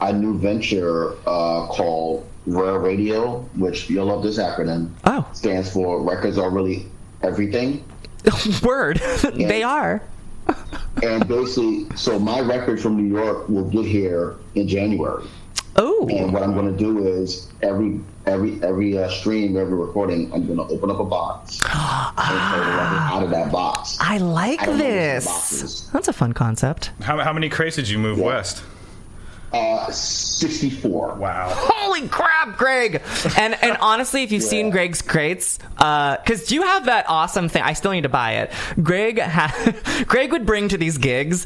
[0.01, 4.91] a new venture uh, called Rare Radio, which you'll love this acronym.
[5.05, 6.87] Oh, stands for Records Are Really
[7.23, 7.85] Everything.
[8.63, 8.97] Word,
[9.35, 10.03] they are.
[11.03, 15.25] and basically, so my record from New York will get here in January.
[15.77, 16.09] Oh.
[16.11, 20.47] And what I'm going to do is every every every uh, stream, every recording, I'm
[20.47, 23.97] going to open up a box and play the record out of that box.
[24.01, 25.81] I like I don't know what's in the this.
[25.93, 26.93] That's a fun concept.
[27.03, 28.63] How, how many crates did you move west?
[29.53, 31.15] Uh, 64.
[31.17, 31.49] Wow.
[31.53, 33.03] Holy crap, Greg!
[33.37, 37.63] And and honestly, if you've seen Greg's crates, uh because you have that awesome thing,
[37.63, 38.53] I still need to buy it.
[38.81, 39.73] Greg ha-
[40.07, 41.45] Greg would bring to these gigs.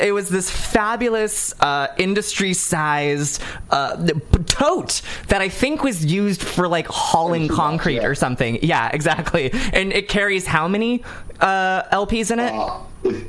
[0.00, 6.68] It was this fabulous uh, industry-sized uh, p- tote that I think was used for
[6.68, 8.58] like hauling concrete or something.
[8.62, 9.50] Yeah, exactly.
[9.72, 11.02] And it carries how many
[11.40, 12.52] uh, LPs in it?
[12.52, 13.24] Uh, if,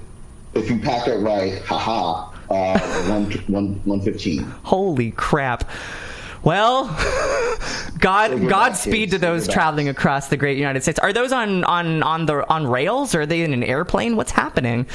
[0.54, 4.44] if you pack it right, haha, uh, one, one, 115.
[4.64, 5.70] Holy crap.
[6.44, 6.86] Well,
[8.00, 9.62] God, it Godspeed to those Figure it out.
[9.62, 11.00] traveling across the great United States.
[11.00, 13.14] Are those on on on the on rails?
[13.16, 14.16] Or are they in an airplane?
[14.16, 14.86] What's happening?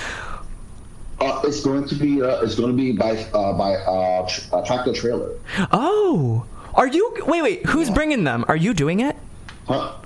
[1.21, 4.41] Uh, it's going to be uh, it's going to be by uh, by uh, tr-
[4.55, 5.31] uh, tractor trailer.
[5.73, 7.15] Oh, are you?
[7.27, 7.67] Wait, wait.
[7.67, 8.45] Who's bringing them?
[8.49, 9.17] Are you doing it?
[9.67, 9.97] Huh?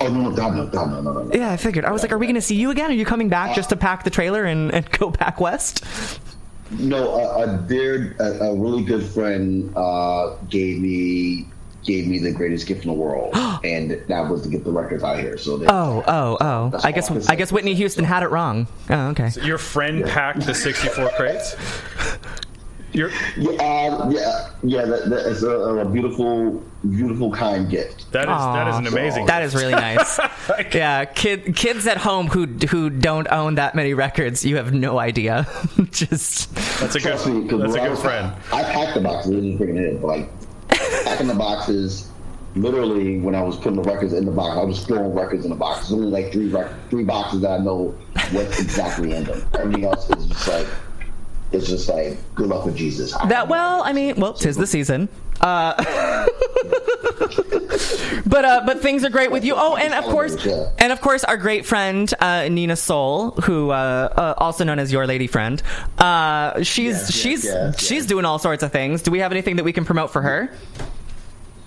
[0.00, 1.34] Oh no, no, God, no, God, no, no, no, no.
[1.34, 1.84] Yeah, I figured.
[1.84, 2.90] I was like, are we going to see you again?
[2.90, 5.84] Are you coming back just to pack the trailer and, and go back west?
[6.78, 11.46] No, a, a dear, a, a really good friend uh, gave me
[11.84, 13.34] gave me the greatest gift in the world,
[13.64, 15.36] and that was to get the records out here.
[15.36, 16.80] So they, Oh, oh, oh.
[16.82, 18.66] I guess I I guess Whitney Houston had it wrong.
[18.90, 19.30] Oh, okay.
[19.42, 21.56] Your friend packed the 64 crates?
[22.92, 24.84] You're, yeah, uh, yeah, yeah.
[24.84, 28.10] That, that is a, a beautiful, beautiful, kind gift.
[28.12, 28.90] that is that is an Aw.
[28.90, 29.26] amazing.
[29.26, 30.18] That is really nice.
[30.74, 34.98] yeah, kid, kids at home who who don't own that many records, you have no
[34.98, 35.46] idea.
[35.90, 37.08] Just That's a good.
[37.08, 38.32] Trust me, 'cause That's a when I good friend.
[38.52, 39.32] I packed the boxes.
[39.32, 40.28] It was freaking it, like
[41.04, 42.08] packing the boxes.
[42.54, 45.50] Literally, when I was putting the records in the box, I was throwing records in
[45.50, 45.88] the box.
[45.88, 47.94] There's only like three rec- three boxes that I know
[48.32, 49.42] what's exactly in them.
[49.58, 50.66] Everything else is just like
[51.52, 53.14] it's just like good luck with Jesus.
[53.14, 53.48] I that.
[53.48, 55.08] Well, I mean, well, tis the season.
[55.40, 55.74] Uh,
[58.26, 59.54] but uh, but things are great with you.
[59.56, 60.46] Oh, and of course,
[60.78, 63.74] and of course, our great friend uh, Nina Soul, who uh,
[64.16, 65.62] uh, also known as your lady friend.
[65.98, 69.02] Uh, she's Yes, yes, she's yes, she's doing all sorts of things.
[69.02, 70.50] Do we have anything that we can promote for her?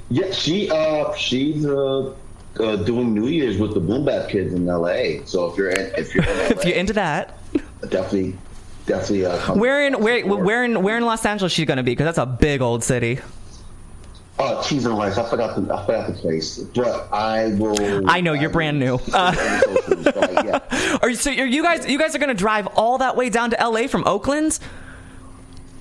[0.09, 2.13] Yeah, she uh she's uh,
[2.59, 5.23] uh doing New Year's with the Boom Bap Kids in L.A.
[5.25, 7.39] So if you're in, if you're LA, if you're into that,
[7.89, 8.35] definitely
[8.85, 11.91] definitely uh, where in where where in where in Los Angeles she's going to be?
[11.91, 13.19] Because that's a big old city.
[14.37, 15.17] Oh, cheese and rice.
[15.17, 18.09] I forgot the I forgot the place, but I will.
[18.09, 18.99] I know you're brand new.
[19.13, 19.31] Uh,
[20.43, 20.97] yeah.
[21.01, 23.29] are you, so are you guys you guys are going to drive all that way
[23.29, 23.87] down to L.A.
[23.87, 24.59] from Oakland?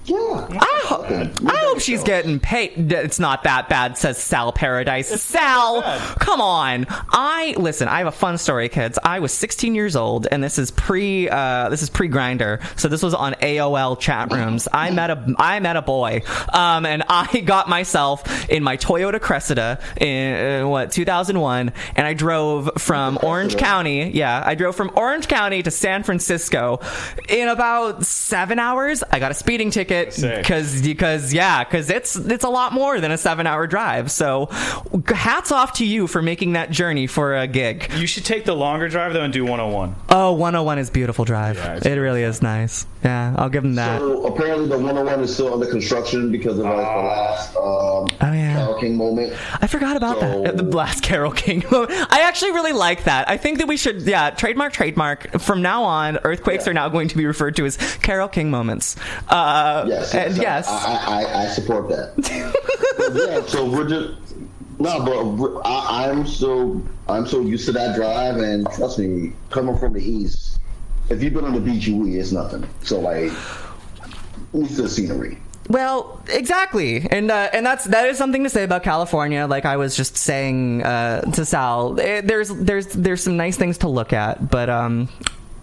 [0.04, 0.16] Yeah.
[0.60, 2.92] I, ho- I hope she's getting paid.
[2.92, 5.08] It's not that bad, says Sal Paradise.
[5.22, 5.82] Sal,
[6.18, 6.86] come on.
[6.90, 7.88] I listen.
[7.88, 8.98] I have a fun story, kids.
[9.02, 11.28] I was 16 years old, and this is pre.
[11.30, 14.68] Uh, this is pre Grindr, so this was on AOL chat rooms.
[14.70, 15.34] I met a.
[15.38, 16.20] I met a boy,
[16.52, 22.12] um, and I got myself in my Toyota Cressida in uh, what 2001, and I
[22.12, 24.10] drove from Orange County.
[24.10, 26.80] Yeah, I drove from Orange County to San Francisco
[27.28, 29.02] in about seven hours.
[29.10, 33.00] I got a speeding ticket it because because yeah, because it's it's a lot more
[33.00, 34.10] than a seven hour drive.
[34.10, 34.48] So
[35.06, 37.90] hats off to you for making that journey for a gig.
[37.96, 39.94] You should take the longer drive though and do 101.
[40.10, 41.58] Oh, 101 is beautiful drive.
[41.86, 42.86] it really is nice.
[43.04, 44.00] Yeah, I'll give them that.
[44.00, 48.08] So apparently the 101 is still under construction because of like the last um, oh,
[48.20, 48.54] yeah.
[48.54, 49.34] Carole King moment.
[49.60, 50.56] I forgot about that.
[50.56, 51.62] The last Carole King.
[51.70, 53.28] I actually really like that.
[53.28, 55.40] I think that we should, yeah, trademark, trademark.
[55.40, 58.96] From now on, earthquakes are now going to be referred to as Carole King moments.
[59.28, 60.68] Uh, Yes, and yes.
[60.68, 62.60] I, I, I support that.
[63.12, 64.34] Yeah, so we're just
[64.78, 69.76] no, but I, I'm so I'm so used to that drive, and trust me, coming
[69.78, 70.58] from the east,
[71.10, 72.68] if you've been on the beach, you it's nothing.
[72.82, 73.30] So like,
[74.52, 75.38] to the scenery.
[75.68, 79.46] Well, exactly, and uh, and that's that is something to say about California.
[79.46, 83.78] Like I was just saying uh, to Sal, eh, there's there's there's some nice things
[83.78, 85.08] to look at, but um,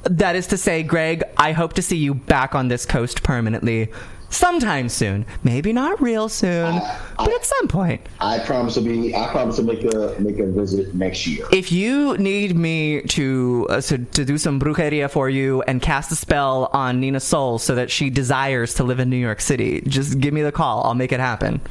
[0.04, 3.92] that is to say, Greg, I hope to see you back on this coast permanently
[4.32, 5.26] sometime soon.
[5.44, 6.82] Maybe not real soon,
[7.18, 8.02] but at some point.
[8.20, 9.16] I promise to be.
[9.16, 11.46] I promise to make a make a visit next year.
[11.52, 16.12] If you need me to uh, so, to do some brujeria for you and cast
[16.12, 19.82] a spell on Nina Soul so that she desires to live in New York City,
[19.82, 20.84] just give me the call.
[20.84, 21.62] I'll make it happen.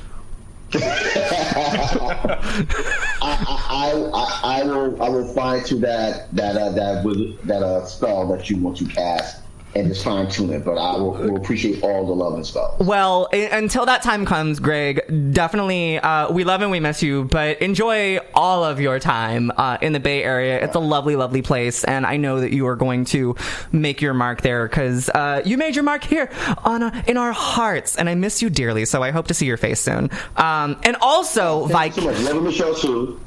[0.72, 2.38] I,
[3.22, 8.48] I, I will I will find to that that uh, that that uh, spell that
[8.48, 9.42] you want to cast
[9.74, 10.64] and just fine tune it.
[10.64, 12.80] But I will, will appreciate all the love and spells.
[12.80, 17.60] Well, until that time comes, Greg, definitely uh, we love and we miss you, but
[17.62, 20.62] enjoy all of your time uh, in the Bay Area.
[20.62, 23.36] It's a lovely, lovely place, and I know that you are going to
[23.72, 26.30] make your mark there because uh, you made your mark here
[26.64, 28.84] on uh in our hearts, and I miss you dearly.
[28.84, 30.10] So I hope to see your face soon.
[30.36, 31.94] Um, and also, Vik.
[31.94, 32.20] so much.
[32.20, 33.20] Love the show too.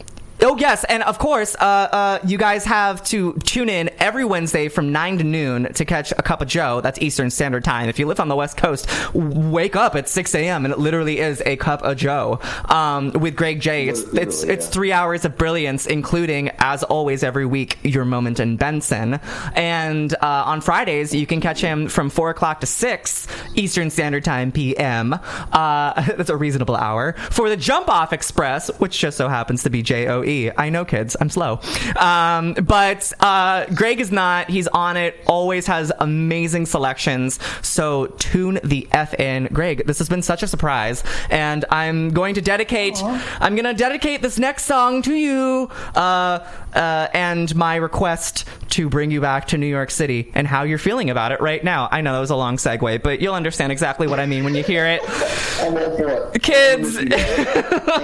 [0.46, 4.68] Oh yes, and of course, uh, uh, you guys have to tune in every Wednesday
[4.68, 6.82] from nine to noon to catch a cup of Joe.
[6.82, 7.88] That's Eastern Standard Time.
[7.88, 10.66] If you live on the West Coast, wake up at six a.m.
[10.66, 13.88] and it literally is a cup of Joe um, with Greg J.
[13.88, 18.58] It's it's it's three hours of brilliance, including as always every week your moment in
[18.58, 19.22] Benson.
[19.56, 24.26] And uh, on Fridays, you can catch him from four o'clock to six Eastern Standard
[24.26, 25.14] Time p.m.
[25.14, 29.70] Uh, that's a reasonable hour for the Jump Off Express, which just so happens to
[29.70, 30.33] be J O E.
[30.58, 31.60] I know, kids, I'm slow.
[31.96, 34.50] Um, but uh, Greg is not.
[34.50, 35.16] He's on it.
[35.28, 37.40] Always has amazing selections.
[37.62, 39.86] So tune the f in, Greg.
[39.86, 43.02] This has been such a surprise, and I'm going to dedicate.
[43.04, 46.40] I'm going to dedicate this next song to you, uh,
[46.76, 50.78] uh, and my request to bring you back to New York City and how you're
[50.78, 51.88] feeling about it right now.
[51.92, 54.56] I know that was a long segue, but you'll understand exactly what I mean when
[54.56, 55.02] you hear it.
[55.60, 56.42] I'm all for it.
[56.42, 56.98] Kids.
[56.98, 57.10] Thank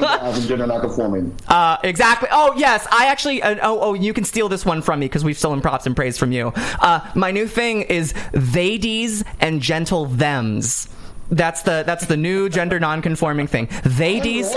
[0.01, 1.35] God for gender non-conforming.
[1.48, 2.30] Uh, exactly.
[2.31, 3.41] Oh yes, I actually.
[3.41, 5.95] Uh, oh, oh, you can steal this one from me because we've stolen props and
[5.95, 6.51] praise from you.
[6.56, 10.88] Uh, my new thing is theydies and gentle thems.
[11.32, 13.67] That's the that's the new gender non-conforming thing.
[13.67, 14.49] Theydies.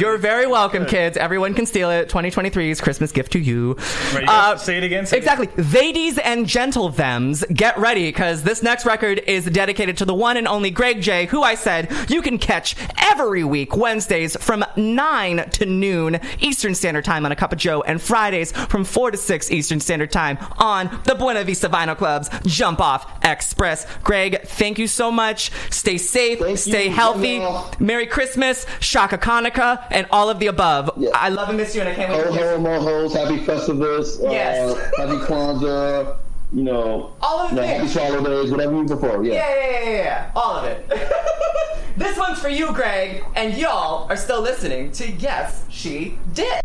[0.00, 1.16] You're very welcome, kids.
[1.16, 2.08] Everyone can steal it.
[2.08, 3.74] 2023's Christmas gift to you.
[4.14, 5.06] Right, you Uh, say it again.
[5.06, 5.46] Say it Exactly.
[5.48, 7.44] Theydies and gentle thems.
[7.52, 11.26] Get ready because this next record is dedicated to the one and only Greg J,
[11.26, 17.04] who I said you can catch every week, Wednesdays from 9 to noon Eastern Standard
[17.04, 20.38] Time on A Cup of Joe, and Fridays from 4 to 6 Eastern Standard Time
[20.58, 23.86] on the Buena Vista Vinyl Club's Jump Off Express.
[24.04, 25.50] Greg, thank you so much.
[25.70, 26.90] Stay safe, stay you.
[26.90, 27.28] healthy.
[27.38, 27.70] Yeah.
[27.78, 30.90] Merry Christmas, Shaka Hanukkah, and all of the above.
[31.14, 33.38] I love and miss you, and I can't wait Ho to ho mo hoes, happy
[33.38, 34.70] Festivus, Yes.
[34.76, 36.16] uh, happy Kwanzaa,
[36.52, 37.68] you know, All of you know, it.
[37.68, 39.22] happy holidays, whatever you prefer.
[39.24, 39.34] Yeah.
[39.34, 40.30] Yeah, yeah, yeah, yeah, yeah.
[40.36, 40.88] All of it.
[41.96, 46.60] this one's for you, Greg, and y'all are still listening to Yes, She Did.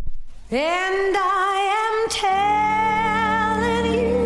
[0.52, 2.08] And I am
[3.84, 4.19] telling you,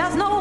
[0.00, 0.39] There's no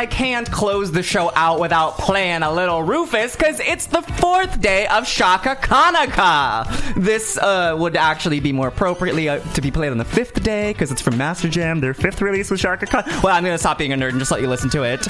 [0.00, 4.58] I can't close the show out without playing a little Rufus because it's the fourth
[4.58, 6.66] day of Shaka Kanaka.
[6.96, 10.72] This uh, would actually be more appropriately uh, to be played on the fifth day
[10.72, 13.04] because it's from Masterjam, their fifth release with Chaka Khan.
[13.22, 15.06] Well, I'm gonna stop being a nerd and just let you listen to it.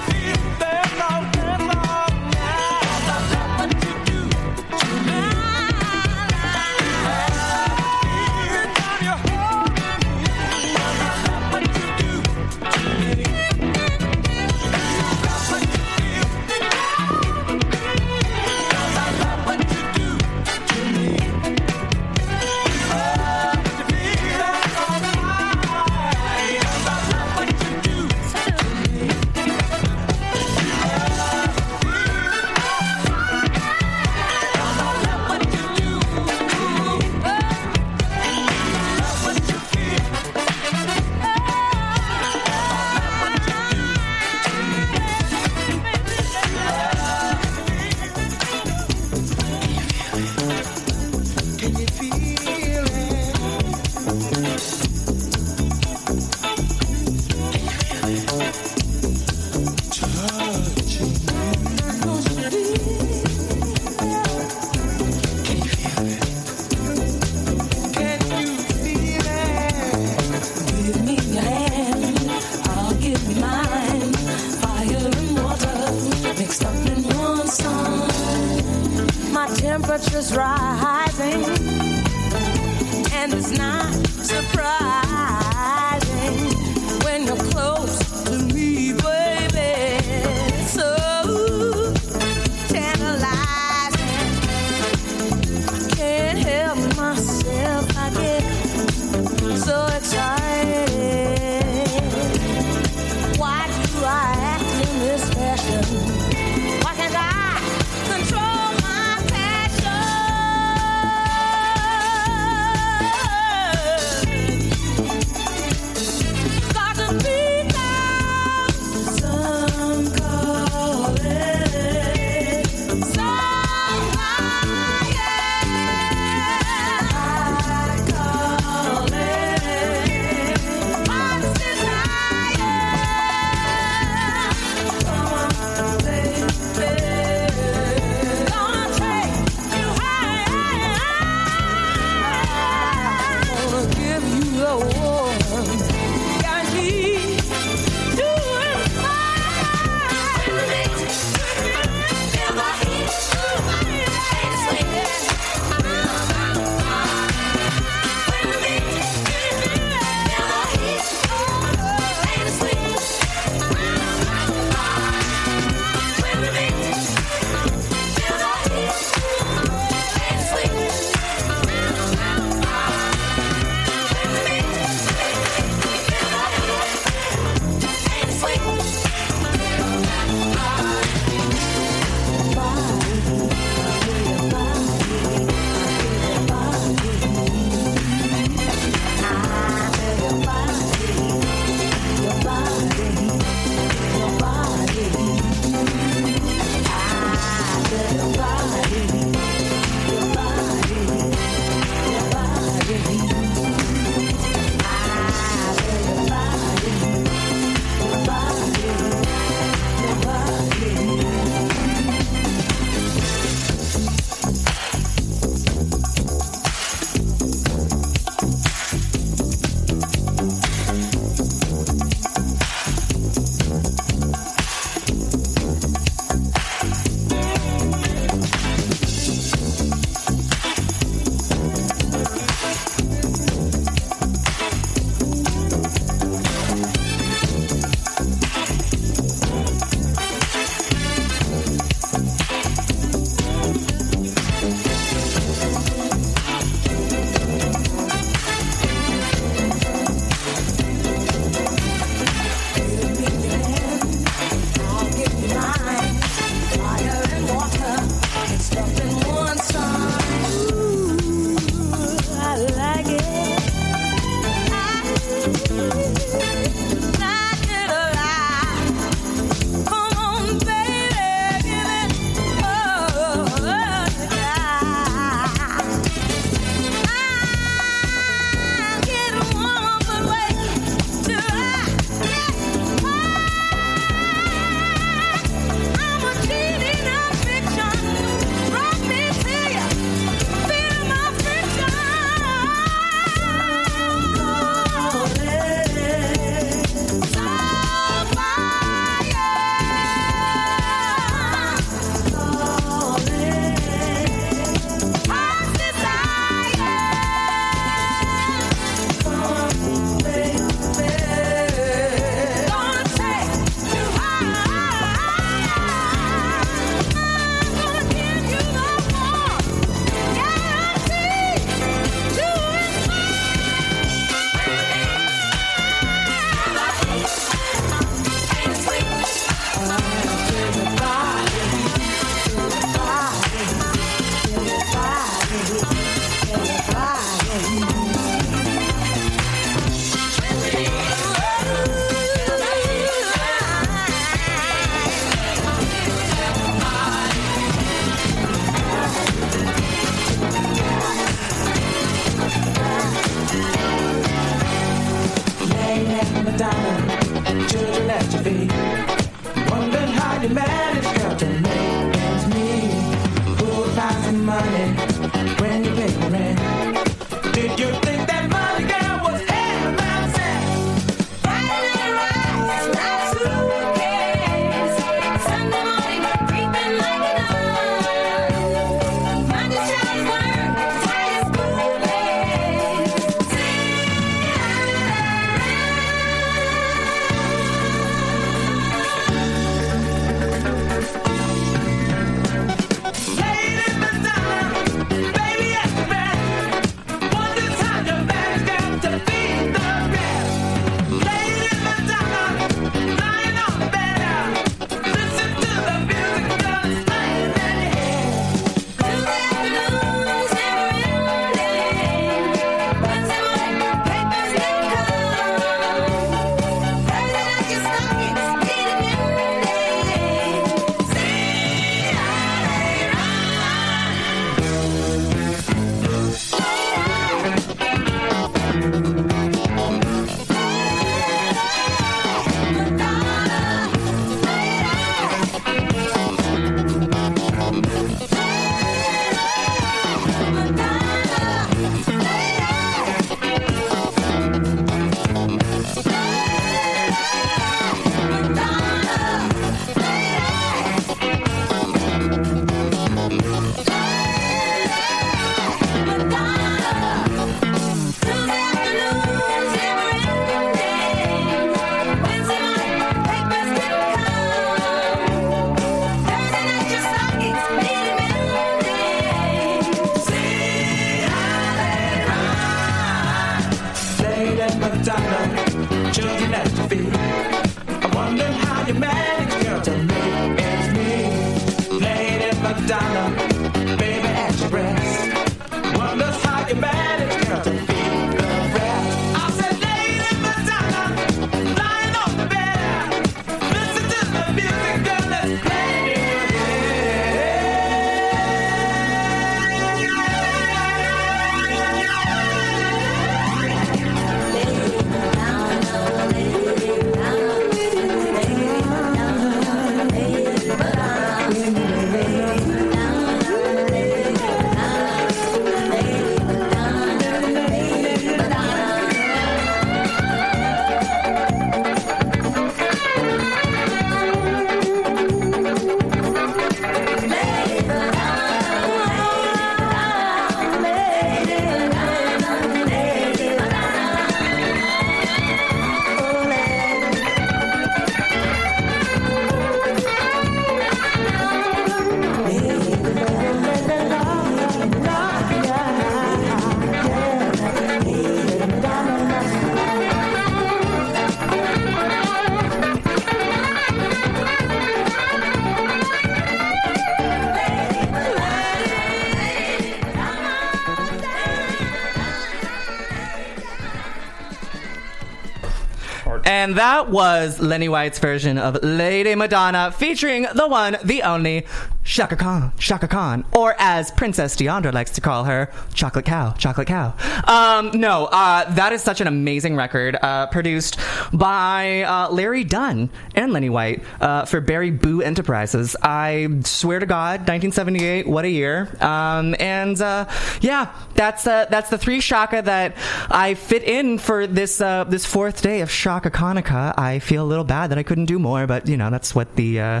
[566.66, 571.64] And that was Lenny White's version of Lady Madonna featuring the one, the only
[572.02, 576.86] Chaka Khan, Chaka Khan, or as Princess Deandra likes to call her, Chocolate Cow, Chocolate
[576.86, 577.14] Cow.
[577.46, 580.98] Um, no, uh, that is such an amazing record, uh, produced
[581.32, 585.96] by uh, Larry Dunn and Lenny White uh, for Barry Boo Enterprises.
[586.00, 588.88] I swear to God, 1978, what a year!
[589.00, 590.28] Um, and uh,
[590.60, 592.96] yeah, that's that's the three Chaka that
[593.36, 596.98] I fit in for this uh, this fourth day of Chaka Hanukkah.
[596.98, 599.56] I feel a little bad that I couldn't do more, but you know that's what
[599.56, 600.00] the uh,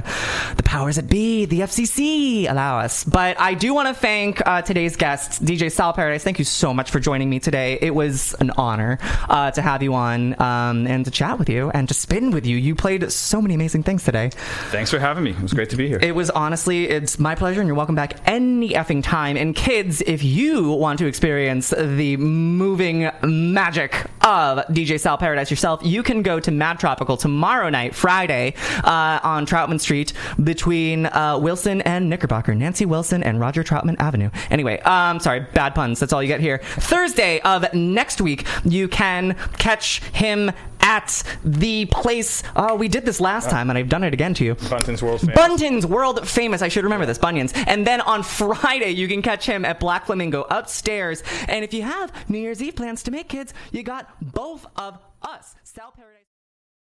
[0.76, 3.02] powers that be, the FCC, allow us.
[3.02, 6.22] But I do want to thank uh, today's guests, DJ Sal Paradise.
[6.22, 7.78] Thank you so much for joining me today.
[7.80, 8.98] It was an honor
[9.30, 12.44] uh, to have you on um, and to chat with you and to spin with
[12.44, 12.58] you.
[12.58, 14.28] You played so many amazing things today.
[14.68, 15.30] Thanks for having me.
[15.30, 15.98] It was great to be here.
[16.02, 19.38] It was honestly, it's my pleasure, and you're welcome back any effing time.
[19.38, 25.80] And kids, if you want to experience the moving magic of DJ Sal Paradise yourself,
[25.82, 28.52] you can go to Mad Tropical tomorrow night, Friday,
[28.84, 30.12] uh, on Troutman Street
[30.44, 34.30] between uh, Wilson and Knickerbocker, Nancy Wilson and Roger Troutman Avenue.
[34.50, 36.00] Anyway, um, sorry, bad puns.
[36.00, 36.58] That's all you get here.
[36.58, 42.42] Thursday of next week, you can catch him at the place.
[42.54, 44.54] Oh, we did this last time, and I've done it again to you.
[44.54, 45.36] Bunton's World Famous.
[45.36, 46.62] Bunton's World Famous.
[46.62, 47.18] I should remember this.
[47.18, 47.52] Bunions.
[47.66, 51.22] And then on Friday, you can catch him at Black Flamingo upstairs.
[51.48, 54.98] And if you have New Year's Eve plans to make kids, you got both of
[55.22, 55.54] us.
[55.64, 56.15] Sal Paradise.